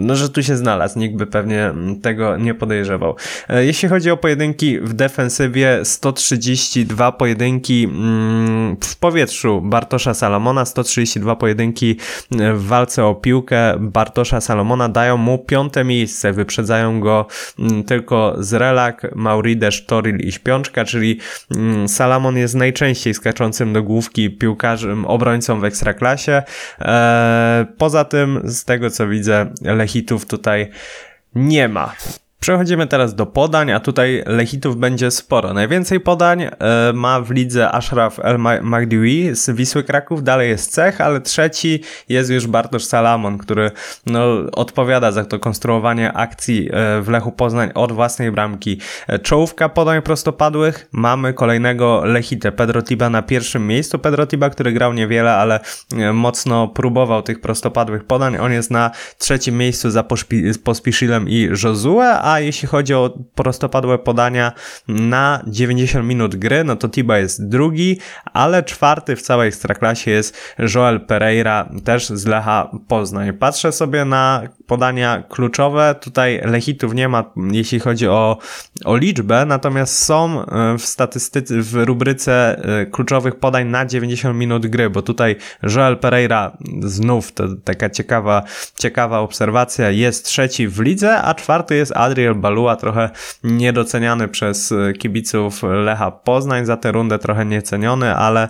no, 0.00 0.14
że 0.16 0.28
tu 0.28 0.42
się 0.42 0.56
znalazł. 0.56 0.98
Nikt 0.98 1.16
by 1.16 1.26
pewnie 1.26 1.72
tego 2.02 2.36
nie 2.36 2.54
podejrzewał. 2.54 3.16
E, 3.48 3.64
Jeśli 3.64 3.88
chodzi 3.88 4.10
o 4.10 4.16
pojedynki 4.16 4.78
w 4.80 4.92
defensywie, 4.92 5.80
132 5.84 7.12
pojedynki 7.12 7.84
mm, 7.84 8.76
w 8.80 8.96
powietrzu 8.96 9.60
Bartosza 9.60 10.14
Salomona, 10.14 10.64
132 10.64 11.36
pojedynki 11.36 11.96
w 12.30 12.66
walce 12.66 13.04
o 13.04 13.14
piłkę 13.14 13.74
Bartosza 13.78 14.40
Salomona 14.40 14.88
dają 14.88 15.16
mu 15.16 15.38
piąte 15.38 15.84
miejsce, 15.84 16.32
wyprzedzają 16.32 17.00
go 17.02 17.26
mm, 17.58 17.84
tylko 17.84 18.34
Zrelak, 18.38 19.14
Mauridesz, 19.14 19.86
Toril 19.86 20.16
i 20.16 20.32
Śpiączka, 20.32 20.84
czyli 20.84 21.20
mm, 21.56 21.88
Salamon 21.88 22.36
jest 22.36 22.54
najczęściej 22.54 23.14
skaczącym 23.14 23.72
do 23.72 23.82
główki 23.82 24.30
piłkarzem, 24.30 25.04
obrońcą 25.04 25.60
w 25.60 25.64
Ekstraklasie. 25.64 26.42
Eee, 26.80 27.66
poza 27.78 28.04
tym, 28.04 28.40
z 28.44 28.64
tego 28.64 28.90
co 28.90 29.08
widzę, 29.08 29.52
Lechitów 29.62 30.26
tutaj 30.26 30.70
nie 31.34 31.68
ma. 31.68 31.94
Przechodzimy 32.42 32.86
teraz 32.86 33.14
do 33.14 33.26
podań, 33.26 33.72
a 33.72 33.80
tutaj 33.80 34.22
Lechitów 34.26 34.76
będzie 34.76 35.10
sporo. 35.10 35.52
Najwięcej 35.54 36.00
podań 36.00 36.42
e, 36.42 36.50
ma 36.94 37.20
w 37.20 37.30
lidze 37.30 37.72
Ashraf 37.72 38.18
El 38.22 38.38
Ma- 38.38 38.62
Magdiwi 38.62 39.30
z 39.32 39.50
Wisły 39.50 39.84
Kraków, 39.84 40.22
dalej 40.22 40.50
jest 40.50 40.72
Cech, 40.72 41.00
ale 41.00 41.20
trzeci 41.20 41.82
jest 42.08 42.30
już 42.30 42.46
Bartosz 42.46 42.84
Salamon, 42.84 43.38
który 43.38 43.70
no, 44.06 44.24
odpowiada 44.52 45.12
za 45.12 45.24
to 45.24 45.38
konstruowanie 45.38 46.12
akcji 46.12 46.68
e, 46.72 47.02
w 47.02 47.08
Lechu 47.08 47.32
Poznań 47.32 47.70
od 47.74 47.92
własnej 47.92 48.32
bramki. 48.32 48.80
E, 49.08 49.18
Czołówka 49.18 49.68
podań 49.68 50.02
prostopadłych, 50.02 50.88
mamy 50.92 51.34
kolejnego 51.34 52.04
Lechitę, 52.04 52.52
Pedro 52.52 52.82
Tiba 52.82 53.10
na 53.10 53.22
pierwszym 53.22 53.66
miejscu. 53.66 53.98
Pedro 53.98 54.26
Tiba, 54.26 54.50
który 54.50 54.72
grał 54.72 54.92
niewiele, 54.92 55.34
ale 55.34 55.60
mocno 56.12 56.68
próbował 56.68 57.22
tych 57.22 57.40
prostopadłych 57.40 58.04
podań. 58.04 58.36
On 58.36 58.52
jest 58.52 58.70
na 58.70 58.90
trzecim 59.18 59.58
miejscu 59.58 59.90
za 59.90 60.04
Pospiszilem 60.64 61.28
i 61.28 61.48
Josue, 61.64 62.00
a 62.22 62.31
jeśli 62.40 62.68
chodzi 62.68 62.94
o 62.94 63.18
prostopadłe 63.34 63.98
podania 63.98 64.52
na 64.88 65.42
90 65.46 66.06
minut 66.06 66.36
gry, 66.36 66.64
no 66.64 66.76
to 66.76 66.88
Tiba 66.88 67.18
jest 67.18 67.48
drugi, 67.48 67.98
ale 68.32 68.62
czwarty 68.62 69.16
w 69.16 69.22
całej 69.22 69.48
Ekstraklasie 69.48 70.10
jest 70.10 70.54
Joel 70.74 71.00
Pereira, 71.00 71.68
też 71.84 72.08
z 72.08 72.26
Lecha 72.26 72.70
Poznań. 72.88 73.32
Patrzę 73.32 73.72
sobie 73.72 74.04
na 74.04 74.42
podania 74.66 75.22
kluczowe, 75.28 75.94
tutaj 76.00 76.40
Lechitów 76.44 76.94
nie 76.94 77.08
ma, 77.08 77.24
jeśli 77.52 77.80
chodzi 77.80 78.08
o, 78.08 78.38
o 78.84 78.96
liczbę, 78.96 79.44
natomiast 79.46 79.98
są 79.98 80.44
e, 80.46 80.78
w 80.78 80.82
statystyce, 80.82 81.54
w 81.58 81.74
rubryce 81.74 82.62
e, 82.80 82.86
kluczowych 82.86 83.36
podań 83.36 83.66
na 83.68 83.86
90 83.86 84.38
minut 84.38 84.66
gry, 84.66 84.90
bo 84.90 85.02
tutaj 85.02 85.36
Joel 85.76 85.96
Pereira 85.96 86.56
znów 86.82 87.32
to 87.32 87.44
taka 87.64 87.90
ciekawa, 87.90 88.42
ciekawa 88.78 89.20
obserwacja, 89.20 89.90
jest 89.90 90.24
trzeci 90.24 90.68
w 90.68 90.80
lidze, 90.80 91.22
a 91.22 91.34
czwarty 91.34 91.76
jest 91.76 91.92
Adriel 92.22 92.34
Balua, 92.34 92.76
trochę 92.76 93.10
niedoceniany 93.44 94.28
przez 94.28 94.72
e, 94.72 94.92
kibiców 94.92 95.62
Lecha 95.62 96.10
Poznań 96.10 96.66
za 96.66 96.76
tę 96.76 96.92
rundę, 96.92 97.18
trochę 97.18 97.46
nieceniony, 97.46 98.14
ale, 98.14 98.48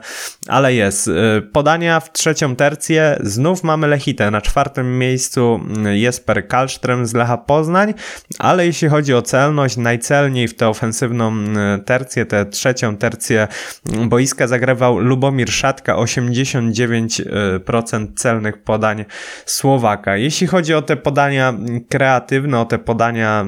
ale 0.48 0.74
jest. 0.74 1.08
E, 1.08 1.12
Podania 1.52 2.00
w 2.00 2.12
trzecią 2.12 2.56
tercję, 2.56 3.18
znów 3.20 3.64
mamy 3.64 3.86
Lechitę, 3.86 4.30
na 4.30 4.40
czwartym 4.40 4.98
miejscu 4.98 5.54
mm, 5.54 5.96
Jesper 5.96 6.48
Kalström 6.48 7.06
z 7.06 7.14
Lecha 7.14 7.38
Poznań, 7.38 7.94
ale 8.38 8.66
jeśli 8.66 8.88
chodzi 8.88 9.14
o 9.14 9.22
celność, 9.22 9.76
najcelniej 9.76 10.48
w 10.48 10.56
tę 10.56 10.68
ofensywną 10.68 11.28
mm, 11.28 11.84
tercję, 11.84 12.26
tę 12.26 12.46
trzecią 12.46 12.96
tercję 12.96 13.48
mm, 13.92 14.08
boiska 14.08 14.46
zagrywał 14.46 14.98
Lubomir 14.98 15.50
Szatka, 15.50 15.94
89% 15.94 18.06
celnych 18.16 18.62
podań 18.62 19.04
Słowaka. 19.46 20.16
Jeśli 20.16 20.46
chodzi 20.46 20.74
o 20.74 20.82
te 20.82 20.96
podania 20.96 21.54
kreatywne, 21.88 22.60
o 22.60 22.64
te 22.64 22.78
podania 22.78 23.44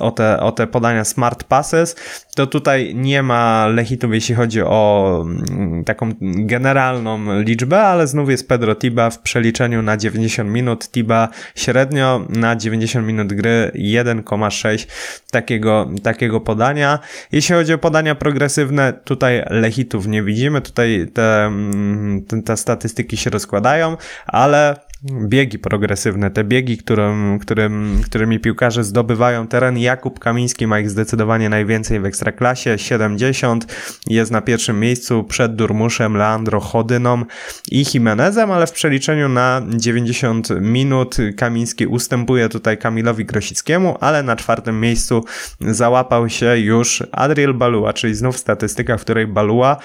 o 0.00 0.10
te, 0.10 0.40
o 0.40 0.52
te 0.52 0.66
podania 0.66 1.04
smart 1.04 1.44
passes, 1.44 1.96
to 2.36 2.46
tutaj 2.46 2.94
nie 2.94 3.22
ma 3.22 3.66
Lechitów, 3.66 4.14
jeśli 4.14 4.34
chodzi 4.34 4.62
o 4.62 5.24
mm, 5.26 5.84
taką 5.84 6.12
generalną 6.20 7.40
liczbę, 7.40 7.82
ale 7.82 8.06
znów 8.06 8.30
jest 8.30 8.48
Pedro 8.48 8.74
Tiba 8.74 9.10
w 9.10 9.18
przeliczeniu 9.18 9.82
na 9.82 9.96
90 9.96 10.50
minut. 10.50 10.90
Tiba 10.90 11.28
średnio 11.54 12.26
na 12.28 12.56
90 12.56 13.06
minut 13.06 13.32
gry 13.32 13.70
1,6 13.74 14.86
takiego, 15.30 15.90
takiego 16.02 16.40
podania. 16.40 16.98
Jeśli 17.32 17.54
chodzi 17.54 17.72
o 17.72 17.78
podania 17.78 18.14
progresywne, 18.14 18.92
tutaj 19.04 19.42
Lechitów 19.50 20.06
nie 20.06 20.22
widzimy, 20.22 20.60
tutaj 20.60 21.08
te, 21.14 21.44
mm, 21.44 22.24
te, 22.24 22.42
te 22.42 22.56
statystyki 22.56 23.16
się 23.16 23.30
rozkładają, 23.30 23.96
ale 24.26 24.85
biegi 25.12 25.58
progresywne, 25.58 26.30
te 26.30 26.44
biegi, 26.44 26.78
którym, 26.78 27.38
którym, 27.38 28.00
którymi 28.04 28.40
piłkarze 28.40 28.84
zdobywają 28.84 29.46
teren. 29.46 29.78
Jakub 29.78 30.18
Kamiński 30.18 30.66
ma 30.66 30.80
ich 30.80 30.90
zdecydowanie 30.90 31.48
najwięcej 31.48 32.00
w 32.00 32.04
Ekstraklasie, 32.04 32.78
70, 32.78 33.66
jest 34.06 34.30
na 34.30 34.40
pierwszym 34.40 34.80
miejscu 34.80 35.24
przed 35.24 35.56
Durmuszem, 35.56 36.16
Leandro 36.16 36.60
Chodyną 36.60 37.24
i 37.70 37.84
Jimenezem, 37.94 38.50
ale 38.50 38.66
w 38.66 38.72
przeliczeniu 38.72 39.28
na 39.28 39.62
90 39.76 40.48
minut 40.60 41.16
Kamiński 41.36 41.86
ustępuje 41.86 42.48
tutaj 42.48 42.78
Kamilowi 42.78 43.24
Grosickiemu, 43.24 43.96
ale 44.00 44.22
na 44.22 44.36
czwartym 44.36 44.80
miejscu 44.80 45.24
załapał 45.60 46.28
się 46.28 46.58
już 46.58 47.02
Adriel 47.12 47.54
Balua, 47.54 47.92
czyli 47.92 48.14
znów 48.14 48.38
statystyka, 48.38 48.98
w 48.98 49.00
której 49.00 49.26
Balua 49.26 49.76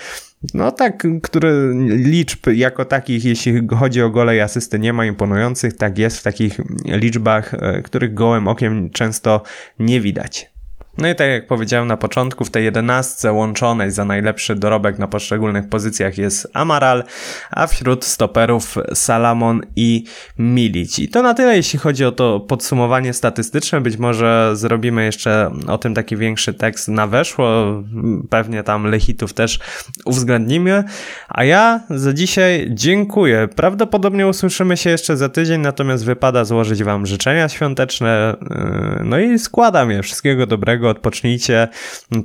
no 0.54 0.72
tak, 0.72 1.08
który 1.22 1.74
liczb 1.88 2.48
jako 2.48 2.86
takich, 2.86 3.26
jeśli 3.26 3.68
chodzi 3.68 4.02
o 4.02 4.10
gole 4.10 4.36
i 4.36 4.40
asysty, 4.40 4.80
nie 4.80 4.94
ma 4.94 5.06
imponujących, 5.06 5.78
tak 5.78 5.98
jest 5.98 6.18
w 6.18 6.24
takich 6.24 6.60
liczbach, 6.86 7.54
e, 7.54 7.82
których 7.82 8.14
gołym 8.14 8.48
okiem 8.48 8.90
często 8.90 9.44
nie 9.80 10.02
widać. 10.02 10.51
No 10.98 11.10
i 11.10 11.16
tak 11.16 11.28
jak 11.28 11.48
powiedziałem 11.48 11.88
na 11.88 11.98
początku, 11.98 12.46
w 12.46 12.50
tej 12.50 12.64
jedenastce 12.64 13.32
łączonej 13.32 13.92
za 13.92 14.06
najlepszy 14.06 14.56
dorobek 14.56 15.00
na 15.00 15.08
poszczególnych 15.08 15.70
pozycjach 15.70 16.18
jest 16.18 16.48
Amaral, 16.54 17.04
a 17.52 17.68
wśród 17.68 18.06
stoperów 18.06 18.76
Salamon 18.94 19.62
i 19.76 20.04
Milic. 20.40 21.00
I 21.00 21.10
to 21.10 21.22
na 21.22 21.34
tyle, 21.34 21.56
jeśli 21.56 21.80
chodzi 21.80 22.06
o 22.06 22.12
to 22.12 22.40
podsumowanie 22.40 23.14
statystyczne. 23.14 23.82
Być 23.82 23.98
może 23.98 24.52
zrobimy 24.54 25.06
jeszcze 25.06 25.52
o 25.68 25.78
tym 25.78 25.94
taki 25.94 26.18
większy 26.18 26.54
tekst 26.54 26.88
na 26.88 27.08
weszło. 27.08 27.84
Pewnie 28.30 28.64
tam 28.64 28.88
Lechitów 28.88 29.34
też 29.34 29.60
uwzględnimy. 30.06 30.84
A 31.30 31.44
ja 31.44 31.80
za 31.90 32.14
dzisiaj 32.14 32.68
dziękuję. 32.70 33.48
Prawdopodobnie 33.56 34.28
usłyszymy 34.28 34.78
się 34.78 34.90
jeszcze 34.90 35.18
za 35.18 35.30
tydzień, 35.30 35.62
natomiast 35.62 36.06
wypada 36.06 36.46
złożyć 36.46 36.84
Wam 36.84 37.06
życzenia 37.06 37.50
świąteczne. 37.50 38.36
Yy, 38.42 39.02
No 39.04 39.20
i 39.20 39.40
składam 39.40 39.92
je. 39.92 40.04
Wszystkiego 40.04 40.48
dobrego 40.48 40.81
odpocznijcie, 40.90 41.68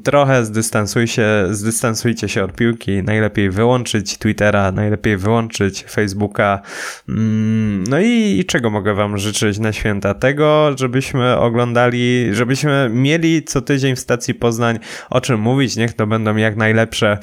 trochę 0.04 0.44
zdystansuj 0.44 1.07
się, 1.07 1.26
zdystansujcie 1.50 2.28
się 2.28 2.44
od 2.44 2.52
piłki, 2.52 3.02
najlepiej 3.02 3.50
wyłączyć 3.50 4.18
Twittera, 4.18 4.72
najlepiej 4.72 5.16
wyłączyć 5.16 5.84
Facebooka. 5.84 6.62
Mm, 7.09 7.84
No 7.88 8.00
i, 8.00 8.38
i 8.40 8.44
czego 8.44 8.70
mogę 8.70 8.94
wam 8.94 9.18
życzyć 9.18 9.59
na 9.59 9.72
święta? 9.72 10.14
Tego, 10.14 10.70
żebyśmy 10.78 11.36
oglądali, 11.36 12.28
żebyśmy 12.32 12.90
mieli 12.92 13.44
co 13.44 13.62
tydzień 13.62 13.96
w 13.96 14.00
stacji 14.00 14.34
Poznań 14.34 14.78
o 15.11 15.20
czym 15.20 15.40
mówić, 15.40 15.76
niech 15.76 15.92
to 15.92 16.07
będą 16.07 16.36
jak 16.36 16.57
najlepsze 16.57 17.18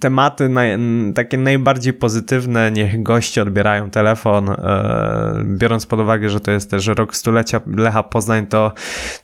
tematy, 0.00 0.48
naj, 0.48 0.78
takie 1.14 1.38
najbardziej 1.38 1.92
pozytywne, 1.92 2.70
niech 2.72 3.02
goście 3.02 3.42
odbierają 3.42 3.90
telefon, 3.90 4.50
e, 4.50 5.44
biorąc 5.44 5.86
pod 5.86 6.00
uwagę, 6.00 6.30
że 6.30 6.40
to 6.40 6.50
jest 6.50 6.70
też 6.70 6.86
rok 6.86 7.16
stulecia 7.16 7.60
Lecha 7.66 8.02
Poznań, 8.02 8.46
to, 8.46 8.72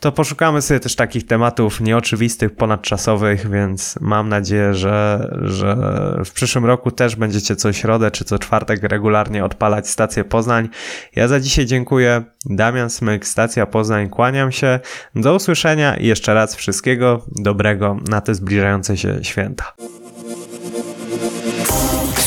to 0.00 0.12
poszukamy 0.12 0.62
sobie 0.62 0.80
też 0.80 0.96
takich 0.96 1.26
tematów 1.26 1.80
nieoczywistych, 1.80 2.56
ponadczasowych, 2.56 3.50
więc 3.50 3.98
mam 4.00 4.28
nadzieję, 4.28 4.74
że, 4.74 5.28
że 5.42 5.76
w 6.24 6.32
przyszłym 6.32 6.64
roku 6.64 6.90
też 6.90 7.16
będziecie 7.16 7.56
co 7.56 7.72
środę 7.72 8.10
czy 8.10 8.24
co 8.24 8.38
czwartek 8.38 8.82
regularnie 8.82 9.44
odpalać 9.44 9.88
stację 9.88 10.24
Poznań. 10.24 10.68
Ja 11.16 11.28
za 11.28 11.40
dzisiaj 11.40 11.66
dziękuję. 11.66 12.22
Damian 12.44 12.90
Smyk, 12.90 13.26
stacja 13.26 13.66
Poznań, 13.66 14.08
kłaniam 14.08 14.52
się. 14.52 14.80
Do 15.14 15.34
usłyszenia 15.34 15.96
i 15.96 16.06
jeszcze 16.06 16.34
raz 16.34 16.54
wszystkiego 16.54 17.22
dobrego 17.36 17.96
na 18.08 18.20
te 18.20 18.34
zbliżające 18.34 18.96
się 18.96 19.18
święta. 19.22 19.72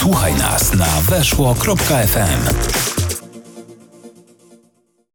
Słuchaj 0.09 0.35
nas 0.35 0.73
na 0.73 1.01
weszło.fm. 1.01 2.88